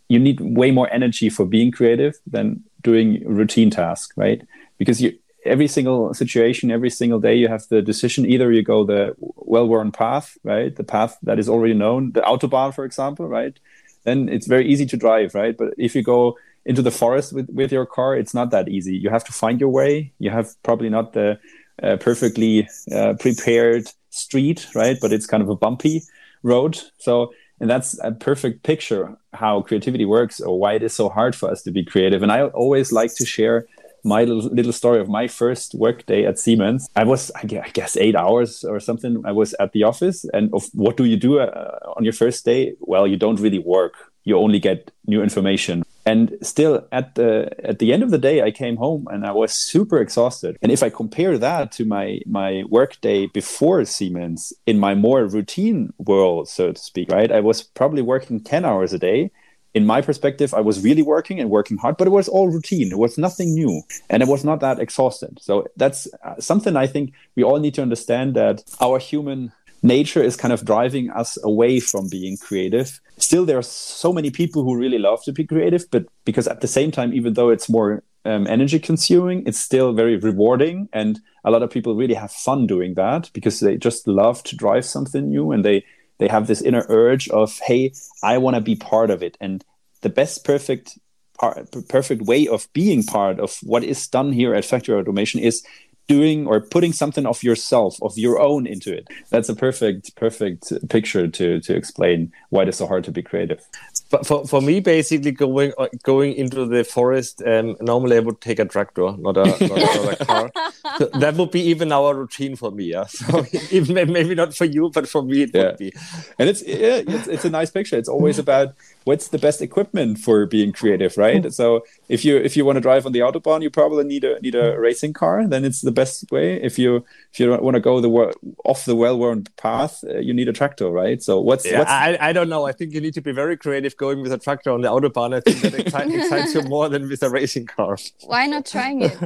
you 0.09 0.19
need 0.19 0.40
way 0.40 0.71
more 0.71 0.90
energy 0.92 1.29
for 1.29 1.45
being 1.45 1.71
creative 1.73 2.14
than 2.27 2.62
doing 2.83 3.23
routine 3.27 3.71
tasks, 3.71 4.16
right? 4.16 4.42
Because 4.79 5.01
you 5.03 5.19
every 5.45 5.69
single 5.69 6.12
situation, 6.12 6.71
every 6.71 6.90
single 6.90 7.21
day, 7.21 7.35
you 7.35 7.49
have 7.49 7.66
the 7.69 7.81
decision 7.81 8.27
either 8.27 8.51
you 8.51 8.62
go 8.62 8.85
the 8.85 9.14
well-worn 9.37 9.92
path, 9.92 10.37
right, 10.42 10.75
the 10.75 10.85
path 10.85 11.16
that 11.23 11.38
is 11.38 11.49
already 11.49 11.75
known, 11.75 12.12
the 12.12 12.21
autobahn, 12.21 12.75
for 12.75 12.85
example, 12.85 13.29
right, 13.29 13.59
then 14.05 14.29
it's 14.29 14.47
very 14.47 14.66
easy 14.66 14.87
to 14.87 14.97
drive, 14.97 15.35
right? 15.35 15.57
But 15.57 15.75
if 15.79 15.95
you 15.95 16.03
go 16.03 16.37
into 16.64 16.83
the 16.83 16.90
forest 16.90 17.33
with, 17.33 17.49
with 17.51 17.73
your 17.73 17.87
car, 17.87 18.16
it's 18.16 18.35
not 18.35 18.51
that 18.51 18.69
easy. 18.69 18.97
You 18.97 19.09
have 19.11 19.25
to 19.25 19.33
find 19.33 19.61
your 19.61 19.69
way. 19.69 20.12
You 20.19 20.31
have 20.31 20.61
probably 20.62 20.88
not 20.88 21.12
the 21.12 21.38
uh, 21.83 21.97
perfectly 21.97 22.69
uh, 22.92 23.14
prepared 23.21 23.88
street, 24.11 24.66
right? 24.75 24.97
But 25.01 25.12
it's 25.12 25.27
kind 25.27 25.42
of 25.42 25.49
a 25.49 25.57
bumpy 25.57 26.03
road. 26.42 26.81
So, 26.99 27.33
and 27.61 27.71
that's 27.71 27.99
a 28.03 28.12
perfect 28.12 28.62
picture 28.62 29.16
how 29.33 29.62
creativity 29.62 30.05
works 30.05 30.40
or 30.40 30.59
why 30.59 30.75
it 30.75 30.83
is 30.83 30.92
so 30.92 31.09
hard 31.09 31.35
for 31.35 31.51
us 31.51 31.62
to 31.62 31.71
be 31.71 31.85
creative. 31.85 32.23
And 32.23 32.33
I 32.33 32.42
always 32.42 32.92
like 32.92 33.14
to 33.16 33.27
share 33.27 33.66
my 34.05 34.25
little, 34.25 34.51
little 34.55 34.73
story 34.73 35.01
of 35.01 35.09
my 35.09 35.27
first 35.27 35.75
work 35.75 36.07
day 36.07 36.25
at 36.25 36.38
Siemens. 36.38 36.88
I 36.95 37.05
was, 37.05 37.31
I 37.35 37.45
guess, 37.45 37.97
eight 37.97 38.14
hours 38.14 38.62
or 38.64 38.79
something. 38.79 39.23
I 39.25 39.33
was 39.33 39.55
at 39.55 39.73
the 39.73 39.83
office, 39.83 40.25
and 40.33 40.53
of 40.55 40.64
what 40.73 40.97
do 40.97 41.05
you 41.05 41.16
do 41.16 41.40
uh, 41.40 41.79
on 41.97 42.05
your 42.05 42.12
first 42.12 42.45
day? 42.45 42.75
Well, 42.81 43.07
you 43.07 43.16
don't 43.16 43.40
really 43.40 43.59
work. 43.59 43.95
You 44.23 44.38
only 44.38 44.61
get 44.61 44.92
new 45.07 45.23
information. 45.23 45.83
And 46.07 46.38
still, 46.40 46.87
at 46.92 47.16
the 47.16 47.51
at 47.64 47.81
the 47.81 47.92
end 47.92 48.03
of 48.03 48.11
the 48.12 48.19
day, 48.19 48.40
I 48.40 48.53
came 48.53 48.77
home 48.77 49.09
and 49.11 49.27
I 49.27 49.33
was 49.33 49.53
super 49.53 49.99
exhausted. 49.99 50.57
And 50.62 50.71
if 50.71 50.83
I 50.83 50.88
compare 50.88 51.37
that 51.37 51.73
to 51.73 51.85
my 51.85 52.21
my 52.27 52.62
work 52.69 53.01
day 53.01 53.27
before 53.27 53.85
Siemens, 53.85 54.53
in 54.66 54.79
my 54.79 54.95
more 54.95 55.27
routine 55.27 55.92
world, 55.99 56.49
so 56.49 56.73
to 56.73 56.81
speak, 56.81 57.11
right, 57.11 57.33
I 57.33 57.40
was 57.40 57.62
probably 57.62 58.03
working 58.03 58.38
ten 58.40 58.64
hours 58.64 58.92
a 58.92 58.99
day 58.99 59.33
in 59.77 59.85
my 59.85 60.01
perspective, 60.01 60.55
I 60.55 60.62
was 60.62 60.83
really 60.83 61.03
working 61.03 61.38
and 61.38 61.51
working 61.51 61.77
hard, 61.77 61.99
but 61.99 62.07
it 62.07 62.11
was 62.11 62.29
all 62.29 62.49
routine. 62.49 62.90
It 62.90 62.99
was 62.99 63.19
nothing 63.19 63.53
new, 63.53 63.83
and 64.09 64.23
it 64.23 64.29
was 64.29 64.42
not 64.42 64.61
that 64.61 64.79
exhausted. 64.79 65.38
So 65.42 65.66
that's 65.77 66.09
uh, 66.25 66.40
something 66.40 66.77
I 66.77 66.87
think 66.87 67.12
we 67.35 67.45
all 67.45 67.59
need 67.59 67.75
to 67.75 67.83
understand 67.83 68.33
that 68.37 68.64
our 68.81 68.99
human 68.99 69.53
nature 69.87 70.22
is 70.22 70.37
kind 70.37 70.53
of 70.53 70.64
driving 70.64 71.11
us 71.11 71.38
away 71.42 71.81
from 71.81 72.09
being 72.09 72.37
creative. 72.37 73.01
Still, 73.18 73.44
there 73.44 73.59
are 73.59 73.62
so 73.62 74.12
many 74.12 74.31
people 74.31 74.62
who 74.64 74.77
really 74.77 74.99
love 74.99 75.22
to 75.25 75.33
be 75.33 75.44
creative, 75.44 75.90
but 75.90 76.07
because 76.25 76.46
at 76.46 76.61
the 76.61 76.68
same 76.68 76.90
time, 76.90 77.14
even 77.14 77.35
though 77.35 77.51
it's 77.51 77.68
more 77.68 78.03
um, 78.25 78.46
energy 78.46 78.79
consuming, 78.79 79.44
it's 79.46 79.59
still 79.59 79.92
very 79.92 80.16
rewarding, 80.16 80.88
and 80.92 81.20
a 81.44 81.51
lot 81.51 81.62
of 81.62 81.70
people 81.70 81.94
really 81.94 82.14
have 82.14 82.33
fun 82.33 82.66
doing 82.66 82.94
that 82.94 83.31
because 83.33 83.61
they 83.61 83.77
just 83.77 84.09
love 84.09 84.42
to 84.44 84.57
drive 84.57 84.85
something 84.85 85.31
new 85.31 85.53
and 85.53 85.64
they 85.64 85.85
they 86.18 86.29
have 86.29 86.46
this 86.46 86.62
inner 86.62 86.85
urge 86.88 87.29
of 87.29 87.59
hey 87.66 87.92
i 88.22 88.38
want 88.38 88.57
to 88.57 88.61
be 88.61 88.75
part 88.75 89.11
of 89.11 89.22
it 89.22 89.37
and 89.40 89.64
the 90.01 90.09
best 90.09 90.44
perfect 90.44 90.99
part, 91.38 91.70
perfect 91.88 92.22
way 92.22 92.49
of 92.49 92.68
being 92.72 93.03
part 93.03 93.38
of 93.38 93.59
what 93.62 93.85
is 93.85 94.07
done 94.09 94.33
here 94.33 94.55
at 94.55 94.64
factory 94.64 94.94
automation 94.94 95.40
is 95.40 95.64
doing 96.07 96.47
or 96.47 96.61
putting 96.61 96.92
something 96.92 97.27
of 97.27 97.42
yourself 97.42 97.97
of 98.03 98.16
your 98.16 98.40
own 98.40 98.66
into 98.66 98.92
it. 98.92 99.09
That's 99.31 99.49
a 99.49 99.55
perfect 99.55 100.14
perfect 100.16 100.73
picture 100.88 101.29
to 101.29 101.61
to 101.61 101.77
explain 101.77 102.33
why 102.51 102.62
it 102.62 102.69
is 102.69 102.77
so 102.77 102.87
hard 102.87 103.05
to 103.05 103.12
be 103.12 103.23
creative. 103.23 103.64
But 104.11 104.27
for, 104.27 104.47
for 104.47 104.61
me 104.61 104.81
basically 104.81 105.33
going 105.33 105.73
uh, 105.79 105.88
going 106.03 106.35
into 106.35 106.66
the 106.66 106.85
forest 106.85 107.42
um, 107.47 107.77
normally 107.81 108.16
i 108.16 108.21
would 108.21 108.40
take 108.40 108.59
a 108.59 108.64
tractor 108.64 109.12
not 109.19 109.37
a, 109.37 109.45
not, 109.45 109.61
not 109.61 110.21
a 110.21 110.25
car 110.25 110.51
so 110.99 111.07
that 111.21 111.35
would 111.35 111.51
be 111.51 111.61
even 111.61 111.93
our 111.93 112.15
routine 112.15 112.57
for 112.57 112.71
me 112.71 112.85
yeah 112.93 113.05
so 113.09 113.45
even 113.71 113.95
maybe 114.13 114.35
not 114.35 114.55
for 114.55 114.65
you 114.65 114.91
but 114.93 115.09
for 115.09 115.23
me 115.23 115.43
it 115.43 115.51
Yeah. 115.55 115.65
would 115.67 115.77
be 115.79 115.93
and 116.39 116.49
it's, 116.49 116.63
yeah, 116.67 117.03
it's 117.07 117.27
it's 117.29 117.45
a 117.45 117.51
nice 117.51 117.71
picture 117.71 117.97
it's 117.99 118.09
always 118.09 118.39
about 118.39 118.75
what's 119.05 119.29
the 119.29 119.39
best 119.39 119.63
equipment 119.63 120.19
for 120.19 120.47
being 120.47 120.73
creative 120.73 121.17
right 121.17 121.53
so 121.53 121.83
if 122.09 122.25
you 122.25 122.37
if 122.37 122.57
you 122.57 122.65
want 122.65 122.77
to 122.77 122.81
drive 122.81 123.07
on 123.07 123.13
the 123.13 123.21
autobahn 123.21 123.63
you 123.63 123.71
probably 123.71 124.05
need 124.05 124.25
a 124.25 124.41
need 124.41 124.55
a 124.55 124.79
racing 124.79 125.13
car 125.13 125.47
then 125.47 125.65
it's 125.65 125.81
the 125.83 125.93
best 125.93 126.31
way 126.31 126.61
if 126.63 126.79
you 126.79 127.05
if 127.33 127.41
you 127.41 127.51
want 127.67 127.75
to 127.75 127.81
go 127.81 128.01
the 128.01 128.09
wo- 128.09 128.33
off 128.65 128.85
the 128.85 128.97
well-worn 128.97 129.45
path 129.57 130.03
uh, 130.09 130.19
you 130.19 130.33
need 130.35 130.49
a 130.49 130.53
tractor 130.53 130.89
right 130.91 131.23
so 131.23 131.41
what's 131.41 131.65
Yeah, 131.65 131.79
what's 131.81 131.91
I, 131.91 132.17
I 132.21 132.33
don't 132.33 132.49
know. 132.49 132.65
I 132.67 132.73
think 132.73 132.93
you 132.95 133.01
need 133.01 133.15
to 133.15 133.21
be 133.23 133.33
very 133.33 133.57
creative 133.57 133.97
going 133.97 134.23
with 134.23 134.33
a 134.33 134.39
tractor 134.39 134.71
on 134.71 134.81
the 134.83 134.89
autobahn. 134.89 135.35
I 135.35 135.41
think 135.41 135.61
that 135.63 135.75
excites, 135.75 136.15
excites 136.21 136.55
you 136.55 136.63
more 136.63 136.89
than 136.89 137.09
with 137.09 137.23
a 137.23 137.31
racing 137.31 137.67
car. 137.67 137.97
Why 138.25 138.47
not 138.47 138.67
trying 138.67 139.03
it? 139.03 139.17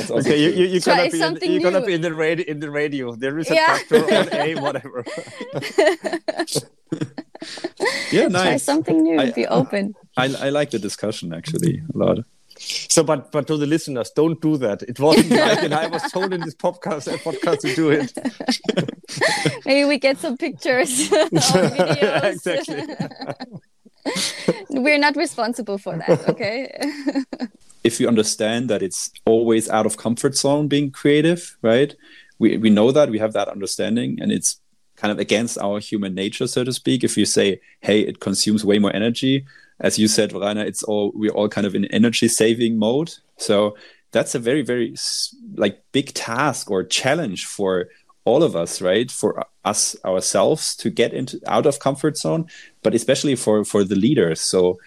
That's 0.00 0.10
also 0.10 0.28
Okay, 0.28 0.38
you, 0.42 0.50
you, 0.50 0.64
you're, 0.66 0.80
gonna 0.80 1.08
be 1.10 1.20
in, 1.46 1.52
you're 1.52 1.70
gonna 1.70 1.84
be 1.86 1.94
in 1.94 2.00
the 2.00 2.14
radio. 2.14 2.44
In 2.46 2.60
the 2.60 2.70
radio, 2.70 3.14
there 3.14 3.38
is 3.38 3.50
a 3.50 3.54
Yeah. 3.54 3.66
tractor 3.66 4.04
on 4.14 4.28
a 4.32 4.54
whatever. 4.60 5.04
yeah 8.12 8.28
Try 8.28 8.44
nice 8.50 8.62
something 8.64 9.02
new. 9.02 9.18
I- 9.20 9.30
be 9.30 9.46
open. 9.46 9.94
I, 10.16 10.24
I 10.46 10.48
like 10.50 10.70
the 10.70 10.78
discussion 10.78 11.32
actually 11.32 11.82
a 11.94 11.98
lot 11.98 12.18
So, 12.90 13.02
but 13.02 13.32
but 13.32 13.46
to 13.46 13.56
the 13.56 13.66
listeners, 13.66 14.10
don't 14.14 14.38
do 14.42 14.56
that. 14.58 14.82
It 14.82 14.98
wasn't 15.00 15.30
like, 15.30 15.62
and 15.64 15.72
I 15.74 15.86
was 15.86 16.02
told 16.12 16.32
in 16.34 16.40
this 16.42 16.54
podcast 16.54 17.08
podcast 17.24 17.60
to 17.60 17.74
do 17.74 17.90
it. 17.90 18.12
Maybe 19.66 19.84
we 19.88 19.98
get 19.98 20.18
some 20.18 20.36
pictures 20.36 20.90
videos. 21.10 22.34
exactly. 22.34 22.82
We're 24.84 24.98
not 24.98 25.16
responsible 25.16 25.78
for 25.78 25.96
that, 25.96 26.28
okay? 26.28 26.70
If 27.82 28.00
you 28.00 28.08
understand 28.08 28.68
that 28.70 28.82
it's 28.82 29.10
always 29.24 29.68
out 29.68 29.86
of 29.86 29.96
comfort 29.96 30.36
zone 30.36 30.68
being 30.68 30.90
creative, 30.90 31.56
right? 31.62 31.94
We 32.38 32.56
we 32.56 32.70
know 32.70 32.92
that 32.92 33.10
we 33.10 33.18
have 33.18 33.32
that 33.34 33.48
understanding, 33.48 34.18
and 34.20 34.32
it's 34.32 34.60
kind 34.96 35.12
of 35.12 35.18
against 35.18 35.58
our 35.58 35.80
human 35.80 36.14
nature, 36.14 36.46
so 36.46 36.64
to 36.64 36.72
speak. 36.72 37.04
If 37.04 37.16
you 37.16 37.26
say, 37.26 37.60
"Hey, 37.80 38.00
it 38.00 38.20
consumes 38.20 38.64
way 38.64 38.78
more 38.78 38.94
energy," 38.94 39.44
as 39.80 39.98
you 39.98 40.08
said, 40.08 40.32
Rainer, 40.32 40.64
it's 40.64 40.82
all 40.82 41.12
we're 41.14 41.32
all 41.32 41.48
kind 41.48 41.66
of 41.66 41.74
in 41.74 41.86
energy 41.86 42.28
saving 42.28 42.78
mode. 42.78 43.14
So 43.38 43.76
that's 44.12 44.34
a 44.34 44.38
very 44.38 44.62
very 44.62 44.94
like 45.54 45.82
big 45.92 46.12
task 46.14 46.70
or 46.70 46.84
challenge 46.84 47.46
for 47.46 47.88
all 48.24 48.42
of 48.42 48.54
us, 48.54 48.82
right? 48.82 49.10
For 49.10 49.44
us 49.64 49.96
ourselves 50.04 50.76
to 50.76 50.90
get 50.90 51.12
into 51.12 51.40
out 51.46 51.66
of 51.66 51.78
comfort 51.78 52.16
zone, 52.18 52.46
but 52.82 52.94
especially 52.94 53.36
for 53.36 53.64
for 53.64 53.84
the 53.84 53.96
leaders. 53.96 54.40
So 54.40 54.78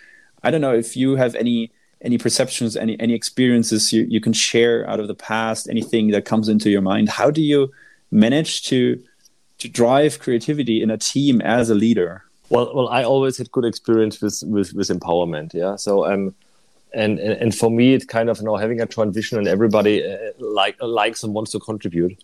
I 0.44 0.52
don't 0.52 0.62
know 0.62 0.76
if 0.76 0.96
you 0.96 1.16
have 1.16 1.36
any 1.36 1.72
any 2.04 2.18
perceptions, 2.18 2.76
any 2.76 3.00
any 3.00 3.14
experiences 3.14 3.92
you, 3.94 4.06
you 4.10 4.22
can 4.22 4.34
share 4.34 4.88
out 4.90 5.00
of 5.00 5.08
the 5.08 5.16
past, 5.16 5.70
anything 5.70 6.12
that 6.12 6.26
comes 6.26 6.50
into 6.50 6.70
your 6.70 6.82
mind. 6.82 7.10
How 7.10 7.32
do 7.32 7.42
you 7.42 7.72
manage 8.12 8.64
to 8.64 9.02
to 9.60 9.70
drive 9.70 10.20
creativity 10.20 10.82
in 10.82 10.92
a 10.92 10.98
team 10.98 11.42
as 11.42 11.70
a 11.70 11.76
leader? 11.76 12.24
Well, 12.50 12.76
well, 12.76 12.90
I 12.90 13.04
always 13.04 13.38
had 13.38 13.52
good 13.52 13.66
experience 13.66 14.22
with 14.22 14.44
with, 14.46 14.74
with 14.74 14.90
empowerment. 14.90 15.54
Yeah. 15.54 15.78
So 15.78 16.06
um, 16.06 16.36
and, 16.94 17.20
and 17.20 17.34
and 17.42 17.56
for 17.56 17.72
me, 17.72 17.94
it's 17.94 18.06
kind 18.06 18.30
of 18.30 18.40
you 18.40 18.46
know 18.46 18.58
having 18.58 18.82
a 18.82 18.86
vision 18.86 19.38
and 19.40 19.48
everybody 19.48 20.06
uh, 20.06 20.18
like 20.40 20.76
likes 20.82 21.24
and 21.24 21.34
wants 21.34 21.52
to 21.52 21.60
contribute. 21.60 22.22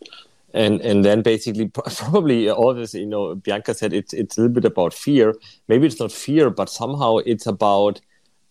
And 0.54 0.82
and 0.82 1.06
then 1.06 1.22
basically 1.22 1.68
probably 1.98 2.50
all 2.50 2.74
this 2.74 2.94
you 2.94 3.06
know 3.06 3.36
Bianca 3.36 3.74
said 3.74 3.94
it's 3.94 4.14
it's 4.14 4.38
a 4.38 4.42
little 4.42 4.54
bit 4.54 4.66
about 4.66 4.94
fear. 4.94 5.36
Maybe 5.70 5.88
it's 5.88 6.00
not 6.00 6.12
fear, 6.12 6.50
but 6.50 6.70
somehow 6.70 7.18
it's 7.18 7.48
about 7.48 8.02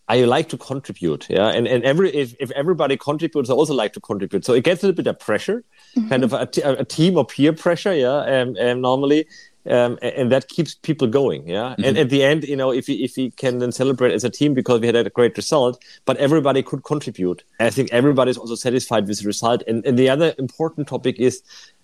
I 0.09 0.23
like 0.23 0.49
to 0.49 0.57
contribute, 0.57 1.27
yeah, 1.29 1.49
and 1.49 1.67
and 1.67 1.83
every 1.83 2.09
if, 2.09 2.35
if 2.39 2.49
everybody 2.51 2.97
contributes, 2.97 3.47
I 3.51 3.53
also 3.53 3.75
like 3.75 3.93
to 3.93 3.99
contribute. 3.99 4.43
So 4.43 4.53
it 4.53 4.63
gets 4.63 4.81
a 4.81 4.87
little 4.87 4.97
bit 4.97 5.07
of 5.07 5.19
pressure, 5.19 5.63
mm-hmm. 5.95 6.09
kind 6.09 6.23
of 6.23 6.33
a, 6.33 6.49
a, 6.63 6.83
team 6.83 7.15
or 7.15 7.25
peer 7.27 7.53
pressure, 7.53 7.93
yeah, 7.93 8.41
um, 8.41 8.55
um, 8.59 8.81
normally, 8.81 9.27
um, 9.69 9.99
and 10.01 10.31
that 10.31 10.47
keeps 10.47 10.73
people 10.73 11.07
going, 11.07 11.47
yeah. 11.47 11.75
Mm-hmm. 11.75 11.83
And 11.83 11.97
at 11.99 12.09
the 12.09 12.23
end, 12.23 12.43
you 12.45 12.55
know, 12.55 12.71
if 12.71 12.87
we, 12.87 12.95
if 12.95 13.17
we 13.17 13.29
can 13.29 13.59
then 13.59 13.71
celebrate 13.71 14.11
as 14.11 14.23
a 14.23 14.31
team 14.31 14.55
because 14.55 14.81
we 14.81 14.87
had 14.87 14.95
a 14.95 15.11
great 15.11 15.37
result, 15.37 15.79
but 16.05 16.17
everybody 16.17 16.63
could 16.63 16.83
contribute, 16.83 17.43
I 17.59 17.69
think 17.69 17.93
everybody 17.93 18.31
is 18.31 18.37
also 18.37 18.55
satisfied 18.55 19.07
with 19.07 19.19
the 19.19 19.27
result. 19.27 19.61
And 19.67 19.85
and 19.85 19.97
the 19.99 20.09
other 20.09 20.33
important 20.39 20.87
topic 20.87 21.19
is, 21.19 21.43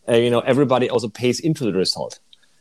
uh, 0.10 0.16
you 0.16 0.32
know, 0.32 0.40
everybody 0.40 0.90
also 0.90 1.10
pays 1.10 1.40
into 1.40 1.64
the 1.64 1.74
result 1.74 2.20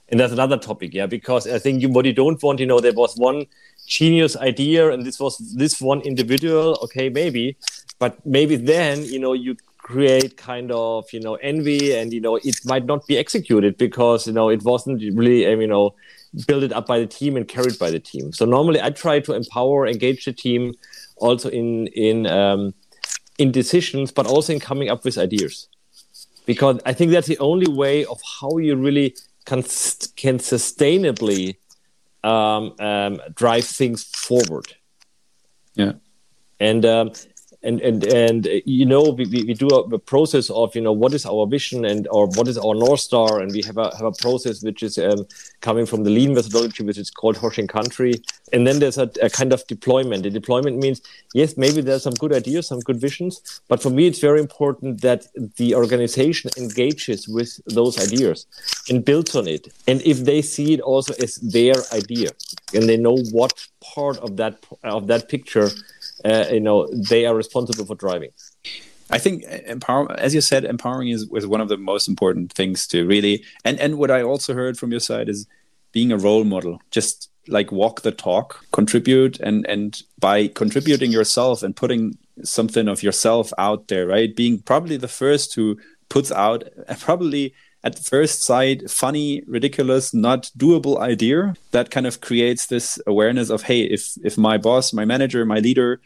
and 0.08 0.20
that's 0.20 0.32
another 0.32 0.58
topic 0.58 0.92
yeah 0.92 1.06
because 1.06 1.46
i 1.46 1.58
think 1.58 1.80
you, 1.80 1.88
what 1.88 2.04
you 2.04 2.12
don't 2.12 2.42
want 2.42 2.60
you 2.60 2.66
know 2.66 2.80
there 2.80 2.92
was 2.92 3.16
one 3.16 3.46
genius 3.86 4.36
idea 4.36 4.90
and 4.90 5.04
this 5.04 5.20
was 5.20 5.38
this 5.54 5.80
one 5.80 6.00
individual 6.02 6.78
okay 6.82 7.08
maybe. 7.08 7.56
But 7.98 8.24
maybe 8.26 8.56
then 8.56 9.04
you 9.04 9.18
know 9.18 9.32
you 9.32 9.56
create 9.78 10.36
kind 10.36 10.72
of 10.72 11.04
you 11.12 11.20
know 11.20 11.34
envy 11.36 11.94
and 11.94 12.12
you 12.12 12.20
know 12.20 12.36
it 12.36 12.56
might 12.64 12.86
not 12.86 13.06
be 13.06 13.18
executed 13.18 13.76
because 13.76 14.26
you 14.26 14.32
know 14.32 14.48
it 14.48 14.62
wasn't 14.62 15.00
really 15.14 15.46
um, 15.46 15.60
you 15.60 15.66
know 15.66 15.94
built 16.48 16.72
up 16.72 16.86
by 16.86 16.98
the 16.98 17.06
team 17.06 17.36
and 17.36 17.46
carried 17.46 17.78
by 17.78 17.90
the 17.90 18.00
team. 18.00 18.32
So 18.32 18.44
normally 18.44 18.80
i 18.80 18.90
try 18.90 19.20
to 19.20 19.34
empower 19.34 19.86
engage 19.86 20.24
the 20.24 20.32
team 20.32 20.74
also 21.16 21.48
in 21.50 21.86
in 21.88 22.26
um, 22.26 22.74
in 23.38 23.52
decisions 23.52 24.10
but 24.10 24.26
also 24.26 24.52
in 24.52 24.60
coming 24.60 24.88
up 24.88 25.04
with 25.04 25.18
ideas. 25.18 25.68
Because 26.46 26.80
i 26.86 26.92
think 26.92 27.12
that's 27.12 27.28
the 27.28 27.38
only 27.38 27.70
way 27.70 28.04
of 28.06 28.20
how 28.40 28.56
you 28.58 28.74
really 28.76 29.14
can 29.44 29.62
can 30.16 30.38
sustainably 30.38 31.56
um, 32.24 32.74
um, 32.80 33.20
drive 33.34 33.64
things 33.64 34.04
forward. 34.04 34.74
Yeah, 35.74 35.92
and 36.58 36.84
um, 36.84 37.12
and 37.64 37.80
and 37.80 38.04
and 38.04 38.46
you 38.66 38.84
know 38.84 39.02
we, 39.02 39.24
we 39.24 39.54
do 39.54 39.68
a, 39.68 39.80
a, 39.80 39.98
process 39.98 40.50
of 40.50 40.74
you 40.76 40.82
know 40.82 40.92
what 40.92 41.14
is 41.14 41.24
our 41.24 41.46
vision 41.46 41.84
and 41.86 42.06
or 42.10 42.26
what 42.36 42.46
is 42.46 42.58
our 42.58 42.74
north 42.74 43.00
star. 43.00 43.40
And 43.40 43.50
we 43.50 43.62
have 43.62 43.78
a 43.78 43.90
have 43.96 44.06
a 44.06 44.12
process 44.12 44.62
which 44.62 44.82
is 44.82 44.98
um, 44.98 45.26
coming 45.62 45.86
from 45.86 46.04
the 46.04 46.10
lean 46.10 46.34
methodology 46.34 46.84
which 46.84 46.98
is 46.98 47.10
called 47.10 47.36
Hoshin 47.36 47.66
Kanri. 47.66 48.22
And 48.52 48.66
then 48.66 48.78
there's 48.78 48.98
a, 48.98 49.10
a, 49.20 49.30
kind 49.30 49.52
of 49.52 49.66
deployment. 49.66 50.22
The 50.22 50.30
deployment 50.30 50.76
means 50.76 51.00
yes 51.32 51.56
maybe 51.56 51.80
there's 51.80 52.02
some 52.02 52.14
good 52.14 52.34
ideas 52.34 52.68
some 52.68 52.80
good 52.80 53.00
visions 53.00 53.62
but 53.68 53.82
for 53.82 53.90
me 53.90 54.06
it's 54.06 54.20
very 54.20 54.40
important 54.40 55.00
that 55.00 55.26
the 55.56 55.74
organization 55.74 56.50
engages 56.58 57.26
with 57.26 57.58
those 57.66 57.98
ideas 57.98 58.46
and 58.90 59.04
builds 59.04 59.34
on 59.34 59.48
it. 59.48 59.72
And 59.88 60.02
if 60.02 60.18
they 60.24 60.42
see 60.42 60.74
it 60.74 60.80
also 60.80 61.14
as 61.14 61.36
their 61.36 61.76
idea 61.92 62.30
and 62.74 62.88
they 62.88 62.98
know 62.98 63.16
what 63.32 63.66
part 63.94 64.18
of 64.18 64.36
that 64.36 64.54
of 64.82 65.06
that 65.06 65.28
picture 65.28 65.70
uh, 66.24 66.46
you 66.50 66.60
know 66.60 66.88
they 66.92 67.26
are 67.26 67.34
responsible 67.34 67.84
for 67.84 67.94
driving 67.94 68.30
I 69.10 69.18
think 69.18 69.44
empower, 69.44 70.10
as 70.18 70.34
you 70.34 70.40
said, 70.40 70.64
empowering 70.64 71.08
is, 71.08 71.28
is 71.34 71.46
one 71.46 71.60
of 71.60 71.68
the 71.68 71.76
most 71.76 72.08
important 72.08 72.52
things 72.52 72.86
to 72.88 73.06
really. 73.06 73.44
And 73.64 73.78
and 73.78 73.98
what 73.98 74.10
I 74.10 74.22
also 74.22 74.54
heard 74.54 74.78
from 74.78 74.90
your 74.90 75.00
side 75.00 75.28
is 75.28 75.46
being 75.92 76.10
a 76.10 76.18
role 76.18 76.44
model. 76.44 76.80
Just 76.90 77.30
like 77.46 77.70
walk 77.70 78.00
the 78.00 78.12
talk, 78.12 78.64
contribute, 78.72 79.38
and 79.40 79.66
and 79.66 80.02
by 80.18 80.48
contributing 80.48 81.12
yourself 81.12 81.62
and 81.62 81.76
putting 81.76 82.16
something 82.42 82.88
of 82.88 83.02
yourself 83.02 83.52
out 83.58 83.88
there, 83.88 84.06
right? 84.06 84.34
Being 84.34 84.60
probably 84.60 84.96
the 84.96 85.08
first 85.08 85.54
who 85.54 85.78
puts 86.08 86.32
out 86.32 86.64
probably 87.00 87.54
at 87.84 87.98
first 87.98 88.42
sight 88.42 88.90
funny, 88.90 89.42
ridiculous, 89.46 90.14
not 90.14 90.50
doable 90.56 90.98
idea 90.98 91.54
that 91.70 91.90
kind 91.90 92.06
of 92.06 92.22
creates 92.22 92.66
this 92.66 92.98
awareness 93.06 93.50
of 93.50 93.62
hey, 93.62 93.82
if 93.82 94.16
if 94.24 94.38
my 94.38 94.56
boss, 94.56 94.92
my 94.92 95.04
manager, 95.04 95.44
my 95.44 95.58
leader, 95.58 96.00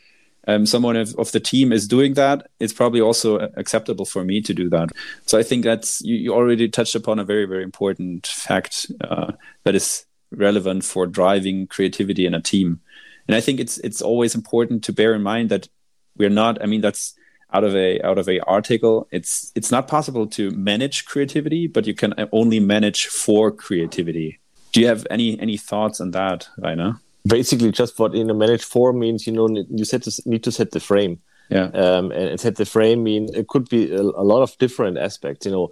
um, 0.49 0.66
someone 0.66 0.97
of, 0.97 1.14
of, 1.16 1.31
the 1.33 1.41
team 1.41 1.72
is 1.72 1.87
doing 1.87 2.14
that, 2.14 2.51
it's 2.59 2.72
probably 2.72 3.01
also 3.01 3.39
acceptable 3.57 4.05
for 4.05 4.24
me 4.24 4.41
to 4.41 4.53
do 4.53 4.68
that. 4.70 4.89
So 5.26 5.39
I 5.39 5.43
think 5.43 5.62
that's 5.62 6.01
you, 6.01 6.16
you 6.16 6.35
already 6.35 6.68
touched 6.68 6.97
upon 6.97 7.20
a 7.20 7.24
very 7.24 7.45
very 7.45 7.62
important 7.62 8.26
fact 8.26 8.91
uh, 9.01 9.33
that 9.62 9.76
is 9.76 10.05
relevant 10.33 10.85
for 10.85 11.07
driving 11.07 11.68
creativity 11.68 12.26
in 12.26 12.35
a 12.35 12.43
team. 12.43 12.81
And 13.29 13.37
I 13.37 13.41
think 13.41 13.61
it's 13.61 13.79
it's 13.79 14.03
always 14.03 14.35
important 14.35 14.83
to 14.85 14.93
bear 14.93 15.14
in 15.14 15.22
mind 15.22 15.51
that 15.51 15.68
we're 16.16 16.29
not. 16.29 16.61
I 16.61 16.66
mean, 16.66 16.81
that's 16.81 17.14
out 17.53 17.64
of 17.64 17.74
a 17.74 18.01
out 18.03 18.18
of 18.18 18.28
a 18.28 18.40
article. 18.40 19.09
It's 19.11 19.53
it's 19.55 19.70
not 19.70 19.88
possible 19.88 20.26
to 20.28 20.51
manage 20.51 21.05
creativity 21.05 21.66
but 21.66 21.86
you 21.86 21.94
can 21.94 22.14
only 22.32 22.61
manage 22.61 23.07
for 23.07 23.51
creativity. 23.51 24.38
Do 24.72 24.80
you 24.80 24.86
have 24.86 25.07
any 25.11 25.38
any 25.40 25.57
thoughts 25.57 26.01
on 26.01 26.11
that 26.12 26.49
Rainer? 26.59 27.01
basically 27.28 27.70
just 27.70 27.99
what 27.99 28.14
in 28.14 28.30
a 28.30 28.34
manage 28.34 28.64
for 28.64 28.92
means 28.92 29.26
you 29.26 29.32
know 29.32 29.49
you 29.70 29.84
set 29.84 30.03
to, 30.03 30.22
need 30.26 30.42
to 30.44 30.53
set 30.53 30.72
the 30.72 30.80
frame. 30.80 31.20
Yeah. 31.51 31.68
Um, 31.68 32.12
and 32.12 32.38
set 32.38 32.57
the 32.57 32.66
frame 32.66 33.03
mean 33.03 33.34
it 33.34 33.49
could 33.49 33.70
be 33.70 33.90
a, 33.90 34.03
a, 34.03 34.24
lot 34.32 34.42
of 34.42 34.59
different 34.59 34.99
aspects 34.99 35.46
you 35.46 35.53
know. 35.53 35.70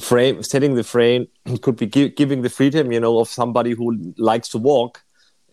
Frame 0.00 0.42
setting 0.42 0.74
the 0.74 0.84
frame 0.84 1.28
could 1.62 1.76
be 1.76 1.86
gi- 1.86 2.10
giving 2.10 2.40
the 2.42 2.48
freedom 2.48 2.92
you 2.92 3.00
know 3.00 3.18
of 3.18 3.28
somebody 3.28 3.72
who 3.72 4.14
likes 4.16 4.48
to 4.48 4.58
walk 4.58 5.02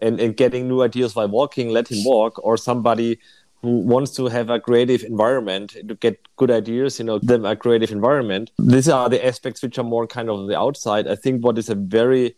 and, 0.01 0.19
and 0.19 0.37
getting 0.37 0.67
new 0.67 0.81
ideas 0.81 1.13
while 1.15 1.27
walking 1.27 1.69
let 1.69 1.89
him 1.89 2.03
walk 2.05 2.39
or 2.43 2.55
somebody 2.55 3.19
who 3.65 3.79
wants 3.79 4.11
to 4.11 4.27
have 4.27 4.49
a 4.51 4.59
creative 4.59 5.03
environment 5.03 5.75
to 5.87 5.95
get 5.95 6.15
good 6.35 6.51
ideas, 6.51 6.99
you 6.99 7.05
know, 7.05 7.17
them 7.17 7.45
a 7.45 7.55
creative 7.55 7.91
environment. 7.91 8.51
These 8.59 8.89
are 8.89 9.09
the 9.09 9.25
aspects 9.25 9.63
which 9.63 9.79
are 9.79 9.83
more 9.95 10.05
kind 10.05 10.29
of 10.29 10.37
on 10.39 10.47
the 10.47 10.57
outside. 10.65 11.07
I 11.07 11.15
think 11.15 11.43
what 11.43 11.57
is 11.57 11.69
a 11.69 11.75
very 11.75 12.35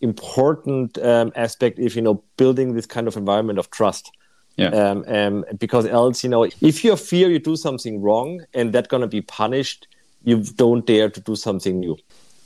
important 0.00 0.98
um, 0.98 1.32
aspect 1.36 1.78
if 1.78 1.94
you 1.96 2.02
know 2.02 2.22
building 2.36 2.74
this 2.74 2.86
kind 2.86 3.06
of 3.08 3.16
environment 3.16 3.58
of 3.58 3.70
trust. 3.70 4.10
Yeah. 4.56 4.68
Um, 4.68 5.04
um, 5.06 5.44
because 5.58 5.86
else, 5.86 6.24
you 6.24 6.30
know, 6.30 6.42
if 6.70 6.82
you 6.82 6.96
fear 6.96 7.28
you 7.28 7.38
do 7.38 7.56
something 7.56 8.00
wrong 8.00 8.44
and 8.54 8.72
that's 8.72 8.88
gonna 8.88 9.06
be 9.06 9.22
punished, 9.22 9.86
you 10.24 10.42
don't 10.62 10.84
dare 10.84 11.10
to 11.10 11.20
do 11.20 11.36
something 11.36 11.78
new 11.78 11.96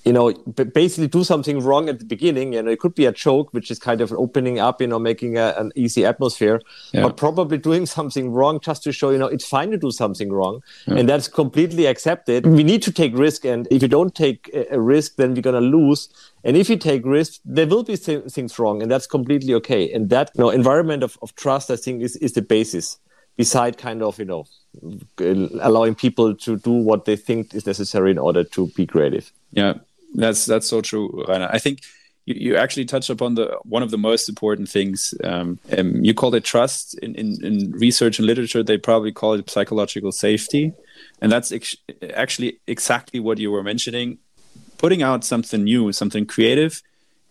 you 0.04 0.12
know, 0.12 0.32
basically 0.32 1.08
do 1.08 1.24
something 1.24 1.60
wrong 1.60 1.88
at 1.88 1.98
the 1.98 2.04
beginning. 2.04 2.54
You 2.54 2.62
know, 2.62 2.70
it 2.70 2.80
could 2.80 2.94
be 2.94 3.06
a 3.06 3.12
joke, 3.12 3.52
which 3.52 3.70
is 3.70 3.78
kind 3.78 4.00
of 4.00 4.12
opening 4.12 4.58
up, 4.58 4.80
you 4.80 4.86
know, 4.86 4.98
making 4.98 5.36
a, 5.36 5.54
an 5.58 5.72
easy 5.74 6.06
atmosphere, 6.06 6.60
yeah. 6.92 7.02
but 7.02 7.16
probably 7.16 7.58
doing 7.58 7.84
something 7.86 8.30
wrong 8.30 8.60
just 8.60 8.82
to 8.84 8.92
show, 8.92 9.10
you 9.10 9.18
know, 9.18 9.26
it's 9.26 9.46
fine 9.46 9.70
to 9.70 9.76
do 9.76 9.90
something 9.90 10.32
wrong. 10.32 10.62
Yeah. 10.86 10.96
And 10.96 11.08
that's 11.08 11.28
completely 11.28 11.86
accepted. 11.86 12.46
We 12.46 12.62
need 12.62 12.82
to 12.82 12.92
take 12.92 13.16
risk. 13.16 13.44
And 13.44 13.68
if 13.70 13.82
you 13.82 13.88
don't 13.88 14.14
take 14.14 14.50
a 14.70 14.80
risk, 14.80 15.16
then 15.16 15.34
we're 15.34 15.42
going 15.42 15.60
to 15.60 15.78
lose. 15.78 16.08
And 16.44 16.56
if 16.56 16.70
you 16.70 16.76
take 16.76 17.04
risks, 17.04 17.40
there 17.44 17.66
will 17.66 17.82
be 17.82 17.96
th- 17.96 18.24
things 18.24 18.58
wrong. 18.58 18.82
And 18.82 18.90
that's 18.90 19.06
completely 19.06 19.52
okay. 19.54 19.92
And 19.92 20.08
that, 20.10 20.30
you 20.34 20.42
know, 20.42 20.50
environment 20.50 21.02
of, 21.02 21.18
of 21.20 21.34
trust, 21.34 21.70
I 21.70 21.76
think, 21.76 22.02
is, 22.02 22.16
is 22.16 22.32
the 22.32 22.42
basis 22.42 22.98
beside 23.36 23.76
kind 23.76 24.02
of, 24.02 24.18
you 24.18 24.24
know, 24.24 24.46
allowing 25.60 25.94
people 25.94 26.34
to 26.34 26.56
do 26.56 26.70
what 26.70 27.04
they 27.04 27.16
think 27.16 27.54
is 27.54 27.66
necessary 27.66 28.10
in 28.10 28.18
order 28.18 28.44
to 28.44 28.68
be 28.68 28.86
creative. 28.86 29.32
Yeah. 29.52 29.74
That's 30.14 30.46
that's 30.46 30.66
so 30.66 30.80
true, 30.80 31.24
Rainer. 31.28 31.48
I 31.52 31.58
think 31.58 31.80
you, 32.26 32.34
you 32.34 32.56
actually 32.56 32.84
touched 32.84 33.10
upon 33.10 33.34
the 33.34 33.58
one 33.62 33.82
of 33.82 33.90
the 33.90 33.98
most 33.98 34.28
important 34.28 34.68
things. 34.68 35.14
Um, 35.24 35.58
um, 35.76 36.04
you 36.04 36.14
call 36.14 36.34
it 36.34 36.44
trust 36.44 36.98
in, 36.98 37.14
in, 37.14 37.44
in 37.44 37.72
research 37.72 38.18
and 38.18 38.26
literature. 38.26 38.62
They 38.62 38.78
probably 38.78 39.12
call 39.12 39.34
it 39.34 39.48
psychological 39.50 40.12
safety, 40.12 40.72
and 41.20 41.30
that's 41.30 41.52
ex- 41.52 41.76
actually 42.14 42.60
exactly 42.66 43.20
what 43.20 43.38
you 43.38 43.50
were 43.50 43.62
mentioning. 43.62 44.18
Putting 44.78 45.02
out 45.02 45.24
something 45.24 45.64
new, 45.64 45.92
something 45.92 46.26
creative, 46.26 46.82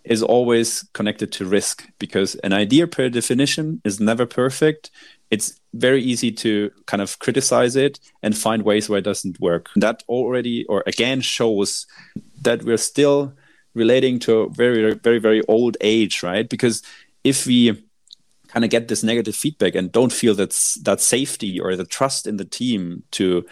is 0.03 0.23
always 0.23 0.87
connected 0.93 1.31
to 1.33 1.45
risk 1.45 1.87
because 1.99 2.35
an 2.35 2.53
idea, 2.53 2.87
per 2.87 3.09
definition, 3.09 3.81
is 3.83 3.99
never 3.99 4.25
perfect. 4.25 4.91
It's 5.31 5.58
very 5.73 6.01
easy 6.01 6.31
to 6.31 6.71
kind 6.85 7.01
of 7.01 7.19
criticize 7.19 7.75
it 7.75 7.99
and 8.23 8.37
find 8.37 8.63
ways 8.63 8.89
where 8.89 8.99
it 8.99 9.03
doesn't 9.05 9.39
work. 9.39 9.69
That 9.75 10.03
already, 10.09 10.65
or 10.65 10.83
again, 10.87 11.21
shows 11.21 11.85
that 12.41 12.63
we're 12.63 12.77
still 12.77 13.33
relating 13.75 14.19
to 14.19 14.39
a 14.39 14.49
very, 14.49 14.93
very, 14.95 15.19
very 15.19 15.41
old 15.47 15.77
age, 15.81 16.23
right? 16.23 16.49
Because 16.49 16.81
if 17.23 17.45
we 17.45 17.83
kind 18.47 18.65
of 18.65 18.71
get 18.71 18.87
this 18.87 19.03
negative 19.03 19.35
feedback 19.35 19.75
and 19.75 19.91
don't 19.91 20.11
feel 20.11 20.33
that's 20.33 20.75
that 20.75 21.01
safety 21.01 21.59
or 21.59 21.75
the 21.75 21.85
trust 21.85 22.25
in 22.25 22.37
the 22.37 22.45
team 22.45 23.03
to 23.11 23.45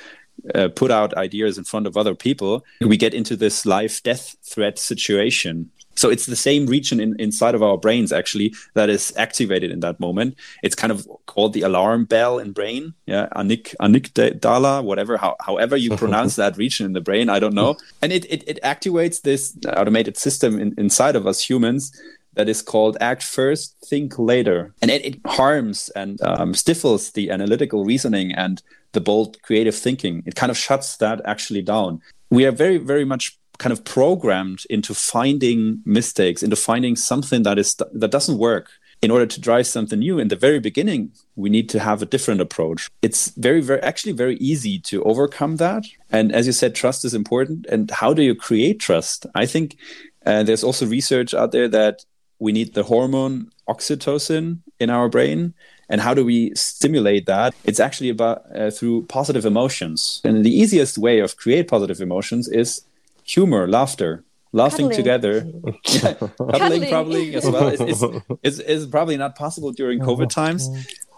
uh, 0.55 0.69
put 0.69 0.91
out 0.91 1.13
ideas 1.15 1.57
in 1.57 1.63
front 1.63 1.85
of 1.85 1.97
other 1.97 2.15
people, 2.15 2.65
we 2.81 2.97
get 2.97 3.13
into 3.13 3.35
this 3.35 3.65
life 3.65 4.01
death 4.01 4.35
threat 4.43 4.79
situation 4.79 5.69
so 5.97 6.09
it's 6.09 6.27
the 6.27 6.35
same 6.35 6.67
region 6.67 6.99
in, 6.99 7.15
inside 7.19 7.55
of 7.55 7.63
our 7.63 7.77
brains 7.77 8.13
actually 8.13 8.53
that 8.75 8.89
is 8.89 9.11
activated 9.17 9.71
in 9.71 9.79
that 9.81 9.99
moment. 9.99 10.35
It's 10.63 10.75
kind 10.75 10.91
of 10.91 11.07
called 11.25 11.53
the 11.53 11.63
alarm 11.63 12.05
bell 12.05 12.39
in 12.39 12.51
brain. 12.51 12.93
Yeah, 13.05 13.27
anik 13.35 13.75
amygdala, 13.81 14.83
whatever, 14.83 15.17
how, 15.17 15.35
however 15.41 15.75
you 15.75 15.97
pronounce 16.03 16.35
that 16.35 16.55
region 16.57 16.85
in 16.85 16.93
the 16.93 17.01
brain, 17.01 17.29
I 17.29 17.39
don't 17.39 17.55
know. 17.55 17.75
And 18.01 18.13
it 18.13 18.25
it, 18.29 18.43
it 18.47 18.59
activates 18.63 19.21
this 19.21 19.57
automated 19.65 20.17
system 20.17 20.59
in, 20.59 20.73
inside 20.77 21.15
of 21.15 21.25
us 21.25 21.41
humans 21.41 21.91
that 22.35 22.47
is 22.47 22.61
called 22.61 22.97
act 23.01 23.23
first, 23.23 23.75
think 23.83 24.19
later. 24.19 24.71
And 24.81 24.91
it, 24.91 25.03
it 25.03 25.19
harms 25.25 25.89
and 25.95 26.21
um, 26.21 26.53
stifles 26.53 27.11
the 27.11 27.31
analytical 27.31 27.83
reasoning 27.83 28.31
and 28.31 28.61
the 28.91 29.01
bold 29.01 29.41
creative 29.41 29.75
thinking. 29.75 30.21
It 30.27 30.35
kind 30.35 30.51
of 30.51 30.57
shuts 30.57 30.97
that 30.97 31.19
actually 31.25 31.63
down. 31.63 31.99
We 32.29 32.45
are 32.45 32.51
very, 32.51 32.77
very 32.77 33.05
much 33.05 33.37
kind 33.57 33.73
of 33.73 33.83
programmed 33.83 34.65
into 34.69 34.93
finding 34.93 35.81
mistakes, 35.85 36.43
into 36.43 36.55
finding 36.55 36.95
something 36.95 37.43
that 37.43 37.57
is 37.57 37.75
that 37.75 38.11
doesn't 38.11 38.37
work. 38.37 38.69
in 39.01 39.11
order 39.11 39.25
to 39.25 39.39
drive 39.39 39.67
something 39.67 39.99
new 39.99 40.17
in 40.17 40.27
the 40.27 40.35
very 40.35 40.59
beginning, 40.59 41.11
we 41.35 41.49
need 41.49 41.69
to 41.69 41.79
have 41.79 42.01
a 42.01 42.05
different 42.05 42.41
approach. 42.41 42.89
It's 43.01 43.29
very, 43.29 43.61
very 43.61 43.81
actually 43.81 44.13
very 44.13 44.37
easy 44.37 44.79
to 44.79 45.03
overcome 45.03 45.57
that. 45.57 45.85
And 46.11 46.33
as 46.33 46.47
you 46.47 46.53
said, 46.53 46.73
trust 46.73 47.05
is 47.05 47.13
important. 47.13 47.67
And 47.67 47.91
how 47.91 48.13
do 48.13 48.23
you 48.23 48.33
create 48.33 48.79
trust? 48.79 49.25
I 49.35 49.45
think 49.45 49.77
uh, 50.25 50.43
there's 50.43 50.63
also 50.63 50.85
research 50.87 51.33
out 51.33 51.51
there 51.51 51.67
that 51.67 52.05
we 52.39 52.51
need 52.51 52.73
the 52.73 52.83
hormone 52.83 53.51
oxytocin 53.69 54.59
in 54.79 54.89
our 54.89 55.09
brain. 55.09 55.53
And 55.89 56.01
how 56.01 56.13
do 56.13 56.25
we 56.25 56.53
stimulate 56.55 57.27
that? 57.27 57.53
It's 57.63 57.79
actually 57.79 58.09
about 58.09 58.43
uh, 58.53 58.71
through 58.71 59.05
positive 59.05 59.45
emotions. 59.45 60.21
And 60.23 60.43
the 60.43 60.53
easiest 60.53 60.97
way 60.97 61.19
of 61.19 61.37
create 61.37 61.67
positive 61.67 62.01
emotions 62.01 62.47
is 62.49 62.81
humor, 63.27 63.67
laughter, 63.67 64.23
laughing 64.51 64.89
Cuddling. 64.89 64.97
together. 64.97 65.51
Yeah, 65.85 66.13
Cuddling. 66.13 66.51
cuddling 66.51 66.89
probably 66.89 67.35
as 67.35 67.45
well. 67.45 67.67
It's, 67.67 67.81
it's, 67.81 68.03
it's, 68.43 68.59
it's 68.59 68.85
probably 68.85 69.17
not 69.17 69.35
possible 69.35 69.71
during 69.71 70.01
oh, 70.01 70.07
COVID 70.07 70.29
times, 70.29 70.67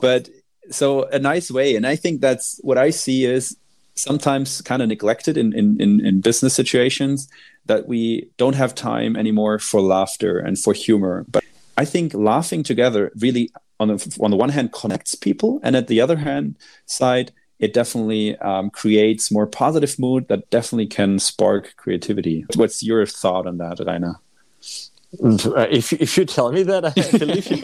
but 0.01 0.29
so 0.71 1.05
a 1.05 1.19
nice 1.19 1.49
way. 1.49 1.75
And 1.75 1.85
I 1.87 1.95
think 1.95 2.21
that's 2.21 2.59
what 2.63 2.77
I 2.77 2.89
see 2.89 3.25
is 3.25 3.55
sometimes 3.95 4.61
kind 4.61 4.81
of 4.81 4.87
neglected 4.87 5.37
in, 5.37 5.53
in, 5.53 5.79
in, 5.81 6.05
in 6.05 6.21
business 6.21 6.53
situations 6.53 7.29
that 7.65 7.87
we 7.87 8.29
don't 8.37 8.55
have 8.55 8.73
time 8.73 9.15
anymore 9.15 9.59
for 9.59 9.81
laughter 9.81 10.39
and 10.39 10.57
for 10.57 10.73
humor. 10.73 11.25
But 11.29 11.43
I 11.77 11.85
think 11.85 12.13
laughing 12.13 12.63
together 12.63 13.11
really, 13.15 13.51
on 13.79 13.89
the, 13.89 14.17
on 14.19 14.31
the 14.31 14.37
one 14.37 14.49
hand, 14.49 14.71
connects 14.71 15.15
people, 15.15 15.59
and 15.63 15.75
at 15.75 15.87
the 15.87 16.01
other 16.01 16.17
hand 16.17 16.55
side, 16.85 17.31
it 17.59 17.73
definitely 17.73 18.37
um, 18.37 18.69
creates 18.69 19.31
more 19.31 19.45
positive 19.45 19.99
mood 19.99 20.27
that 20.29 20.49
definitely 20.49 20.87
can 20.87 21.19
spark 21.19 21.75
creativity. 21.75 22.45
What's 22.55 22.81
your 22.81 23.05
thought 23.05 23.47
on 23.47 23.57
that, 23.57 23.79
Rainer? 23.85 24.15
Uh, 25.21 25.67
if 25.69 25.91
if 25.93 26.17
you 26.17 26.25
tell 26.25 26.51
me 26.51 26.63
that, 26.63 26.85
I 26.85 26.91
believe 27.17 27.47
you. 27.51 27.63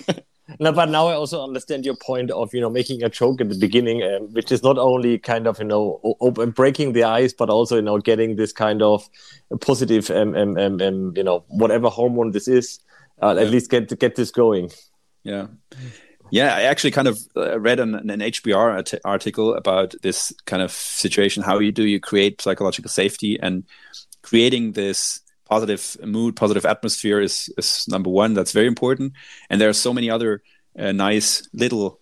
No, 0.60 0.72
but 0.72 0.89
now 0.89 1.08
I 1.08 1.14
also 1.14 1.43
understand 1.43 1.86
your 1.86 1.96
point 1.96 2.30
of 2.30 2.54
you 2.54 2.62
know 2.62 2.70
making 2.70 3.04
a 3.04 3.10
joke 3.10 3.41
at 3.41 3.50
the 3.50 3.58
beginning, 3.58 4.04
um, 4.04 4.34
which 4.34 4.52
is 4.52 4.64
not 4.64 4.78
only 4.78 5.18
kind 5.18 5.48
of 5.48 5.60
you 5.60 5.66
know 5.66 6.00
open, 6.22 6.52
breaking 6.52 6.93
the 6.93 7.04
ice, 7.04 7.34
but 7.34 7.50
also 7.50 7.78
you 7.78 7.82
know 7.82 7.98
getting 8.00 8.36
this 8.36 8.52
kind 8.52 8.82
of 8.82 9.08
positive 9.62 10.10
um, 10.12 10.36
um, 10.36 10.58
um, 10.58 10.82
um 10.82 11.14
you 11.16 11.24
know 11.24 11.43
whatever 11.48 11.89
hormone 11.89 12.32
this 12.32 12.48
is, 12.48 12.80
uh, 13.22 13.36
at 13.38 13.50
least 13.50 13.72
get 13.72 13.98
get 14.00 14.16
this 14.16 14.32
going. 14.32 14.70
Yeah. 15.24 15.48
Yeah, 16.32 16.56
I 16.56 16.64
actually 16.64 16.92
kind 16.92 17.08
of 17.08 17.20
uh, 17.36 17.60
read 17.60 17.80
an, 17.80 17.96
an 17.96 18.20
HBR 18.20 18.56
art- 18.56 18.94
article 19.06 19.54
about 19.54 19.94
this 20.02 20.34
kind 20.46 20.62
of 20.62 20.72
situation. 20.72 21.44
How 21.44 21.60
you 21.60 21.72
do 21.72 21.86
you 21.86 22.00
create 22.00 22.42
psychological 22.42 22.90
safety 22.90 23.40
and 23.40 23.64
creating 24.22 24.72
this 24.72 25.22
positive 25.46 25.98
mood, 26.04 26.36
positive 26.36 26.66
atmosphere 26.66 27.22
is, 27.22 27.54
is 27.58 27.86
number 27.88 28.10
one. 28.10 28.34
That's 28.34 28.52
very 28.52 28.68
important. 28.68 29.14
And 29.50 29.62
there 29.62 29.70
are 29.70 29.74
so 29.74 29.94
many 29.94 30.10
other 30.10 30.42
uh, 30.78 30.92
nice 30.92 31.48
little 31.54 32.00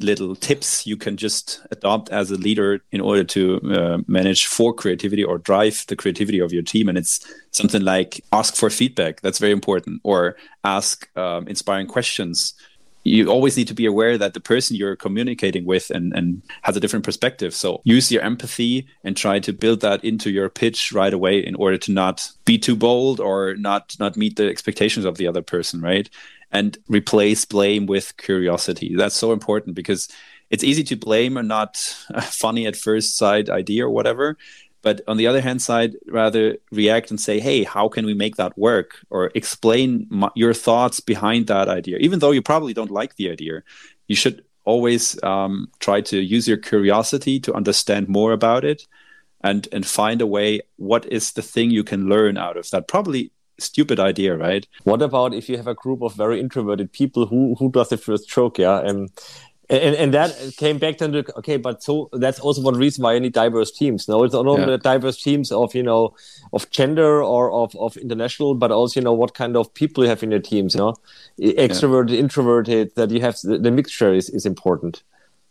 little 0.00 0.34
tips 0.34 0.86
you 0.86 0.96
can 0.96 1.18
just 1.18 1.60
adopt 1.70 2.08
as 2.08 2.30
a 2.30 2.36
leader 2.36 2.80
in 2.92 3.00
order 3.00 3.22
to 3.22 3.60
uh, 3.70 3.98
manage 4.06 4.46
for 4.46 4.72
creativity 4.72 5.22
or 5.22 5.36
drive 5.36 5.84
the 5.88 5.96
creativity 5.96 6.38
of 6.38 6.50
your 6.50 6.62
team 6.62 6.88
and 6.88 6.96
it's 6.96 7.20
something 7.50 7.82
like 7.82 8.24
ask 8.32 8.56
for 8.56 8.70
feedback 8.70 9.20
that's 9.20 9.38
very 9.38 9.52
important 9.52 10.00
or 10.02 10.34
ask 10.64 11.14
um, 11.18 11.46
inspiring 11.46 11.86
questions 11.86 12.54
you 13.04 13.28
always 13.28 13.56
need 13.56 13.68
to 13.68 13.74
be 13.74 13.86
aware 13.86 14.16
that 14.16 14.34
the 14.34 14.40
person 14.40 14.76
you're 14.76 14.96
communicating 14.96 15.64
with 15.64 15.90
and, 15.90 16.12
and 16.14 16.42
has 16.62 16.76
a 16.76 16.80
different 16.80 17.04
perspective. 17.04 17.54
So 17.54 17.80
use 17.84 18.12
your 18.12 18.22
empathy 18.22 18.86
and 19.02 19.16
try 19.16 19.40
to 19.40 19.52
build 19.52 19.80
that 19.80 20.04
into 20.04 20.30
your 20.30 20.48
pitch 20.48 20.92
right 20.92 21.12
away 21.12 21.44
in 21.44 21.54
order 21.56 21.78
to 21.78 21.92
not 21.92 22.30
be 22.44 22.58
too 22.58 22.76
bold 22.76 23.20
or 23.20 23.54
not 23.56 23.96
not 23.98 24.16
meet 24.16 24.36
the 24.36 24.48
expectations 24.48 25.04
of 25.04 25.16
the 25.16 25.26
other 25.26 25.42
person, 25.42 25.80
right? 25.80 26.08
And 26.52 26.78
replace 26.88 27.44
blame 27.44 27.86
with 27.86 28.16
curiosity. 28.18 28.94
That's 28.94 29.16
so 29.16 29.32
important 29.32 29.74
because 29.74 30.08
it's 30.50 30.62
easy 30.62 30.84
to 30.84 30.96
blame 30.96 31.36
a 31.36 31.42
not 31.42 31.76
funny 32.22 32.66
at 32.66 32.76
first 32.76 33.16
sight 33.16 33.48
idea 33.48 33.86
or 33.86 33.90
whatever 33.90 34.36
but 34.82 35.00
on 35.06 35.16
the 35.16 35.26
other 35.26 35.40
hand 35.40 35.62
side 35.62 35.94
rather 36.06 36.56
react 36.70 37.10
and 37.10 37.20
say 37.20 37.40
hey 37.40 37.62
how 37.64 37.88
can 37.88 38.04
we 38.04 38.14
make 38.14 38.36
that 38.36 38.56
work? 38.58 38.98
Or 39.10 39.30
explain 39.34 40.06
my, 40.10 40.30
your 40.34 40.54
thoughts 40.54 41.00
behind 41.00 41.46
that 41.46 41.68
idea. 41.68 41.98
Even 41.98 42.18
though 42.18 42.32
you 42.32 42.42
probably 42.42 42.74
don't 42.74 42.90
like 42.90 43.16
the 43.16 43.30
idea 43.30 43.62
you 44.08 44.16
should 44.16 44.44
always 44.64 45.20
um, 45.22 45.68
try 45.80 46.00
to 46.00 46.20
use 46.20 46.46
your 46.46 46.56
curiosity 46.56 47.40
to 47.40 47.54
understand 47.54 48.08
more 48.08 48.32
about 48.32 48.64
it 48.64 48.86
and 49.42 49.68
and 49.72 49.84
find 49.86 50.20
a 50.20 50.26
way 50.26 50.60
what 50.76 51.04
is 51.06 51.32
the 51.32 51.42
thing 51.42 51.70
you 51.70 51.82
can 51.82 52.08
learn 52.08 52.36
out 52.36 52.56
of 52.56 52.70
that 52.70 52.86
probably 52.86 53.32
stupid 53.58 53.98
idea 54.00 54.36
right? 54.36 54.66
What 54.84 55.02
about 55.02 55.34
if 55.34 55.48
you 55.48 55.56
have 55.56 55.66
a 55.66 55.74
group 55.74 56.02
of 56.02 56.14
very 56.14 56.40
introverted 56.40 56.92
people 56.92 57.26
who 57.26 57.54
who 57.58 57.70
does 57.70 57.88
the 57.88 57.96
first 57.96 58.28
joke? 58.28 58.58
Yeah, 58.58 58.80
and 58.80 59.10
and, 59.72 59.96
and 59.96 60.14
that 60.14 60.54
came 60.56 60.78
back 60.78 60.98
then 60.98 61.12
to 61.12 61.24
okay, 61.38 61.56
but 61.56 61.82
so 61.82 62.08
that's 62.12 62.38
also 62.40 62.60
one 62.62 62.76
reason 62.76 63.02
why 63.02 63.14
I 63.14 63.18
need 63.18 63.32
diverse 63.32 63.70
teams. 63.72 64.08
No, 64.08 64.22
it's 64.24 64.34
not 64.34 64.46
only 64.46 64.72
Yeah. 64.72 64.76
diverse 64.76 65.22
teams 65.22 65.50
of 65.52 65.74
you 65.74 65.82
know 65.82 66.14
of 66.52 66.70
gender 66.70 67.22
or 67.22 67.50
of, 67.52 67.74
of 67.76 67.96
international, 67.96 68.54
but 68.54 68.70
also 68.70 69.00
you 69.00 69.04
know 69.04 69.12
what 69.14 69.34
kind 69.34 69.56
of 69.56 69.72
people 69.74 70.04
you 70.04 70.10
have 70.10 70.22
in 70.22 70.30
your 70.30 70.40
teams. 70.40 70.74
You 70.74 70.80
know, 70.80 70.94
extroverted, 71.40 72.16
introverted. 72.16 72.94
That 72.96 73.10
you 73.10 73.20
have 73.20 73.36
the, 73.42 73.58
the 73.58 73.70
mixture 73.70 74.12
is, 74.14 74.28
is 74.30 74.46
important. 74.46 75.02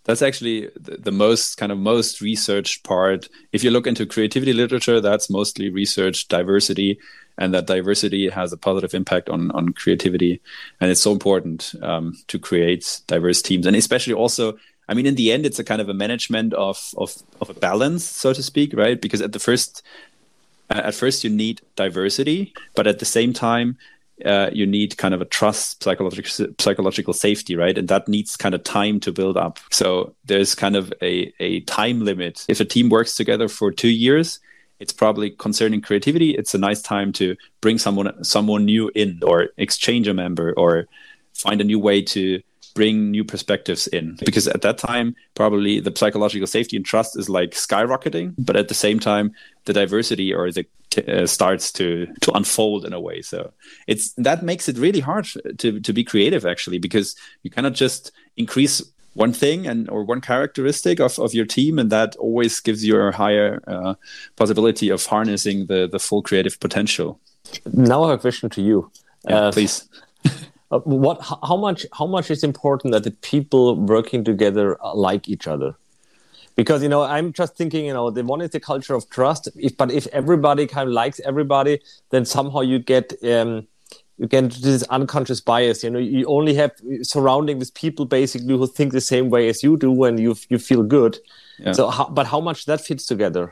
that's 0.04 0.22
actually 0.24 0.68
the, 0.80 0.98
the 0.98 1.12
most 1.12 1.58
kind 1.58 1.72
of 1.72 1.78
most 1.78 2.22
researched 2.22 2.84
part 2.84 3.30
if 3.52 3.64
you 3.64 3.70
look 3.72 3.86
into 3.88 4.06
creativity 4.06 4.54
literature 4.54 5.00
that's 5.02 5.30
mostly 5.30 5.70
research 5.70 6.28
diversity 6.28 6.98
and 7.38 7.54
that 7.54 7.68
diversity 7.68 8.30
has 8.30 8.54
a 8.54 8.58
positive 8.58 8.94
impact 8.94 9.30
on 9.30 9.52
on 9.52 9.74
creativity. 9.74 10.42
And 10.80 10.92
it's 10.92 11.02
so 11.02 11.12
important 11.12 11.74
um, 11.82 12.18
to 12.28 12.40
create 12.40 13.02
diverse 13.08 13.42
teams. 13.42 13.66
And 13.66 13.76
especially 13.76 14.14
also 14.14 14.58
i 14.90 14.94
mean 14.94 15.06
in 15.06 15.16
the 15.16 15.32
end 15.32 15.46
it's 15.46 15.60
a 15.60 15.64
kind 15.64 15.82
of 15.82 15.90
a 15.90 15.94
management 15.94 16.54
of 16.54 16.94
of, 16.98 17.16
of 17.40 17.50
a 17.50 17.54
balance 17.54 18.04
so 18.04 18.34
to 18.34 18.44
speak 18.44 18.74
right? 18.74 19.02
Because 19.02 19.22
at 19.22 19.32
the 19.32 19.40
first 19.40 19.84
at 20.70 20.96
first 20.96 21.24
you 21.24 21.30
need 21.30 21.62
diversity 21.76 22.54
but 22.76 22.88
at 22.88 23.00
the 23.00 23.06
same 23.06 23.34
time 23.34 23.78
uh, 24.26 24.50
you 24.54 24.68
need 24.68 24.98
kind 24.98 25.14
of 25.14 25.22
a 25.22 25.26
trust 25.26 25.84
psychological 25.84 26.48
psychological 26.60 27.14
safety 27.14 27.56
right? 27.56 27.78
And 27.78 27.88
that 27.88 28.08
needs 28.08 28.36
kind 28.38 28.54
of 28.54 28.64
time 28.64 29.00
to 29.02 29.12
build 29.12 29.38
up. 29.38 29.60
So 29.72 30.14
there's 30.26 30.54
kind 30.56 30.76
of 30.76 30.94
a, 31.02 31.34
a 31.40 31.62
time 31.62 32.06
limit. 32.06 32.46
If 32.48 32.60
a 32.60 32.66
team 32.66 32.90
works 32.90 33.16
together 33.16 33.48
for 33.48 33.72
two 33.72 33.90
years 33.90 34.40
it's 34.82 34.92
probably 34.92 35.30
concerning 35.30 35.80
creativity. 35.80 36.32
It's 36.32 36.54
a 36.54 36.58
nice 36.58 36.82
time 36.82 37.14
to 37.14 37.36
bring 37.62 37.78
someone 37.78 38.24
someone 38.24 38.66
new 38.66 38.92
in 38.96 39.20
or 39.24 39.50
exchange 39.58 40.08
a 40.08 40.14
member 40.14 40.54
or 40.58 40.88
find 41.34 41.62
a 41.62 41.64
new 41.64 41.80
way 41.80 42.02
to 42.02 42.42
bring 42.74 43.12
new 43.12 43.24
perspectives 43.24 43.88
in. 43.88 44.18
Because 44.26 44.48
at 44.48 44.64
that 44.64 44.78
time 44.78 45.16
probably 45.36 45.80
the 45.80 45.94
psychological 45.96 46.48
safety 46.48 46.76
and 46.78 46.86
trust 46.86 47.18
is 47.18 47.30
like 47.30 47.52
skyrocketing 47.52 48.34
but 48.38 48.56
at 48.56 48.68
the 48.68 48.74
same 48.74 49.00
time 49.00 49.32
the 49.66 49.74
diversity 49.74 50.34
or 50.34 50.52
the 50.52 50.66
uh, 51.08 51.26
starts 51.26 51.72
to 51.72 52.08
to 52.22 52.32
unfold 52.34 52.84
in 52.86 52.94
a 52.94 53.00
way. 53.00 53.22
So 53.22 53.54
it's 53.88 54.14
that 54.14 54.44
makes 54.44 54.68
it 54.68 54.78
really 54.78 55.00
hard 55.00 55.28
to 55.60 55.80
to 55.80 55.94
be 55.94 56.04
creative 56.04 56.46
actually 56.46 56.80
because 56.80 57.16
you 57.44 57.52
cannot 57.52 57.74
just 57.74 58.12
increase 58.36 58.82
one 59.14 59.34
thing 59.34 59.68
and 59.68 59.90
or 59.90 60.04
one 60.04 60.22
characteristic 60.22 61.00
of, 61.00 61.20
of 61.20 61.34
your 61.34 61.46
team 61.46 61.80
and 61.80 61.90
that 61.92 62.16
always 62.16 62.60
gives 62.60 62.86
you 62.86 62.96
a 62.98 63.12
higher 63.12 63.62
uh, 63.68 63.94
possibility 64.36 64.90
of 64.90 65.06
harnessing 65.06 65.66
the 65.68 65.88
the 65.88 66.00
full 66.00 66.22
creative 66.22 66.60
potential 66.60 67.20
Now 67.74 68.04
I 68.04 68.12
have 68.12 68.20
a 68.20 68.22
question 68.22 68.50
to 68.50 68.62
you. 68.62 68.92
yeah, 69.28 69.48
Uh, 69.48 69.52
please 69.52 69.90
Uh, 70.72 70.80
what? 70.80 71.20
How 71.22 71.58
much? 71.58 71.86
How 71.92 72.08
much 72.08 72.32
is 72.32 72.44
important 72.44 72.94
that 72.94 73.04
the 73.04 73.12
people 73.12 73.76
working 73.76 74.24
together 74.24 74.78
like 74.96 75.28
each 75.28 75.46
other? 75.46 75.76
Because 76.56 76.82
you 76.82 76.90
know, 76.90 77.02
I'm 77.04 77.34
just 77.34 77.58
thinking, 77.58 77.86
you 77.86 77.94
know, 77.94 78.10
the 78.10 78.24
one 78.24 78.42
is 78.42 78.52
the 78.52 78.60
culture 78.60 78.96
of 78.96 79.10
trust. 79.10 79.50
If, 79.56 79.76
but 79.76 79.92
if 79.92 80.08
everybody 80.08 80.68
kind 80.68 80.88
of 80.88 80.94
likes 80.94 81.20
everybody, 81.26 81.82
then 82.12 82.24
somehow 82.26 82.62
you 82.62 82.80
get 82.80 83.14
um, 83.24 83.68
you 84.22 84.28
get 84.28 84.52
this 84.52 84.84
unconscious 84.84 85.42
bias. 85.42 85.84
You 85.84 85.90
know, 85.90 85.98
you 85.98 86.26
only 86.28 86.54
have 86.54 86.72
surrounding 87.02 87.58
with 87.58 87.74
people 87.74 88.06
basically 88.06 88.56
who 88.56 88.68
think 88.68 88.94
the 88.94 89.02
same 89.02 89.32
way 89.32 89.50
as 89.50 89.64
you 89.64 89.78
do, 89.78 90.04
and 90.04 90.20
you 90.20 90.36
you 90.50 90.60
feel 90.60 90.84
good. 90.84 91.18
Yeah. 91.58 91.72
So, 91.72 91.90
how, 91.90 92.08
but 92.08 92.28
how 92.28 92.40
much 92.40 92.66
that 92.66 92.82
fits 92.82 93.08
together? 93.08 93.52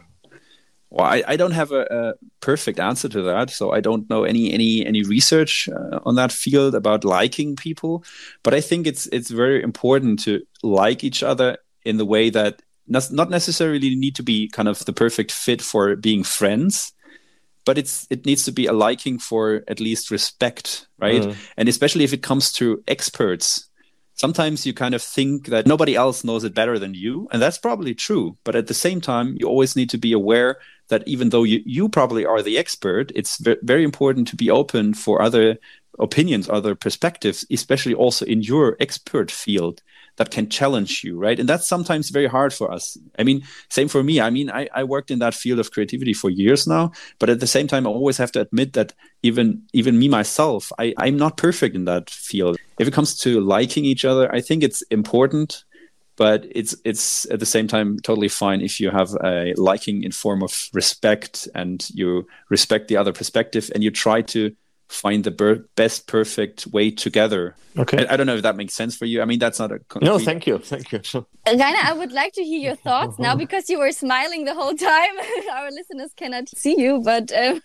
Well, 0.92 1.08
I, 1.08 1.24
I 1.28 1.38
don't 1.38 1.54
have 1.54 1.72
a, 1.72 1.86
a 1.90 2.14
perfect 2.40 2.80
answer 2.80 3.10
to 3.10 3.22
that, 3.24 3.50
so 3.50 3.72
I 3.72 3.82
don't 3.82 4.08
know 4.12 4.24
any 4.24 4.54
any 4.54 4.86
any 4.86 5.02
research 5.02 5.68
uh, 5.70 6.00
on 6.04 6.14
that 6.16 6.32
field 6.32 6.76
about 6.76 7.04
liking 7.04 7.56
people. 7.56 8.04
But 8.44 8.54
I 8.54 8.62
think 8.62 8.86
it's 8.86 9.08
it's 9.08 9.32
very 9.32 9.64
important 9.64 10.20
to 10.26 10.42
like 10.62 11.04
each 11.04 11.24
other 11.24 11.58
in 11.84 11.98
the 11.98 12.06
way 12.06 12.30
that 12.30 12.62
not 12.88 13.12
not 13.12 13.32
necessarily 13.32 13.96
need 13.96 14.16
to 14.18 14.24
be 14.24 14.48
kind 14.48 14.68
of 14.68 14.86
the 14.86 14.94
perfect 14.94 15.32
fit 15.32 15.64
for 15.64 15.96
being 15.96 16.24
friends, 16.24 16.94
but 17.66 17.78
it's 17.78 18.07
it 18.10 18.26
needs 18.26 18.45
to 18.45 18.51
be 18.51 18.66
a 18.66 18.74
liking 18.74 19.20
for 19.20 19.64
at 19.68 19.80
least 19.80 20.12
respect, 20.12 20.88
right? 20.97 21.22
Mm. 21.22 21.36
And 21.57 21.70
especially 21.70 22.03
if 22.03 22.14
it 22.14 22.24
comes 22.24 22.51
to 22.53 22.84
experts, 22.88 23.70
sometimes 24.14 24.66
you 24.66 24.74
kind 24.74 24.93
of 24.93 25.01
think 25.01 25.47
that 25.47 25.68
nobody 25.68 25.95
else 25.95 26.24
knows 26.24 26.43
it 26.43 26.53
better 26.53 26.78
than 26.78 26.93
you 26.93 27.26
and 27.32 27.41
that's 27.41 27.57
probably 27.57 27.95
true 27.95 28.38
but 28.43 28.53
at 28.53 28.68
the 28.68 28.74
same 28.74 28.99
time 28.99 29.38
you 29.39 29.47
always 29.47 29.78
need 29.78 29.89
to 29.89 29.97
be 29.97 30.12
aware 30.12 30.57
that 30.89 31.07
even 31.07 31.30
though 31.30 31.43
you, 31.43 31.62
you 31.66 31.88
probably 31.88 32.26
are 32.26 32.41
the 32.41 32.57
expert 32.57 33.14
it's 33.16 33.38
ve- 33.38 33.55
very 33.64 33.86
important 33.86 34.28
to 34.28 34.36
be 34.36 34.49
open 34.49 34.93
for 34.93 35.22
other 35.22 35.57
opinions, 35.99 36.49
other 36.49 36.76
perspectives, 36.76 37.45
especially 37.51 37.93
also 37.93 38.26
in 38.26 38.41
your 38.41 38.76
expert 38.80 39.30
field 39.30 39.82
that 40.20 40.32
can 40.32 40.50
challenge 40.50 41.02
you, 41.02 41.18
right? 41.18 41.40
And 41.40 41.48
that's 41.48 41.66
sometimes 41.68 42.10
very 42.10 42.28
hard 42.28 42.54
for 42.54 42.70
us. 42.70 42.98
I 43.18 43.24
mean, 43.24 43.42
same 43.70 43.88
for 43.88 44.04
me. 44.04 44.20
I 44.20 44.30
mean, 44.30 44.52
I, 44.52 44.68
I 44.76 44.84
worked 44.84 45.12
in 45.12 45.20
that 45.20 45.34
field 45.34 45.60
of 45.60 45.72
creativity 45.72 46.14
for 46.14 46.30
years 46.30 46.68
now, 46.68 46.92
but 47.20 47.30
at 47.30 47.40
the 47.40 47.48
same 47.48 47.68
time, 47.68 47.88
I 47.88 47.90
always 47.90 48.18
have 48.18 48.32
to 48.34 48.42
admit 48.42 48.74
that 48.74 48.94
even 49.24 49.64
even 49.72 49.98
me 49.98 50.10
myself, 50.10 50.72
I, 50.78 50.94
I'm 50.98 51.16
not 51.16 51.38
perfect 51.38 51.74
in 51.74 51.86
that 51.86 52.10
field. 52.10 52.58
If 52.80 52.88
it 52.88 52.94
comes 52.94 53.18
to 53.20 53.40
liking 53.40 53.86
each 53.86 54.04
other, 54.04 54.30
I 54.32 54.42
think 54.42 54.62
it's 54.62 54.82
important 54.92 55.64
but 56.18 56.46
it's 56.52 56.76
it's 56.84 57.26
at 57.32 57.40
the 57.40 57.46
same 57.46 57.66
time 57.66 57.98
totally 58.00 58.28
fine 58.28 58.60
if 58.60 58.82
you 58.82 58.92
have 58.92 59.16
a 59.24 59.54
liking 59.56 60.04
in 60.04 60.12
form 60.12 60.44
of 60.44 60.70
respect 60.74 61.48
and 61.56 61.90
you 61.92 62.28
respect 62.50 62.90
the 62.90 62.98
other 62.98 63.14
perspective 63.14 63.72
and 63.74 63.86
you 63.86 63.90
try 63.90 64.22
to 64.22 64.54
find 64.90 65.24
the 65.24 65.32
ber- 65.32 65.68
best 65.76 66.08
perfect 66.08 66.66
way 66.68 66.90
together. 66.90 67.56
Okay. 67.78 68.08
I, 68.08 68.14
I, 68.14 68.18
don't 68.18 68.26
know 68.26 68.36
if 68.36 68.42
that 68.42 68.56
makes 68.56 68.74
sense 68.74 68.98
for 68.98 69.06
you. 69.06 69.22
I 69.22 69.26
mean, 69.26 69.38
that's 69.38 69.60
not 69.60 69.72
a 69.72 69.78
concrete... 69.80 70.08
no. 70.08 70.18
Thank 70.18 70.48
you, 70.48 70.58
thank 70.58 70.92
you. 70.92 71.00
Rainer, 71.48 71.78
I 71.84 71.94
would 71.94 72.12
like 72.12 72.34
to 72.34 72.44
hear 72.44 72.60
your 72.60 72.76
thoughts 72.76 73.20
now 73.20 73.36
because 73.44 73.70
you 73.70 73.78
were 73.78 73.92
smiling 73.92 74.46
the 74.46 74.56
whole 74.56 74.76
time. 74.76 75.14
Our 75.54 75.70
listeners 75.72 76.12
cannot 76.16 76.50
see 76.50 76.76
you, 76.78 77.02
but 77.06 77.32
um, 77.32 77.62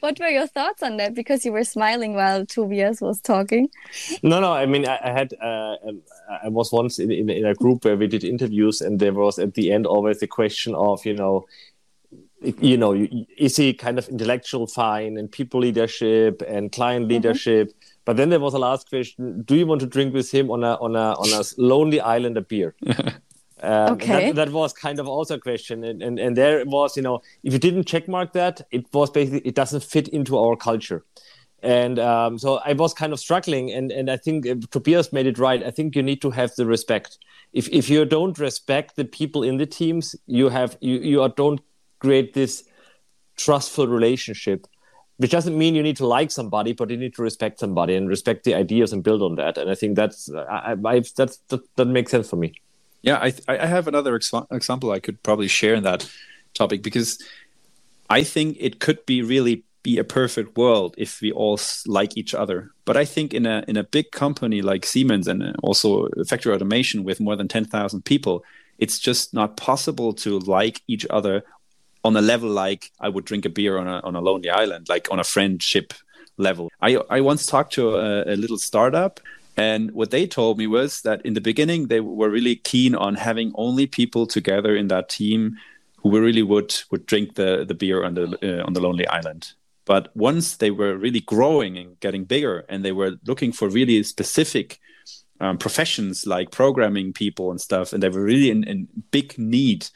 what 0.00 0.18
were 0.18 0.28
your 0.28 0.48
thoughts 0.48 0.82
on 0.82 0.96
that? 0.96 1.14
Because 1.14 1.44
you 1.44 1.52
were 1.52 1.64
smiling 1.64 2.14
while 2.14 2.44
Tobias 2.44 3.00
was 3.00 3.20
talking. 3.20 3.68
No, 4.24 4.40
no. 4.40 4.52
I 4.52 4.66
mean, 4.66 4.86
I, 4.86 4.98
I 5.02 5.10
had 5.12 5.34
uh, 5.40 5.76
um, 5.86 6.02
I 6.42 6.48
was 6.48 6.72
once 6.72 6.98
in, 6.98 7.12
in 7.12 7.30
in 7.30 7.46
a 7.46 7.54
group 7.54 7.84
where 7.84 7.96
we 7.96 8.08
did 8.08 8.24
interviews, 8.24 8.80
and 8.80 8.98
there 8.98 9.12
was 9.12 9.38
at 9.38 9.54
the 9.54 9.70
end 9.72 9.86
always 9.86 10.18
the 10.18 10.26
question 10.26 10.74
of 10.74 11.06
you 11.06 11.14
know 11.14 11.46
you 12.40 12.76
know, 12.76 12.92
is 13.36 13.56
he 13.56 13.74
kind 13.74 13.98
of 13.98 14.08
intellectual 14.08 14.66
fine 14.66 15.16
and 15.16 15.30
people 15.30 15.60
leadership 15.60 16.42
and 16.46 16.70
client 16.70 17.04
mm-hmm. 17.04 17.14
leadership? 17.14 17.68
Mm-hmm. 17.68 17.78
But 18.04 18.16
then 18.16 18.30
there 18.30 18.40
was 18.40 18.54
a 18.54 18.58
last 18.58 18.88
question: 18.88 19.42
Do 19.42 19.56
you 19.56 19.66
want 19.66 19.80
to 19.80 19.86
drink 19.86 20.14
with 20.14 20.30
him 20.32 20.50
on 20.50 20.64
a 20.64 20.74
on 20.74 20.96
a 20.96 21.12
on 21.12 21.32
a 21.32 21.44
lonely 21.56 22.00
island 22.00 22.36
a 22.36 22.42
beer? 22.42 22.74
Um, 23.60 23.94
okay. 23.94 24.26
That, 24.26 24.36
that, 24.36 24.52
was 24.52 24.72
kind 24.72 25.00
of 25.00 25.08
also 25.08 25.34
a 25.34 25.40
question, 25.40 25.82
and, 25.82 26.00
and 26.00 26.20
and 26.20 26.36
there 26.36 26.64
was, 26.64 26.96
you 26.96 27.02
know, 27.02 27.22
if 27.42 27.52
you 27.52 27.58
didn't 27.58 27.88
checkmark 27.88 28.32
that, 28.32 28.60
it 28.70 28.86
was 28.92 29.10
basically 29.10 29.40
it 29.40 29.56
doesn't 29.56 29.82
fit 29.82 30.06
into 30.06 30.38
our 30.38 30.54
culture, 30.54 31.04
and 31.60 31.98
um, 31.98 32.38
so 32.38 32.60
I 32.64 32.74
was 32.74 32.94
kind 32.94 33.12
of 33.12 33.18
struggling, 33.18 33.72
and 33.72 33.90
and 33.90 34.10
I 34.10 34.16
think 34.16 34.46
uh, 34.46 34.54
Tobias 34.70 35.12
made 35.12 35.26
it 35.26 35.38
right. 35.38 35.62
I 35.64 35.72
think 35.72 35.96
you 35.96 36.04
need 36.04 36.22
to 36.22 36.30
have 36.30 36.54
the 36.54 36.66
respect. 36.66 37.18
If 37.52 37.68
if 37.70 37.90
you 37.90 38.04
don't 38.04 38.38
respect 38.38 38.94
the 38.94 39.04
people 39.04 39.42
in 39.42 39.56
the 39.56 39.66
teams, 39.66 40.14
you 40.26 40.50
have 40.50 40.78
you 40.80 40.98
you 40.98 41.22
are, 41.22 41.28
don't 41.28 41.60
create 41.98 42.34
this 42.34 42.64
trustful 43.36 43.86
relationship 43.86 44.66
which 45.18 45.32
doesn't 45.32 45.58
mean 45.58 45.74
you 45.74 45.82
need 45.82 45.96
to 45.96 46.06
like 46.06 46.30
somebody 46.30 46.72
but 46.72 46.90
you 46.90 46.96
need 46.96 47.14
to 47.14 47.22
respect 47.22 47.58
somebody 47.58 47.94
and 47.94 48.08
respect 48.08 48.44
the 48.44 48.54
ideas 48.54 48.92
and 48.92 49.02
build 49.02 49.22
on 49.22 49.34
that. 49.34 49.58
And 49.58 49.70
i 49.70 49.74
think 49.74 49.96
that's 49.96 50.30
I, 50.32 50.76
I 50.84 51.02
that's 51.16 51.36
that, 51.48 51.60
that 51.76 51.86
makes 51.86 52.10
sense 52.10 52.30
for 52.30 52.36
me. 52.36 52.54
Yeah 53.02 53.18
i 53.18 53.32
i 53.48 53.66
have 53.66 53.86
another 53.88 54.14
ex- 54.16 54.32
example 54.50 54.90
i 54.90 55.00
could 55.00 55.22
probably 55.22 55.48
share 55.48 55.74
in 55.74 55.84
that 55.84 56.08
topic 56.54 56.82
because 56.82 57.22
i 58.08 58.22
think 58.22 58.56
it 58.58 58.80
could 58.80 59.04
be 59.06 59.22
really 59.22 59.64
be 59.84 59.98
a 59.98 60.04
perfect 60.04 60.56
world 60.56 60.94
if 60.98 61.20
we 61.20 61.30
all 61.30 61.58
like 61.86 62.16
each 62.16 62.34
other. 62.34 62.72
But 62.84 62.96
i 62.96 63.04
think 63.04 63.34
in 63.34 63.46
a 63.46 63.64
in 63.68 63.76
a 63.76 63.84
big 63.84 64.10
company 64.10 64.62
like 64.62 64.86
siemens 64.86 65.28
and 65.28 65.42
uh, 65.42 65.52
also 65.62 66.08
factory 66.28 66.52
automation 66.54 67.04
with 67.04 67.20
more 67.20 67.36
than 67.36 67.48
10,000 67.48 68.04
people 68.04 68.44
it's 68.78 68.98
just 69.00 69.34
not 69.34 69.56
possible 69.56 70.12
to 70.12 70.38
like 70.40 70.82
each 70.86 71.06
other 71.10 71.42
on 72.04 72.16
a 72.16 72.22
level 72.22 72.48
like 72.48 72.90
I 73.00 73.08
would 73.08 73.24
drink 73.24 73.44
a 73.44 73.50
beer 73.50 73.78
on 73.78 73.86
a 73.86 74.00
on 74.00 74.14
a 74.14 74.20
lonely 74.20 74.50
island, 74.50 74.88
like 74.88 75.08
on 75.10 75.18
a 75.18 75.24
friendship 75.24 75.94
level. 76.36 76.70
I 76.80 76.96
I 77.10 77.20
once 77.20 77.46
talked 77.46 77.72
to 77.74 77.96
a, 77.96 78.34
a 78.34 78.36
little 78.36 78.58
startup 78.58 79.20
and 79.58 79.90
what 79.90 80.12
they 80.12 80.24
told 80.24 80.56
me 80.56 80.68
was 80.68 81.02
that 81.02 81.20
in 81.26 81.34
the 81.34 81.40
beginning 81.40 81.88
they 81.88 81.98
were 81.98 82.30
really 82.30 82.54
keen 82.54 82.94
on 82.94 83.16
having 83.16 83.50
only 83.56 83.88
people 83.88 84.24
together 84.24 84.76
in 84.76 84.86
that 84.86 85.08
team 85.08 85.58
who 85.96 86.16
really 86.18 86.44
would 86.44 86.72
would 86.92 87.06
drink 87.06 87.34
the 87.34 87.64
the 87.66 87.74
beer 87.74 88.04
on 88.04 88.14
the 88.14 88.26
uh, 88.40 88.64
on 88.64 88.72
the 88.72 88.80
lonely 88.80 89.06
island. 89.08 89.52
But 89.84 90.14
once 90.16 90.58
they 90.58 90.70
were 90.70 90.96
really 90.96 91.20
growing 91.20 91.76
and 91.76 91.98
getting 91.98 92.24
bigger, 92.24 92.64
and 92.68 92.84
they 92.84 92.92
were 92.92 93.16
looking 93.26 93.52
for 93.52 93.68
really 93.68 94.02
specific 94.04 94.78
um, 95.40 95.58
professions 95.58 96.26
like 96.26 96.50
programming 96.52 97.12
people 97.12 97.50
and 97.50 97.60
stuff, 97.60 97.92
and 97.92 98.00
they 98.00 98.10
were 98.10 98.22
really 98.22 98.50
in, 98.50 98.62
in 98.64 98.86
big 99.10 99.36
need 99.38 99.88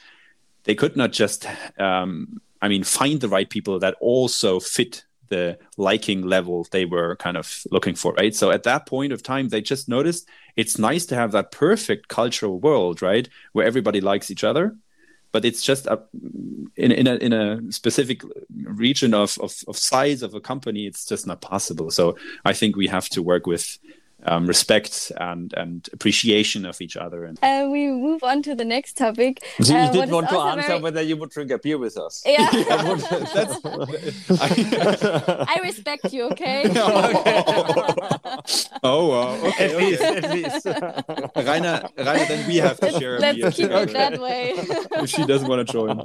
they 0.65 0.75
could 0.75 0.97
not 0.97 1.13
just, 1.13 1.47
um, 1.79 2.41
I 2.61 2.69
mean, 2.69 2.85
find 2.85 3.21
the 3.21 3.29
right 3.29 3.49
people 3.49 3.79
that 3.81 3.97
also 4.01 4.61
fit 4.61 5.05
the 5.29 5.59
liking 5.79 6.23
level 6.23 6.67
they 6.71 6.85
were 6.85 7.17
kind 7.17 7.37
of 7.39 7.63
looking 7.71 7.95
for, 7.95 8.13
right? 8.13 8.35
So 8.35 8.51
at 8.51 8.65
that 8.65 8.87
point 8.87 9.13
of 9.13 9.23
time, 9.23 9.49
they 9.49 9.63
just 9.63 9.89
noticed 9.89 10.29
it's 10.57 10.79
nice 10.79 11.07
to 11.07 11.15
have 11.15 11.33
that 11.33 11.51
perfect 11.51 12.09
cultural 12.09 12.61
world, 12.61 13.01
right, 13.01 13.29
where 13.53 13.67
everybody 13.67 14.01
likes 14.01 14.31
each 14.31 14.45
other, 14.45 14.77
but 15.33 15.45
it's 15.45 15.63
just 15.63 15.87
a, 15.87 16.03
in 16.77 16.93
in 16.93 17.07
a 17.07 17.15
in 17.15 17.33
a 17.33 17.73
specific 17.73 18.23
region 18.65 19.15
of, 19.15 19.39
of 19.41 19.55
of 19.67 19.79
size 19.79 20.23
of 20.23 20.35
a 20.35 20.41
company, 20.41 20.87
it's 20.87 21.07
just 21.07 21.27
not 21.27 21.41
possible. 21.41 21.91
So 21.91 22.17
I 22.45 22.53
think 22.53 22.77
we 22.77 22.89
have 22.89 23.09
to 23.11 23.23
work 23.23 23.47
with 23.47 23.79
um, 24.25 24.47
respect 24.47 25.11
and 25.19 25.53
and 25.55 25.89
appreciation 25.93 26.65
of 26.67 26.81
each 26.81 26.97
other. 26.97 27.25
And 27.25 27.39
uh, 27.43 27.69
we 27.71 27.89
move 27.89 28.23
on 28.23 28.43
to 28.43 28.55
the 28.55 28.65
next 28.65 28.97
topic. 28.97 29.43
So 29.61 29.75
you 29.75 29.81
uh, 29.81 29.93
did 29.93 30.11
want 30.11 30.29
to 30.31 30.39
answer 30.39 30.69
very... 30.69 30.81
whether 30.81 31.03
you 31.03 31.17
would 31.17 31.31
drink 31.31 31.51
a 31.51 31.59
beer 31.59 31.79
with 31.79 31.97
us. 31.97 32.23
Yeah, 32.25 32.49
I 35.49 35.61
respect 35.63 36.13
you. 36.13 36.25
Okay. 36.31 36.65
oh, 38.83 39.09
wow. 39.09 39.35
Okay, 39.49 39.71
at 39.71 39.77
least, 39.77 40.03
at 40.03 40.31
least. 40.31 40.67
Rainer, 41.37 41.89
Rainer, 41.97 42.27
then 42.27 42.47
we 42.49 42.57
have 42.57 42.79
to 42.81 42.91
share 42.93 43.19
Let's 43.19 43.39
a 43.39 43.41
beer. 43.41 43.45
Let's 43.45 43.57
keep 43.57 43.67
together. 43.67 43.91
it 43.91 43.93
that 43.93 44.21
way. 44.21 44.53
if 45.03 45.11
she 45.11 45.25
doesn't 45.25 45.49
want 45.49 45.67
to 45.67 45.73
join. 45.73 46.03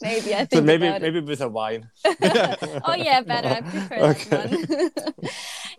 maybe 0.00 0.34
I 0.34 0.44
think. 0.46 0.52
So 0.52 0.62
maybe 0.62 0.90
maybe 0.98 1.20
with 1.20 1.40
a 1.40 1.48
wine. 1.48 1.90
oh 2.04 2.94
yeah, 2.96 3.20
better. 3.22 3.48
I 3.48 3.60
prefer 3.60 3.94
okay. 3.96 4.28
that 4.30 5.14
one. 5.16 5.30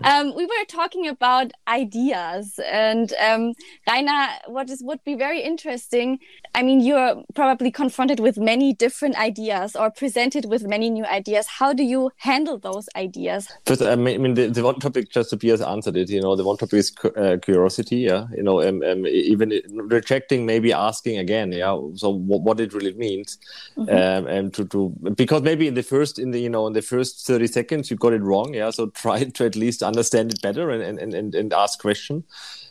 um, 0.04 0.36
we 0.36 0.46
were 0.46 0.66
talking 0.68 0.99
talking 1.00 1.10
about 1.10 1.52
ideas 1.68 2.60
and 2.72 3.14
um, 3.20 3.54
Rainer, 3.90 4.28
what 4.48 4.70
is 4.70 4.82
would 4.84 5.04
be 5.04 5.16
very 5.16 5.42
interesting. 5.42 6.20
I 6.56 6.64
mean, 6.64 6.80
you're 6.82 7.24
probably 7.36 7.72
confronted 7.72 8.20
with 8.20 8.38
many 8.38 8.74
different 8.74 9.16
ideas 9.18 9.76
or 9.76 9.92
presented 9.92 10.46
with 10.46 10.64
many 10.64 10.90
new 10.90 11.06
ideas. 11.06 11.48
How 11.48 11.74
do 11.74 11.84
you 11.84 12.12
handle 12.18 12.58
those 12.58 12.88
ideas? 12.96 13.48
First, 13.66 13.82
I 13.82 13.96
mean, 13.96 14.34
the, 14.34 14.48
the 14.48 14.64
one 14.64 14.80
topic 14.80 15.12
just 15.12 15.30
Tobias 15.30 15.62
answered 15.62 15.98
it. 15.98 16.10
You 16.10 16.22
know, 16.22 16.36
the 16.36 16.44
one 16.44 16.58
topic 16.58 16.80
is 16.80 16.94
uh, 17.16 17.38
curiosity. 17.42 17.98
Yeah, 17.98 18.28
you 18.36 18.44
know, 18.44 18.62
um, 18.62 18.82
um, 18.84 19.06
even 19.06 19.62
rejecting, 19.72 20.46
maybe 20.46 20.74
asking 20.74 21.20
again. 21.20 21.52
Yeah, 21.52 21.80
so 21.96 22.10
what, 22.10 22.60
it 22.60 22.74
really 22.74 22.94
means, 22.94 23.38
mm 23.78 23.86
-hmm. 23.86 24.18
um, 24.18 24.28
and 24.28 24.54
to 24.54 24.66
to 24.66 24.92
because 25.16 25.42
maybe 25.44 25.66
in 25.66 25.76
the 25.76 25.84
first 25.84 26.20
in 26.20 26.32
the 26.32 26.40
you 26.40 26.50
know 26.50 26.68
in 26.68 26.74
the 26.74 26.82
first 26.82 27.26
thirty 27.26 27.48
seconds 27.48 27.90
you 27.90 27.98
got 27.98 28.14
it 28.14 28.22
wrong. 28.22 28.56
Yeah, 28.56 28.72
so 28.72 28.88
try 29.04 29.32
to 29.32 29.46
at 29.46 29.56
least 29.56 29.82
understand 29.82 30.32
it 30.32 30.42
better 30.42 30.70
and 30.70 30.89
and, 30.98 31.14
and, 31.14 31.36
and 31.36 31.54
ask 31.54 31.80
question. 31.80 32.24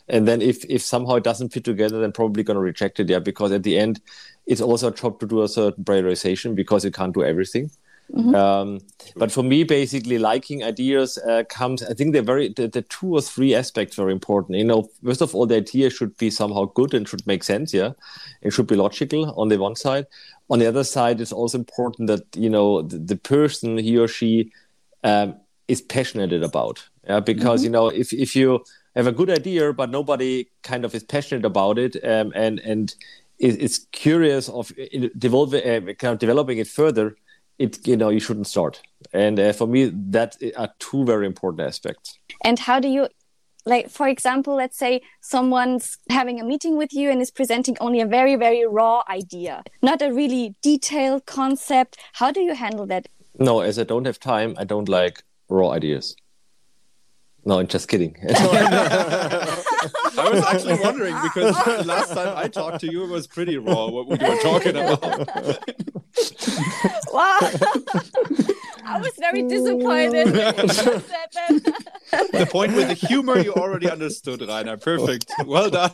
And 0.09 0.27
then 0.27 0.41
if 0.41 0.65
if 0.65 0.81
somehow 0.81 1.15
it 1.15 1.23
doesn't 1.23 1.53
fit 1.53 1.63
together 1.63 2.01
then 2.01 2.11
probably 2.11 2.43
going 2.43 2.55
to 2.55 2.61
reject 2.61 2.99
it 2.99 3.09
yeah 3.09 3.19
because 3.19 3.51
at 3.51 3.63
the 3.63 3.77
end 3.77 4.01
it's 4.47 4.61
also 4.61 4.87
a 4.87 4.93
job 4.93 5.19
to 5.19 5.27
do 5.27 5.43
a 5.43 5.47
certain 5.47 5.83
prioritization 5.83 6.55
because 6.55 6.83
you 6.83 6.91
can't 6.91 7.13
do 7.13 7.23
everything. 7.23 7.69
Mm-hmm. 8.11 8.33
um, 8.33 8.79
but 9.17 9.31
for 9.31 9.43
me 9.43 9.63
basically 9.63 10.17
liking 10.17 10.63
ideas 10.63 11.19
uh, 11.19 11.43
comes 11.47 11.83
i 11.83 11.93
think 11.93 12.11
they're 12.11 12.23
very 12.23 12.49
the, 12.49 12.67
the, 12.67 12.81
two 12.81 13.13
or 13.13 13.21
three 13.21 13.53
aspects 13.53 13.95
very 13.95 14.11
important. 14.11 14.57
You 14.57 14.63
know 14.63 14.89
first 15.05 15.21
of 15.21 15.35
all 15.35 15.45
the 15.45 15.57
idea 15.57 15.91
should 15.91 16.17
be 16.17 16.31
somehow 16.31 16.65
good 16.65 16.95
and 16.95 17.07
should 17.07 17.27
make 17.27 17.43
sense 17.43 17.71
yeah. 17.71 17.91
It 18.41 18.51
should 18.51 18.65
be 18.65 18.75
logical 18.75 19.31
on 19.39 19.49
the 19.49 19.57
one 19.57 19.75
side. 19.75 20.07
On 20.49 20.57
the 20.57 20.65
other 20.65 20.83
side 20.83 21.21
it's 21.21 21.31
also 21.31 21.59
important 21.59 22.07
that 22.07 22.25
you 22.35 22.49
know 22.49 22.81
the, 22.81 22.97
the 22.97 23.15
person 23.15 23.77
he 23.77 23.95
or 23.95 24.07
she 24.07 24.51
um, 25.03 25.35
is 25.69 25.81
passionate 25.81 26.43
about. 26.43 26.83
Yeah 27.07 27.19
because 27.19 27.61
mm-hmm. 27.61 27.65
you 27.65 27.71
know 27.71 27.87
if 27.87 28.13
if 28.13 28.35
you 28.35 28.63
have 28.95 29.07
a 29.07 29.11
good 29.11 29.29
idea 29.29 29.73
but 29.73 29.89
nobody 29.89 30.47
kind 30.63 30.85
of 30.85 30.93
is 30.93 31.03
passionate 31.03 31.45
about 31.45 31.77
it 31.79 31.95
um, 32.03 32.31
and 32.35 32.59
and 32.59 32.95
is, 33.39 33.55
is 33.55 33.87
curious 33.91 34.49
of 34.49 34.71
developing 35.17 35.61
uh, 35.63 35.93
kind 35.93 36.13
of 36.13 36.19
developing 36.19 36.57
it 36.57 36.67
further 36.67 37.15
it 37.57 37.87
you 37.87 37.97
know 37.97 38.09
you 38.09 38.19
shouldn't 38.19 38.47
start. 38.47 38.81
And 39.13 39.39
uh, 39.39 39.53
for 39.53 39.67
me 39.67 39.91
that 40.11 40.37
are 40.55 40.69
two 40.79 41.05
very 41.05 41.25
important 41.25 41.67
aspects. 41.67 42.19
And 42.43 42.59
how 42.59 42.79
do 42.79 42.87
you 42.87 43.07
like 43.65 43.89
for 43.89 44.07
example 44.07 44.55
let's 44.55 44.77
say 44.77 45.01
someone's 45.21 45.97
having 46.09 46.39
a 46.39 46.45
meeting 46.45 46.77
with 46.77 46.93
you 46.93 47.09
and 47.11 47.21
is 47.21 47.31
presenting 47.31 47.75
only 47.79 47.99
a 48.01 48.05
very 48.05 48.35
very 48.35 48.65
raw 48.65 49.03
idea 49.09 49.63
not 49.81 50.01
a 50.01 50.13
really 50.13 50.55
detailed 50.61 51.25
concept. 51.25 51.97
How 52.13 52.31
do 52.31 52.39
you 52.41 52.55
handle 52.55 52.85
that? 52.87 53.07
No 53.37 53.61
as 53.61 53.77
i 53.79 53.83
don't 53.83 54.05
have 54.05 54.19
time 54.19 54.55
i 54.57 54.63
don't 54.63 54.89
like 54.89 55.23
raw 55.49 55.71
ideas 55.71 56.15
no, 57.45 57.59
I'm 57.59 57.67
just 57.67 57.87
kidding. 57.87 58.15
I 58.29 59.45
was 60.17 60.43
actually 60.43 60.79
wondering 60.79 61.15
because 61.23 61.55
the 61.63 61.83
last 61.85 62.13
time 62.13 62.37
I 62.37 62.47
talked 62.47 62.81
to 62.81 62.91
you, 62.91 63.05
it 63.05 63.09
was 63.09 63.27
pretty 63.27 63.57
raw 63.57 63.87
what 63.87 64.07
we 64.07 64.17
were 64.17 64.37
talking 64.41 64.75
about. 64.75 65.27
wow. 67.13 67.39
I 68.89 68.99
was 68.99 69.13
very 69.19 69.43
disappointed 69.43 70.31
when 70.31 70.55
you 70.55 70.73
said 70.73 71.03
that. 71.33 72.29
the 72.31 72.47
point 72.49 72.75
with 72.75 72.87
the 72.87 72.95
humor 72.95 73.39
you 73.39 73.53
already 73.53 73.89
understood, 73.89 74.41
Rainer. 74.41 74.77
Perfect. 74.77 75.31
Well 75.45 75.69
done. 75.69 75.91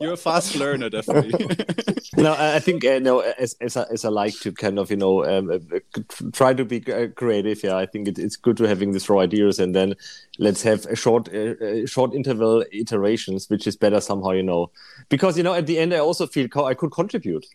You're 0.00 0.14
a 0.14 0.16
fast 0.16 0.56
learner, 0.56 0.90
definitely. 0.90 1.46
no, 2.16 2.34
I 2.36 2.58
think 2.58 2.84
uh, 2.84 2.98
no, 2.98 3.20
as, 3.20 3.54
as, 3.60 3.76
I, 3.76 3.84
as 3.92 4.04
I 4.04 4.08
like 4.08 4.34
to 4.40 4.52
kind 4.52 4.78
of 4.78 4.90
you 4.90 4.96
know 4.96 5.24
um, 5.24 5.50
uh, 5.50 6.00
try 6.32 6.52
to 6.52 6.64
be 6.64 6.82
uh, 6.92 7.08
creative. 7.14 7.62
Yeah, 7.62 7.76
I 7.76 7.86
think 7.86 8.08
it, 8.08 8.18
it's 8.18 8.36
good 8.36 8.56
to 8.56 8.64
having 8.64 8.90
these 8.90 9.08
raw 9.08 9.20
ideas, 9.20 9.60
and 9.60 9.74
then 9.74 9.94
let's 10.38 10.62
have 10.62 10.84
a 10.86 10.96
short 10.96 11.28
uh, 11.32 11.54
uh, 11.64 11.86
short 11.86 12.12
interval 12.12 12.64
iterations, 12.72 13.48
which 13.48 13.66
is 13.68 13.76
better 13.76 14.00
somehow, 14.00 14.32
you 14.32 14.42
know, 14.42 14.70
because 15.08 15.36
you 15.36 15.44
know 15.44 15.54
at 15.54 15.66
the 15.66 15.78
end 15.78 15.94
I 15.94 15.98
also 15.98 16.26
feel 16.26 16.48
co- 16.48 16.66
I 16.66 16.74
could 16.74 16.90
contribute 16.90 17.46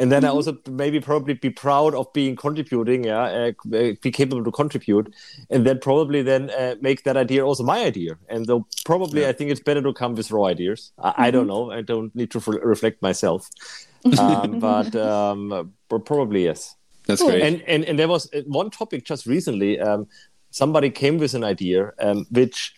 and 0.00 0.10
then 0.10 0.22
mm-hmm. 0.22 0.30
I 0.30 0.34
also 0.34 0.58
maybe 0.68 0.98
probably 0.98 1.34
be 1.34 1.50
proud 1.50 1.94
of 1.94 2.10
being 2.14 2.34
contributing, 2.34 3.04
yeah, 3.04 3.20
uh, 3.20 3.76
uh, 3.76 3.92
be 4.00 4.10
capable 4.10 4.42
to 4.42 4.50
contribute, 4.50 5.14
and 5.50 5.66
then 5.66 5.78
probably 5.78 6.22
then 6.22 6.48
uh, 6.50 6.76
make 6.80 7.04
that 7.04 7.18
idea 7.18 7.44
also 7.44 7.62
my 7.62 7.84
idea. 7.84 8.16
And 8.30 8.46
though 8.46 8.66
probably 8.86 9.22
yeah. 9.22 9.28
I 9.28 9.32
think 9.32 9.50
it's 9.50 9.60
better 9.60 9.82
to 9.82 9.92
come 9.92 10.14
with 10.14 10.30
raw 10.30 10.44
ideas. 10.44 10.92
I, 10.98 11.10
mm-hmm. 11.10 11.22
I 11.22 11.30
don't 11.30 11.48
mm-hmm. 11.48 11.70
know. 11.70 11.70
I 11.70 11.82
don't 11.82 12.16
need 12.16 12.30
to 12.30 12.38
f- 12.38 12.48
reflect 12.48 13.02
myself, 13.02 13.50
um, 14.18 14.58
but 14.58 14.96
um, 14.96 15.74
probably 15.88 16.44
yes. 16.44 16.74
That's 17.06 17.22
great. 17.22 17.42
And 17.42 17.62
and 17.66 17.84
and 17.84 17.98
there 17.98 18.08
was 18.08 18.32
uh, 18.32 18.40
one 18.46 18.70
topic 18.70 19.04
just 19.04 19.26
recently. 19.26 19.78
Um, 19.78 20.06
somebody 20.50 20.88
came 20.90 21.18
with 21.18 21.34
an 21.34 21.44
idea 21.44 21.92
um, 22.00 22.26
which 22.30 22.74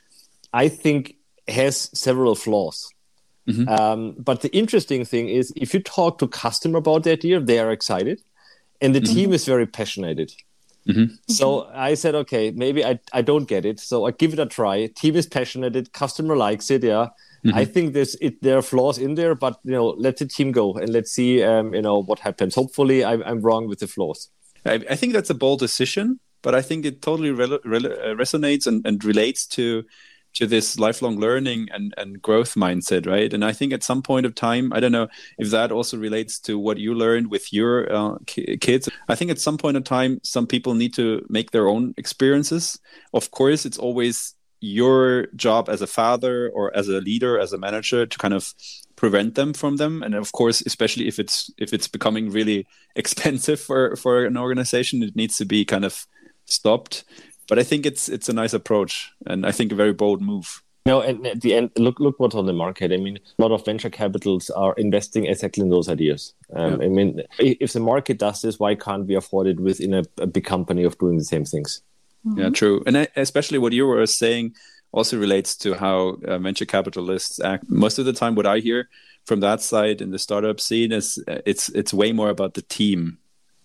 I 0.53 0.69
think 0.69 1.15
has 1.47 1.89
several 1.95 2.35
flaws. 2.35 2.93
Mm-hmm. 3.49 3.69
Um, 3.69 4.15
but 4.19 4.41
the 4.41 4.57
interesting 4.57 5.05
thing 5.05 5.29
is, 5.29 5.53
if 5.57 5.75
you 5.75 5.81
talk 5.81 6.19
to 6.19 6.29
customer 6.29 6.79
about 6.79 7.05
the 7.05 7.13
idea, 7.13 7.41
they 7.41 7.59
are 7.59 7.71
excited, 7.71 8.23
and 8.81 8.95
the 8.95 9.01
mm-hmm. 9.01 9.15
team 9.15 9.33
is 9.33 9.45
very 9.45 9.67
passionate. 9.67 10.33
Mm-hmm. 10.89 11.15
So 11.29 11.69
I 11.73 11.95
said, 11.95 12.15
okay, 12.15 12.51
maybe 12.51 12.85
I, 12.85 12.99
I 13.13 13.23
don't 13.23 13.47
get 13.47 13.65
it. 13.65 13.79
So 13.81 14.07
I 14.07 14.11
give 14.11 14.33
it 14.33 14.39
a 14.39 14.47
try. 14.47 14.87
Team 14.87 15.17
is 15.17 15.27
passionate. 15.27 15.93
Customer 15.93 16.37
likes 16.37 16.71
it. 16.71 16.83
Yeah. 16.83 17.09
Mm-hmm. 17.45 17.59
I 17.59 17.65
think 17.65 17.93
there's 17.93 18.15
it, 18.21 18.41
there 18.43 18.59
are 18.59 18.63
flaws 18.63 18.99
in 18.99 19.17
there, 19.17 19.35
but 19.35 19.59
you 19.65 19.73
know, 19.73 19.89
let 19.99 20.19
the 20.19 20.27
team 20.27 20.53
go 20.53 20.75
and 20.75 20.91
let's 20.91 21.11
see, 21.11 21.43
um, 21.43 21.75
you 21.75 21.83
know, 21.83 22.03
what 22.03 22.21
happens. 22.21 22.55
Hopefully, 22.55 23.05
I'm, 23.05 23.23
I'm 23.25 23.41
wrong 23.41 23.67
with 23.67 23.81
the 23.81 23.89
flaws. 23.89 24.29
I, 24.65 24.75
I 24.91 24.97
think 24.97 25.13
that's 25.13 25.31
a 25.31 25.35
bold 25.35 25.59
decision, 25.59 26.21
but 26.43 26.55
I 26.55 26.63
think 26.63 26.85
it 26.85 27.03
totally 27.03 27.33
re- 27.33 27.59
re- 27.65 27.79
uh, 27.79 28.15
resonates 28.15 28.67
and, 28.69 28.87
and 28.87 29.05
relates 29.05 29.47
to 29.47 29.85
to 30.35 30.47
this 30.47 30.79
lifelong 30.79 31.19
learning 31.19 31.69
and, 31.73 31.95
and 31.97 32.21
growth 32.23 32.55
mindset, 32.55 33.07
right? 33.07 33.33
And 33.33 33.45
I 33.45 33.53
think 33.53 33.73
at 33.73 33.83
some 33.83 34.03
point 34.03 34.27
of 34.27 34.35
time, 34.35 34.73
I 34.73 34.81
don't 34.81 34.93
know 34.93 35.09
if 35.39 35.51
that 35.51 35.73
also 35.73 35.99
relates 35.99 36.39
to 36.41 36.59
what 36.59 36.79
you 36.79 36.95
learned 36.95 37.31
with 37.31 37.53
your 37.53 37.93
uh, 37.93 38.19
kids. 38.27 38.89
I 39.09 39.15
think 39.15 39.31
at 39.31 39.41
some 39.41 39.59
point 39.59 39.77
of 39.77 39.85
time, 39.85 40.21
some 40.23 40.47
people 40.47 40.75
need 40.75 40.95
to 40.95 41.25
make 41.29 41.51
their 41.51 41.69
own 41.69 41.95
experiences. 41.97 42.79
Of 43.13 43.31
course, 43.31 43.67
it's 43.67 43.79
always 43.79 44.35
your 44.61 45.27
job 45.35 45.69
as 45.69 45.83
a 45.83 45.87
father 45.87 46.49
or 46.51 46.75
as 46.77 46.89
a 46.89 47.01
leader, 47.01 47.39
as 47.39 47.53
a 47.53 47.59
manager, 47.59 48.07
to 48.07 48.19
kind 48.19 48.33
of 48.33 48.55
prevent 48.97 49.35
them 49.35 49.53
from 49.53 49.77
them. 49.77 50.03
And 50.03 50.15
of 50.15 50.31
course, 50.33 50.63
especially 50.65 51.09
if 51.09 51.19
it's 51.19 51.51
if 51.59 51.73
it's 51.73 51.89
becoming 51.89 52.31
really 52.31 52.67
expensive 52.97 53.61
for 53.61 53.97
for 53.97 54.25
an 54.25 54.37
organization, 54.37 55.03
it 55.03 55.17
needs 55.17 55.37
to 55.39 55.45
be 55.45 55.65
kind 55.65 55.85
of 55.85 56.07
stopped 56.47 57.05
but 57.53 57.59
I 57.59 57.65
think 57.65 57.85
it's 57.85 58.09
it's 58.09 58.31
a 58.31 58.33
nice 58.33 58.55
approach 58.55 59.13
and 59.27 59.45
I 59.45 59.53
think 59.53 59.73
a 59.73 59.75
very 59.75 59.93
bold 59.93 60.23
move. 60.23 60.63
No, 60.87 61.03
and 61.03 61.27
at 61.27 61.43
the 61.43 61.53
end, 61.53 61.71
look 61.77 62.01
look 62.01 62.19
what's 62.19 62.35
on 62.35 62.47
the 62.47 62.55
market. 62.55 62.93
I 62.93 62.97
mean, 62.97 63.19
a 63.39 63.43
lot 63.43 63.53
of 63.53 63.63
venture 63.63 63.91
capitals 63.91 64.49
are 64.49 64.73
investing 64.79 65.27
exactly 65.27 65.63
in 65.63 65.69
those 65.69 65.91
ideas. 65.91 66.33
Um, 66.57 66.81
yeah. 66.81 66.87
I 66.87 66.89
mean, 66.89 67.21
if 67.39 67.75
the 67.75 67.81
market 67.81 68.19
does 68.19 68.41
this, 68.41 68.59
why 68.59 68.75
can't 68.75 69.07
we 69.07 69.17
afford 69.17 69.49
it 69.49 69.61
within 69.61 69.93
a, 69.93 70.03
a 70.17 70.27
big 70.27 70.47
company 70.47 70.83
of 70.83 70.97
doing 70.97 71.19
the 71.19 71.25
same 71.25 71.45
things? 71.45 71.83
Mm-hmm. 72.25 72.41
Yeah, 72.41 72.49
true. 72.49 72.83
And 72.87 73.07
especially 73.17 73.59
what 73.59 73.75
you 73.75 73.87
were 73.87 74.07
saying 74.07 74.55
also 74.93 75.19
relates 75.19 75.55
to 75.57 75.75
how 75.75 76.17
uh, 76.27 76.39
venture 76.39 76.65
capitalists 76.65 77.39
act. 77.39 77.69
Most 77.69 77.99
of 77.99 78.07
the 78.07 78.15
time, 78.15 78.35
what 78.35 78.47
I 78.47 78.61
hear 78.61 78.89
from 79.27 79.41
that 79.41 79.61
side 79.61 80.01
in 80.01 80.11
the 80.11 80.19
startup 80.19 80.59
scene 80.59 80.91
is 80.91 81.23
uh, 81.29 81.43
it's 81.45 81.69
it's 81.69 81.93
way 81.93 82.13
more 82.13 82.31
about 82.31 82.55
the 82.55 82.63
team 82.63 83.19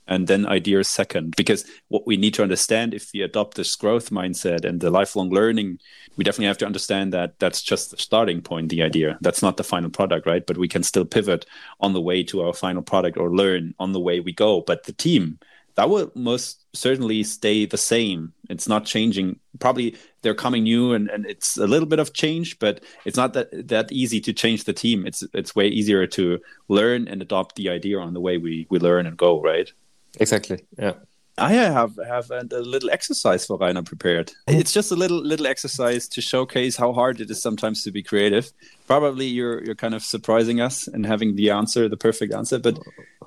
and 0.07 0.27
then 0.27 0.45
ideas 0.45 0.87
second. 0.87 1.35
Because 1.35 1.65
what 1.89 2.07
we 2.07 2.17
need 2.17 2.33
to 2.35 2.43
understand 2.43 2.93
if 2.93 3.11
we 3.13 3.21
adopt 3.21 3.57
this 3.57 3.75
growth 3.75 4.09
mindset 4.09 4.65
and 4.65 4.79
the 4.79 4.89
lifelong 4.89 5.29
learning, 5.29 5.79
we 6.15 6.23
definitely 6.23 6.47
have 6.47 6.57
to 6.59 6.65
understand 6.65 7.13
that 7.13 7.39
that's 7.39 7.61
just 7.61 7.91
the 7.91 7.97
starting 7.97 8.41
point, 8.41 8.69
the 8.69 8.83
idea. 8.83 9.17
That's 9.21 9.41
not 9.41 9.57
the 9.57 9.63
final 9.63 9.89
product, 9.89 10.25
right? 10.25 10.45
But 10.45 10.57
we 10.57 10.67
can 10.67 10.83
still 10.83 11.05
pivot 11.05 11.45
on 11.79 11.93
the 11.93 12.01
way 12.01 12.23
to 12.23 12.41
our 12.41 12.53
final 12.53 12.81
product 12.81 13.17
or 13.17 13.35
learn 13.35 13.73
on 13.79 13.91
the 13.91 13.99
way 13.99 14.19
we 14.19 14.33
go. 14.33 14.61
But 14.61 14.85
the 14.85 14.93
team, 14.93 15.39
that 15.75 15.91
will 15.91 16.11
most 16.15 16.65
certainly 16.73 17.23
stay 17.23 17.65
the 17.65 17.77
same. 17.77 18.33
It's 18.49 18.67
not 18.67 18.85
changing. 18.85 19.39
Probably 19.59 19.95
they're 20.23 20.33
coming 20.33 20.63
new 20.63 20.93
and, 20.93 21.07
and 21.07 21.25
it's 21.27 21.55
a 21.57 21.67
little 21.67 21.87
bit 21.87 21.99
of 21.99 22.13
change, 22.13 22.57
but 22.57 22.83
it's 23.05 23.15
not 23.15 23.33
that 23.33 23.67
that 23.67 23.91
easy 23.91 24.19
to 24.21 24.33
change 24.33 24.63
the 24.63 24.73
team. 24.73 25.05
It's 25.05 25.23
it's 25.35 25.55
way 25.55 25.67
easier 25.67 26.07
to 26.07 26.39
learn 26.67 27.07
and 27.07 27.21
adopt 27.21 27.55
the 27.55 27.69
idea 27.69 27.99
on 27.99 28.13
the 28.13 28.19
way 28.19 28.39
we, 28.39 28.65
we 28.71 28.79
learn 28.79 29.05
and 29.05 29.15
go, 29.15 29.39
right? 29.39 29.71
Exactly. 30.19 30.65
Yeah. 30.77 30.93
I 31.39 31.53
have 31.53 31.99
have 32.07 32.31
a, 32.31 32.47
a, 32.51 32.61
little 32.61 32.89
exercise 32.89 33.45
for 33.45 33.57
Rainer 33.59 33.83
prepared. 33.83 34.31
Oh. 34.47 34.53
It's 34.53 34.73
just 34.73 34.91
a 34.91 34.95
little 34.95 35.21
little 35.21 35.45
exercise 35.45 36.07
to 36.09 36.21
showcase 36.21 36.75
how 36.75 36.93
hard 36.93 37.21
it 37.21 37.29
is 37.29 37.39
sometimes 37.41 37.83
to 37.83 37.91
be 37.91 38.01
creative. 38.01 38.51
Probably 38.87 39.27
you're 39.27 39.63
you're 39.63 39.75
kind 39.75 39.93
of 39.93 40.01
surprising 40.01 40.61
us 40.61 40.87
and 40.87 41.05
having 41.05 41.35
the 41.35 41.51
answer, 41.51 41.87
the 41.87 41.97
perfect 41.97 42.33
answer. 42.33 42.57
But 42.57 42.79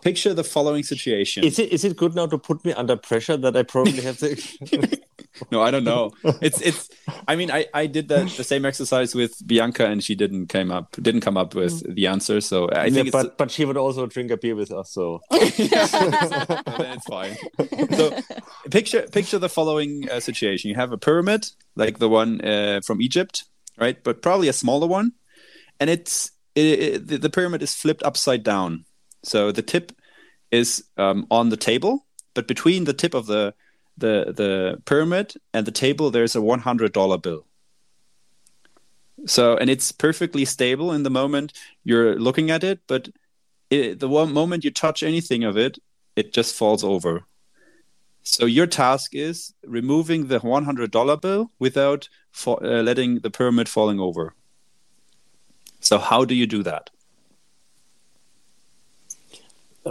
picture 0.02 0.34
the 0.34 0.42
following 0.42 0.82
situation. 0.82 1.44
Is 1.44 1.60
it 1.60 1.72
is 1.72 1.84
it 1.84 1.96
good 1.96 2.16
now 2.16 2.26
to 2.26 2.38
put 2.38 2.64
me 2.64 2.72
under 2.72 2.96
pressure 2.96 3.36
that 3.36 3.56
I 3.56 3.62
probably 3.62 4.02
have 4.02 4.18
to? 4.18 4.36
no, 5.50 5.62
I 5.62 5.70
don't 5.70 5.84
know. 5.84 6.10
It's 6.40 6.60
it's. 6.60 6.88
I 7.26 7.36
mean, 7.36 7.50
I 7.50 7.66
I 7.72 7.86
did 7.86 8.08
the 8.08 8.24
the 8.36 8.44
same 8.44 8.64
exercise 8.64 9.14
with 9.14 9.46
Bianca, 9.46 9.86
and 9.86 10.02
she 10.02 10.14
didn't 10.14 10.46
came 10.46 10.70
up 10.70 10.96
didn't 11.00 11.20
come 11.20 11.36
up 11.36 11.54
with 11.54 11.82
mm. 11.82 11.94
the 11.94 12.06
answer. 12.06 12.40
So 12.40 12.68
I 12.70 12.90
think, 12.90 13.06
yeah, 13.06 13.10
but 13.12 13.38
but 13.38 13.50
she 13.50 13.64
would 13.64 13.76
also 13.76 14.06
drink 14.06 14.30
a 14.30 14.36
beer 14.36 14.54
with 14.54 14.70
us, 14.70 14.92
so 14.92 15.20
it's 15.30 17.06
fine. 17.06 17.36
So 17.96 18.18
picture 18.70 19.02
picture 19.02 19.38
the 19.38 19.48
following 19.48 20.08
uh, 20.10 20.20
situation: 20.20 20.68
you 20.68 20.76
have 20.76 20.92
a 20.92 20.98
pyramid 20.98 21.46
like 21.76 21.98
the 21.98 22.08
one 22.08 22.40
uh, 22.44 22.80
from 22.84 23.00
Egypt, 23.00 23.44
right? 23.78 24.02
But 24.02 24.22
probably 24.22 24.48
a 24.48 24.52
smaller 24.52 24.86
one, 24.86 25.12
and 25.78 25.90
it's 25.90 26.32
it, 26.54 27.10
it, 27.10 27.22
the 27.22 27.30
pyramid 27.30 27.62
is 27.62 27.74
flipped 27.74 28.02
upside 28.02 28.42
down. 28.42 28.84
So 29.22 29.52
the 29.52 29.62
tip 29.62 29.92
is 30.50 30.84
um, 30.96 31.26
on 31.30 31.50
the 31.50 31.56
table, 31.56 32.06
but 32.34 32.48
between 32.48 32.84
the 32.84 32.92
tip 32.92 33.14
of 33.14 33.26
the 33.26 33.54
the 33.96 34.32
the 34.36 34.82
pyramid 34.84 35.34
and 35.52 35.66
the 35.66 35.72
table 35.72 36.10
there's 36.10 36.36
a 36.36 36.40
$100 36.40 37.22
bill. 37.22 37.46
So 39.26 39.56
and 39.56 39.68
it's 39.68 39.92
perfectly 39.92 40.44
stable 40.44 40.92
in 40.92 41.02
the 41.02 41.10
moment 41.10 41.52
you're 41.84 42.18
looking 42.18 42.50
at 42.50 42.64
it 42.64 42.80
but 42.86 43.08
it, 43.68 44.00
the 44.00 44.08
one 44.08 44.32
moment 44.32 44.64
you 44.64 44.70
touch 44.70 45.02
anything 45.02 45.44
of 45.44 45.56
it 45.56 45.78
it 46.16 46.32
just 46.32 46.54
falls 46.54 46.84
over. 46.84 47.24
So 48.22 48.44
your 48.44 48.66
task 48.66 49.14
is 49.14 49.54
removing 49.64 50.26
the 50.26 50.40
$100 50.40 51.20
bill 51.20 51.50
without 51.58 52.08
uh, 52.46 52.58
letting 52.60 53.20
the 53.20 53.30
pyramid 53.30 53.68
falling 53.68 53.98
over. 53.98 54.34
So 55.80 55.98
how 55.98 56.24
do 56.24 56.34
you 56.34 56.46
do 56.46 56.62
that? 56.62 56.90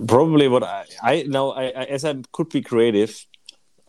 Probably 0.08 0.48
what 0.48 0.64
i 0.64 0.86
i 1.02 1.24
know 1.24 1.52
I, 1.52 1.64
I 1.70 1.84
as 1.96 2.06
i 2.06 2.14
could 2.32 2.50
be 2.50 2.62
creative 2.62 3.26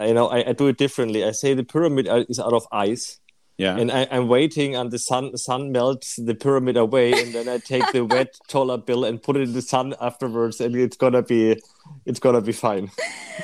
you 0.06 0.14
know, 0.14 0.28
I, 0.28 0.50
I, 0.50 0.52
do 0.52 0.68
it 0.68 0.78
differently. 0.78 1.24
I 1.24 1.32
say 1.32 1.54
the 1.54 1.64
pyramid 1.64 2.08
uh, 2.08 2.24
is 2.28 2.40
out 2.40 2.52
of 2.52 2.66
ice. 2.72 3.18
Yeah. 3.58 3.76
And 3.76 3.92
I, 3.92 4.02
am 4.04 4.28
waiting 4.28 4.74
and 4.74 4.90
the 4.90 4.98
sun 4.98 5.36
sun 5.36 5.70
melts 5.70 6.16
the 6.16 6.34
pyramid 6.34 6.78
away, 6.78 7.12
and 7.12 7.34
then 7.34 7.46
I 7.46 7.58
take 7.58 7.92
the 7.92 8.04
wet 8.06 8.34
dollar 8.48 8.78
bill 8.78 9.04
and 9.04 9.22
put 9.22 9.36
it 9.36 9.42
in 9.42 9.52
the 9.52 9.60
sun 9.60 9.94
afterwards, 10.00 10.62
and 10.62 10.74
it's 10.74 10.96
gonna 10.96 11.22
be 11.22 11.60
it's 12.06 12.18
gonna 12.18 12.40
be 12.40 12.52
fine. 12.52 12.90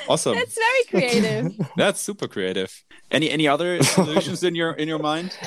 Awesome. 0.09 0.33
That's 0.33 0.55
very 0.55 0.83
creative. 0.89 1.67
That's 1.77 2.01
super 2.01 2.27
creative. 2.27 2.83
Any 3.11 3.29
any 3.29 3.47
other 3.47 3.83
solutions 3.95 4.43
in 4.43 4.55
your 4.55 4.71
in 4.71 4.87
your 4.87 4.97
mind? 4.97 5.37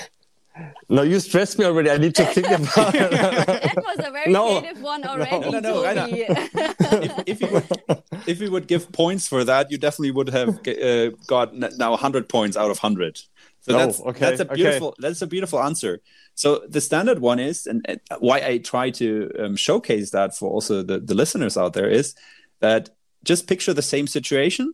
No, 0.89 1.03
you 1.03 1.21
stressed 1.21 1.59
me 1.59 1.65
already. 1.65 1.91
I 1.91 1.99
need 1.99 2.15
to 2.17 2.25
think 2.25 2.47
about 2.51 2.95
it. 2.95 3.11
that 3.11 3.77
was 3.77 4.07
a 4.07 4.11
very 4.11 4.33
no, 4.33 4.61
creative 4.61 4.83
one 4.83 5.05
already. 5.05 5.39
No, 5.39 5.51
no, 5.51 5.61
no, 5.61 5.95
no 5.95 6.07
if, 6.11 7.23
if, 7.27 7.41
you 7.41 7.49
would, 7.49 8.03
if 8.27 8.41
you 8.41 8.51
would 8.51 8.67
give 8.67 8.91
points 8.93 9.29
for 9.29 9.45
that, 9.45 9.71
you 9.71 9.79
definitely 9.79 10.11
would 10.11 10.29
have 10.31 10.67
uh, 10.67 11.11
got 11.27 11.55
now 11.55 11.91
100 11.91 12.29
points 12.29 12.57
out 12.57 12.71
of 12.71 12.79
100. 12.79 13.21
So 13.63 13.75
oh, 13.75 13.79
that's, 13.79 14.01
okay, 14.01 14.19
that's 14.21 14.41
a 14.41 14.45
beautiful 14.47 14.89
okay. 14.89 14.97
that's 15.01 15.23
a 15.23 15.27
beautiful 15.27 15.63
answer. 15.63 16.01
So 16.35 16.63
the 16.69 16.81
standard 16.81 17.19
one 17.19 17.39
is, 17.39 17.67
and, 17.67 17.85
and 17.87 18.01
why 18.19 18.41
I 18.41 18.59
try 18.59 18.91
to 18.91 19.31
um, 19.39 19.57
showcase 19.57 20.11
that 20.11 20.35
for 20.35 20.51
also 20.51 20.83
the, 20.83 20.99
the 20.99 21.15
listeners 21.15 21.57
out 21.57 21.75
there 21.75 21.89
is 21.89 22.15
that 22.61 22.89
just 23.23 23.47
picture 23.47 23.75
the 23.75 23.83
same 23.83 24.07
situation, 24.07 24.73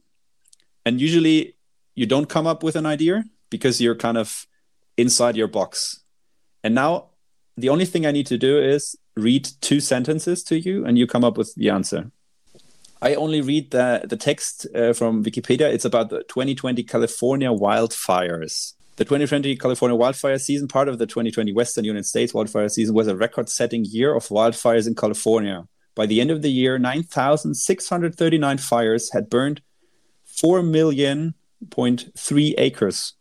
and 0.84 1.01
usually 1.01 1.57
you 1.95 2.07
don't 2.07 2.28
come 2.28 2.47
up 2.47 2.62
with 2.62 2.76
an 2.76 2.87
idea 2.87 3.24
because 3.51 3.80
you're 3.80 3.97
kind 3.97 4.16
of 4.16 4.47
inside 4.97 5.36
your 5.36 5.49
box. 5.49 6.01
And 6.62 6.74
now 6.74 7.11
the 7.57 7.68
only 7.68 7.84
thing 7.84 8.07
I 8.07 8.11
need 8.11 8.26
to 8.26 8.38
do 8.38 8.59
is 8.59 8.97
read 9.16 9.49
two 9.61 9.80
sentences 9.80 10.42
to 10.44 10.59
you 10.59 10.84
and 10.84 10.99
you 10.99 11.07
come 11.07 11.24
up 11.24 11.38
with 11.38 11.55
the 11.55 11.70
answer. 11.70 12.11
I 13.03 13.14
only 13.14 13.40
read 13.40 13.70
the 13.70 14.03
the 14.05 14.16
text 14.16 14.66
uh, 14.74 14.92
from 14.92 15.22
Wikipedia. 15.22 15.72
It's 15.72 15.84
about 15.84 16.09
the 16.09 16.22
2020 16.24 16.82
California 16.82 17.49
wildfires. 17.49 18.72
The 18.97 19.05
2020 19.05 19.57
California 19.57 19.94
wildfire 19.94 20.38
season, 20.38 20.68
part 20.68 20.88
of 20.88 20.99
the 20.99 21.07
2020 21.07 21.53
Western 21.53 21.84
United 21.84 22.07
States 22.07 22.32
wildfire 22.32 22.70
season, 22.70 22.94
was 22.94 23.09
a 23.09 23.14
record-setting 23.14 23.84
year 23.84 24.14
of 24.14 24.26
wildfires 24.28 24.86
in 24.86 24.94
California. 24.94 25.68
By 25.94 26.07
the 26.07 26.18
end 26.18 26.30
of 26.30 26.40
the 26.40 26.51
year, 26.51 26.78
9,639 26.78 28.59
fires 28.59 29.12
had 29.12 29.28
burned 29.28 29.61
4 30.24 30.62
million 30.62 31.34
point 31.70 32.11
three 32.16 32.55
acres, 32.57 33.14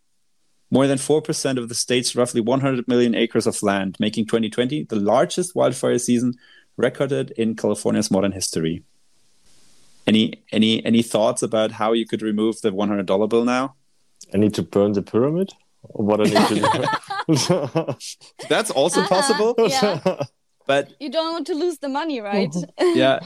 more 0.72 0.88
than 0.88 0.98
4% 0.98 1.58
of 1.58 1.70
the 1.70 1.76
state's 1.76 2.16
roughly 2.16 2.42
100 2.42 2.88
million 2.88 3.16
acres 3.16 3.48
of 3.48 3.62
land, 3.64 3.96
making 4.00 4.26
2020 4.26 4.84
the 4.84 4.96
largest 4.96 5.56
wildfire 5.56 5.98
season 6.00 6.34
recorded 6.78 7.32
in 7.38 7.56
California's 7.56 8.12
modern 8.12 8.32
history. 8.32 8.84
Any 10.08 10.44
any 10.52 10.86
any 10.86 11.02
thoughts 11.02 11.42
about 11.42 11.72
how 11.72 11.94
you 11.94 12.06
could 12.06 12.22
remove 12.22 12.62
the 12.62 12.72
one 12.72 12.90
hundred 12.90 13.08
dollar 13.08 13.28
bill 13.28 13.44
now? 13.44 13.74
I 14.34 14.38
need 14.38 14.54
to 14.54 14.62
burn 14.62 14.92
the 14.94 15.02
pyramid. 15.02 15.54
Or 15.82 16.06
what 16.06 16.20
I 16.22 16.24
need 16.26 16.48
to 16.48 17.96
do? 17.96 17.96
That's 18.50 18.70
also 18.72 19.02
Uh-uh, 19.02 19.08
possible, 19.08 19.56
yeah. 19.58 20.00
but 20.68 20.94
You 21.00 21.10
don't 21.10 21.32
want 21.34 21.48
to 21.48 21.56
lose 21.56 21.78
the 21.80 21.90
money, 21.90 22.22
right? 22.22 22.54
yeah. 22.80 23.20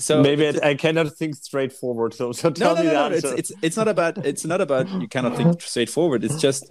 So 0.00 0.22
Maybe 0.22 0.48
I, 0.48 0.70
I 0.70 0.74
cannot 0.74 1.12
think 1.16 1.36
straightforward. 1.36 2.14
So, 2.14 2.32
so 2.32 2.48
no, 2.48 2.54
tell 2.54 2.74
no, 2.74 2.80
me 2.82 2.86
no, 2.88 2.92
the 2.92 3.10
no. 3.10 3.16
It's, 3.16 3.24
it's 3.24 3.52
it's 3.62 3.76
not 3.76 3.88
about 3.88 4.24
it's 4.26 4.44
not 4.44 4.60
about 4.60 4.88
you 4.88 5.08
cannot 5.08 5.36
think 5.36 5.60
straightforward. 5.62 6.24
It's 6.24 6.40
just 6.40 6.70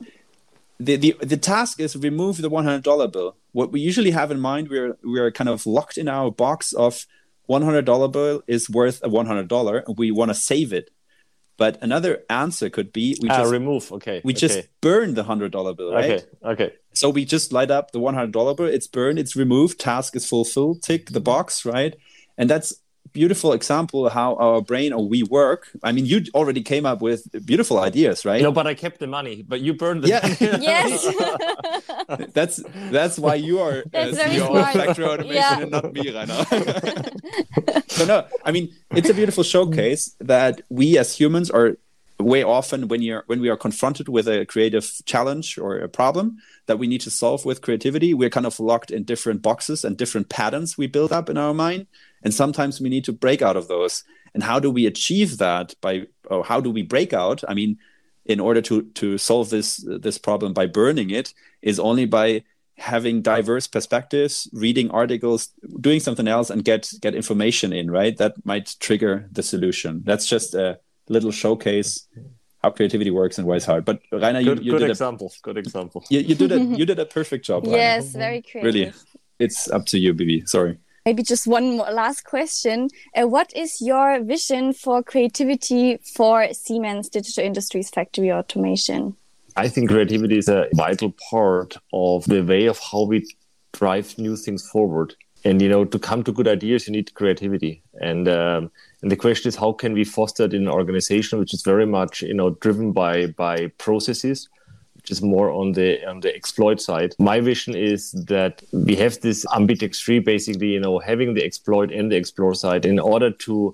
the 0.80 0.96
the, 0.96 1.16
the 1.22 1.38
task 1.38 1.80
is 1.80 1.96
remove 1.96 2.42
the 2.42 2.50
one 2.50 2.64
hundred 2.64 2.84
dollar 2.84 3.08
bill. 3.08 3.36
What 3.52 3.72
we 3.72 3.80
usually 3.80 4.12
have 4.12 4.32
in 4.32 4.40
mind, 4.40 4.70
we're 4.70 4.98
we're 5.04 5.32
kind 5.32 5.50
of 5.50 5.66
locked 5.66 5.98
in 5.98 6.08
our 6.08 6.32
box 6.32 6.74
of 6.74 7.06
one 7.46 7.62
hundred 7.62 7.86
dollar 7.86 8.08
bill 8.08 8.42
is 8.48 8.70
worth 8.70 9.00
a 9.04 9.10
one 9.10 9.26
hundred 9.26 9.48
dollar, 9.48 9.84
and 9.86 9.98
we 9.98 10.12
want 10.12 10.30
to 10.30 10.36
save 10.36 10.74
it. 10.74 10.90
But 11.58 11.78
another 11.82 12.24
answer 12.30 12.70
could 12.70 12.94
be 12.94 13.18
we 13.22 13.30
ah, 13.30 13.40
just 13.40 13.52
remove. 13.52 13.92
Okay. 13.92 14.22
we 14.24 14.32
okay. 14.32 14.40
just 14.40 14.70
burn 14.80 15.14
the 15.16 15.24
hundred 15.24 15.52
dollar 15.52 15.74
bill, 15.74 15.94
right? 15.94 16.12
Okay. 16.12 16.26
Okay. 16.46 16.74
So 16.94 17.10
we 17.10 17.26
just 17.26 17.52
light 17.52 17.70
up 17.70 17.92
the 17.92 18.00
one 18.00 18.14
hundred 18.14 18.32
dollar 18.32 18.56
bill. 18.56 18.68
It's 18.68 18.88
burned. 18.88 19.20
It's 19.20 19.36
removed. 19.36 19.80
Task 19.80 20.16
is 20.16 20.26
fulfilled. 20.26 20.82
Tick 20.82 21.10
the 21.10 21.20
box, 21.20 21.66
right? 21.66 21.96
And 22.38 22.50
that's 22.50 22.74
beautiful 23.20 23.52
example 23.60 24.00
of 24.08 24.12
how 24.14 24.30
our 24.46 24.62
brain 24.72 24.90
or 24.98 25.04
we 25.14 25.20
work. 25.42 25.62
I 25.88 25.92
mean, 25.96 26.06
you 26.12 26.18
already 26.40 26.64
came 26.72 26.86
up 26.92 27.00
with 27.08 27.22
beautiful 27.52 27.78
ideas, 27.90 28.18
right? 28.30 28.42
No, 28.48 28.52
but 28.60 28.66
I 28.72 28.74
kept 28.84 28.98
the 29.04 29.08
money. 29.20 29.36
But 29.52 29.60
you 29.66 29.72
burned 29.84 30.02
the 30.04 30.10
Yeah. 30.14 30.22
money. 30.24 30.64
yes. 30.72 30.92
that's 32.38 32.56
that's 32.98 33.18
why 33.24 33.36
you 33.48 33.56
are 33.66 33.78
That's 33.92 34.18
uh, 34.18 34.24
CEO 34.30 34.48
smart. 34.48 34.76
of 34.76 34.82
Factory 34.82 35.06
Automation 35.12 35.36
Yeah. 35.36 35.62
and 35.64 35.72
not 35.76 35.86
me, 35.98 36.04
Rainer. 36.16 36.42
so 37.98 38.02
no, 38.06 38.18
I 38.48 38.52
mean 38.56 38.66
it's 38.98 39.10
a 39.10 39.14
beautiful 39.20 39.44
showcase 39.44 40.04
that 40.34 40.54
we 40.70 40.98
as 41.02 41.10
humans 41.20 41.50
are 41.60 41.70
way 42.36 42.44
often 42.44 42.80
when 42.92 43.02
you're 43.08 43.24
when 43.32 43.40
we 43.44 43.50
are 43.54 43.58
confronted 43.68 44.08
with 44.16 44.28
a 44.28 44.46
creative 44.54 44.86
challenge 45.12 45.48
or 45.64 45.72
a 45.80 45.88
problem 46.02 46.26
that 46.68 46.78
we 46.82 46.88
need 46.88 47.02
to 47.08 47.10
solve 47.24 47.42
with 47.50 47.58
creativity, 47.68 48.14
we're 48.14 48.30
kind 48.38 48.46
of 48.46 48.60
locked 48.60 48.92
in 48.98 49.02
different 49.04 49.40
boxes 49.50 49.80
and 49.86 49.98
different 49.98 50.28
patterns 50.30 50.78
we 50.78 50.88
build 50.88 51.12
up 51.12 51.30
in 51.30 51.38
our 51.38 51.54
mind, 51.54 51.88
and 52.24 52.34
sometimes 52.34 52.82
we 52.82 52.90
need 52.90 53.06
to 53.06 53.14
break 53.14 53.42
out 53.42 53.58
of 53.58 53.68
those. 53.68 54.04
And 54.34 54.44
how 54.44 54.60
do 54.60 54.70
we 54.70 54.86
achieve 54.86 55.38
that 55.38 55.74
by 55.82 56.08
or 56.30 56.44
how 56.44 56.60
do 56.62 56.70
we 56.72 56.84
break 56.84 57.14
out? 57.14 57.44
I 57.48 57.54
mean, 57.54 57.78
in 58.26 58.40
order 58.40 58.62
to 58.62 58.84
to 58.94 59.18
solve 59.18 59.50
this 59.50 59.84
this 60.02 60.18
problem 60.18 60.54
by 60.54 60.68
burning 60.68 61.10
it 61.10 61.34
is 61.62 61.80
only 61.80 62.06
by 62.06 62.44
having 62.78 63.22
diverse 63.22 63.68
perspectives 63.68 64.48
reading 64.54 64.90
articles 64.92 65.50
doing 65.82 66.00
something 66.00 66.28
else 66.28 66.50
and 66.50 66.64
get 66.64 66.90
get 67.02 67.14
information 67.16 67.74
in 67.74 67.92
right 67.92 68.16
that 68.18 68.34
might 68.46 68.76
trigger 68.80 69.28
the 69.34 69.44
solution 69.44 70.02
that's 70.06 70.26
just 70.28 70.54
a 70.54 70.80
little 71.10 71.32
showcase 71.32 72.08
how 72.64 72.70
creativity 72.70 73.12
works 73.12 73.38
and 73.38 73.46
why 73.48 73.56
it's 73.56 73.66
hard 73.66 73.84
but 73.84 74.00
Rainer 74.12 74.40
you, 74.40 74.46
Good, 74.56 74.66
you 74.66 74.72
good 74.74 74.80
did 74.80 74.88
a, 74.90 74.92
example. 74.92 75.34
Good 75.42 75.58
example. 75.58 76.06
you, 76.10 76.20
you 76.20 76.36
did 76.36 76.52
a 76.52 76.60
you 76.80 76.86
did 76.86 77.00
a 77.00 77.06
perfect 77.06 77.46
job 77.46 77.66
Rainer. 77.66 77.78
yes, 77.78 78.14
very 78.14 78.42
creative. 78.42 78.64
really 78.64 78.94
it's 79.40 79.70
up 79.72 79.86
to 79.88 79.98
you 80.00 80.14
Bibi 80.14 80.46
sorry 80.46 80.78
Maybe 81.06 81.24
just 81.24 81.48
one 81.48 81.78
more 81.78 81.92
last 81.92 82.24
question. 82.24 82.90
Uh, 83.16 83.28
what 83.28 83.56
is 83.56 83.82
your 83.82 84.24
vision 84.24 84.74
for 84.74 85.02
creativity 85.04 85.98
for 85.98 86.54
Siemens 86.54 87.10
Digital 87.10 87.44
Industries 87.44 87.90
factory 87.90 88.32
automation? 88.32 89.16
I 89.56 89.68
think 89.68 89.90
creativity 89.90 90.38
is 90.38 90.48
a 90.48 90.68
vital 90.74 91.14
part 91.30 91.78
of 91.92 92.26
the 92.26 92.42
way 92.42 92.66
of 92.68 92.80
how 92.80 93.04
we 93.04 93.26
drive 93.74 94.18
new 94.18 94.36
things 94.36 94.68
forward. 94.70 95.16
And 95.46 95.62
you 95.62 95.70
know, 95.70 95.86
to 95.86 96.00
come 96.00 96.24
to 96.24 96.32
good 96.32 96.48
ideas, 96.48 96.88
you 96.88 96.94
need 96.94 97.14
creativity. 97.14 97.82
And 98.02 98.28
um, 98.28 98.72
and 99.02 99.12
the 99.12 99.16
question 99.16 99.48
is, 99.48 99.56
how 99.56 99.72
can 99.72 99.94
we 99.94 100.04
foster 100.04 100.44
it 100.44 100.54
in 100.54 100.64
an 100.64 100.70
organization 100.70 101.40
which 101.40 101.54
is 101.54 101.62
very 101.64 101.86
much 101.86 102.22
you 102.22 102.34
know 102.34 102.52
driven 102.52 102.92
by 102.92 103.28
by 103.28 103.68
processes, 103.78 104.50
which 105.00 105.12
is 105.12 105.22
more 105.22 105.50
on 105.50 105.72
the 105.72 106.06
on 106.06 106.20
the 106.20 106.36
exploit 106.36 106.82
side. 106.82 107.16
My 107.20 107.40
vision 107.40 107.74
is 107.74 108.12
that 108.28 108.62
we 108.74 108.96
have 108.98 109.20
this 109.22 109.46
ambidextry, 109.46 110.24
basically, 110.24 110.68
you 110.68 110.80
know, 110.80 111.00
having 111.00 111.36
the 111.36 111.44
exploit 111.46 111.90
and 111.92 112.12
the 112.12 112.18
explore 112.18 112.54
side 112.54 112.86
in 112.86 113.00
order 113.00 113.32
to 113.32 113.74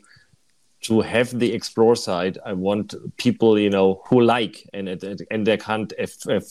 to 0.82 1.02
have 1.02 1.40
the 1.40 1.52
explore 1.52 1.96
side 1.96 2.38
i 2.46 2.54
want 2.54 2.94
people 3.18 3.58
you 3.58 3.72
know 3.72 4.04
who 4.08 4.22
like 4.22 4.70
and 4.74 4.88
and 5.32 5.48
they 5.48 5.58
can't 5.58 5.94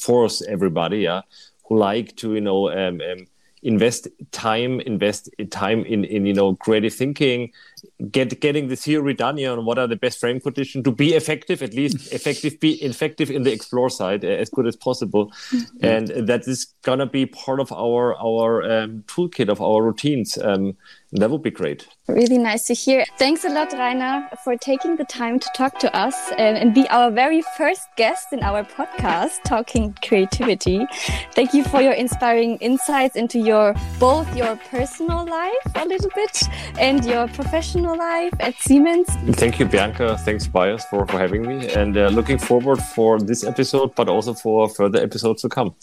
force 0.01 0.43
everybody 0.49 0.99
yeah 0.99 1.21
who 1.67 1.79
like 1.79 2.17
to 2.17 2.35
you 2.35 2.41
know 2.41 2.69
um, 2.73 3.01
um, 3.01 3.27
invest 3.63 4.09
time 4.33 4.81
invest 4.81 5.31
time 5.51 5.85
in 5.85 6.05
in 6.05 6.27
you 6.27 6.35
know 6.35 6.57
creative 6.57 6.95
thinking 6.95 7.53
get 8.11 8.41
getting 8.41 8.69
the 8.69 8.77
theory 8.77 9.15
done 9.15 9.37
here 9.37 9.53
on 9.53 9.65
what 9.65 9.79
are 9.79 9.87
the 9.87 9.97
best 9.97 10.19
frame 10.19 10.41
conditions 10.41 10.85
to 10.85 10.93
be 10.93 11.15
effective 11.15 11.63
at 11.63 11.75
least 11.75 12.13
effective 12.13 12.59
be 12.61 12.73
effective 12.83 13.31
in 13.31 13.43
the 13.43 13.53
explore 13.53 13.91
side 13.91 14.25
uh, 14.25 14.29
as 14.29 14.51
good 14.51 14.67
as 14.67 14.77
possible. 14.77 15.33
And 15.81 16.09
that 16.09 16.47
is 16.47 16.75
gonna 16.83 17.07
be 17.07 17.27
part 17.27 17.61
of 17.61 17.73
our 17.73 18.15
our 18.17 18.63
um, 18.63 19.05
toolkit 19.07 19.49
of 19.49 19.61
our 19.61 19.83
routines. 19.83 20.39
Um, 20.39 20.77
that 21.15 21.31
would 21.31 21.43
be 21.43 21.51
great. 21.51 21.87
Really 22.09 22.39
nice 22.39 22.65
to 22.67 22.75
hear. 22.75 23.05
Thanks 23.19 23.45
a 23.45 23.49
lot, 23.49 23.73
Rainer, 23.73 24.29
for 24.43 24.57
taking 24.57 24.97
the 24.97 25.05
time 25.05 25.39
to 25.39 25.49
talk 25.55 25.79
to 25.79 25.97
us 25.97 26.17
and, 26.33 26.59
and 26.59 26.75
be 26.75 26.89
our 26.89 27.11
very 27.11 27.43
first 27.57 27.83
guest 27.97 28.33
in 28.33 28.43
our 28.43 28.65
podcast, 28.65 29.43
Talking 29.45 29.97
Creativity. 30.07 30.87
Thank 31.35 31.55
you 31.55 31.63
for 31.63 31.81
your 31.81 31.93
inspiring 31.93 32.57
insights 32.57 33.15
into 33.15 33.39
your 33.39 33.75
both 34.01 34.27
your 34.37 34.57
personal 34.71 35.25
life 35.25 35.55
a 35.77 35.87
little 35.87 36.11
bit 36.17 36.43
and 36.81 37.05
your 37.05 37.29
professional 37.75 37.99
life 37.99 38.35
at 38.41 38.55
Siemens. 38.61 39.09
Thank 39.37 39.59
you, 39.59 39.67
Bianca. 39.67 40.17
Thanks, 40.19 40.47
Bias, 40.47 40.85
for, 40.87 41.07
for 41.07 41.19
having 41.19 41.43
me. 41.43 41.69
And 41.73 41.97
uh, 41.97 42.09
looking 42.09 42.39
forward 42.39 42.81
for 42.81 43.19
this 43.19 43.43
episode, 43.43 43.95
but 43.97 44.09
also 44.09 44.33
for 44.33 44.69
further 44.69 45.03
episodes 45.03 45.43
to 45.43 45.49
come. 45.49 45.75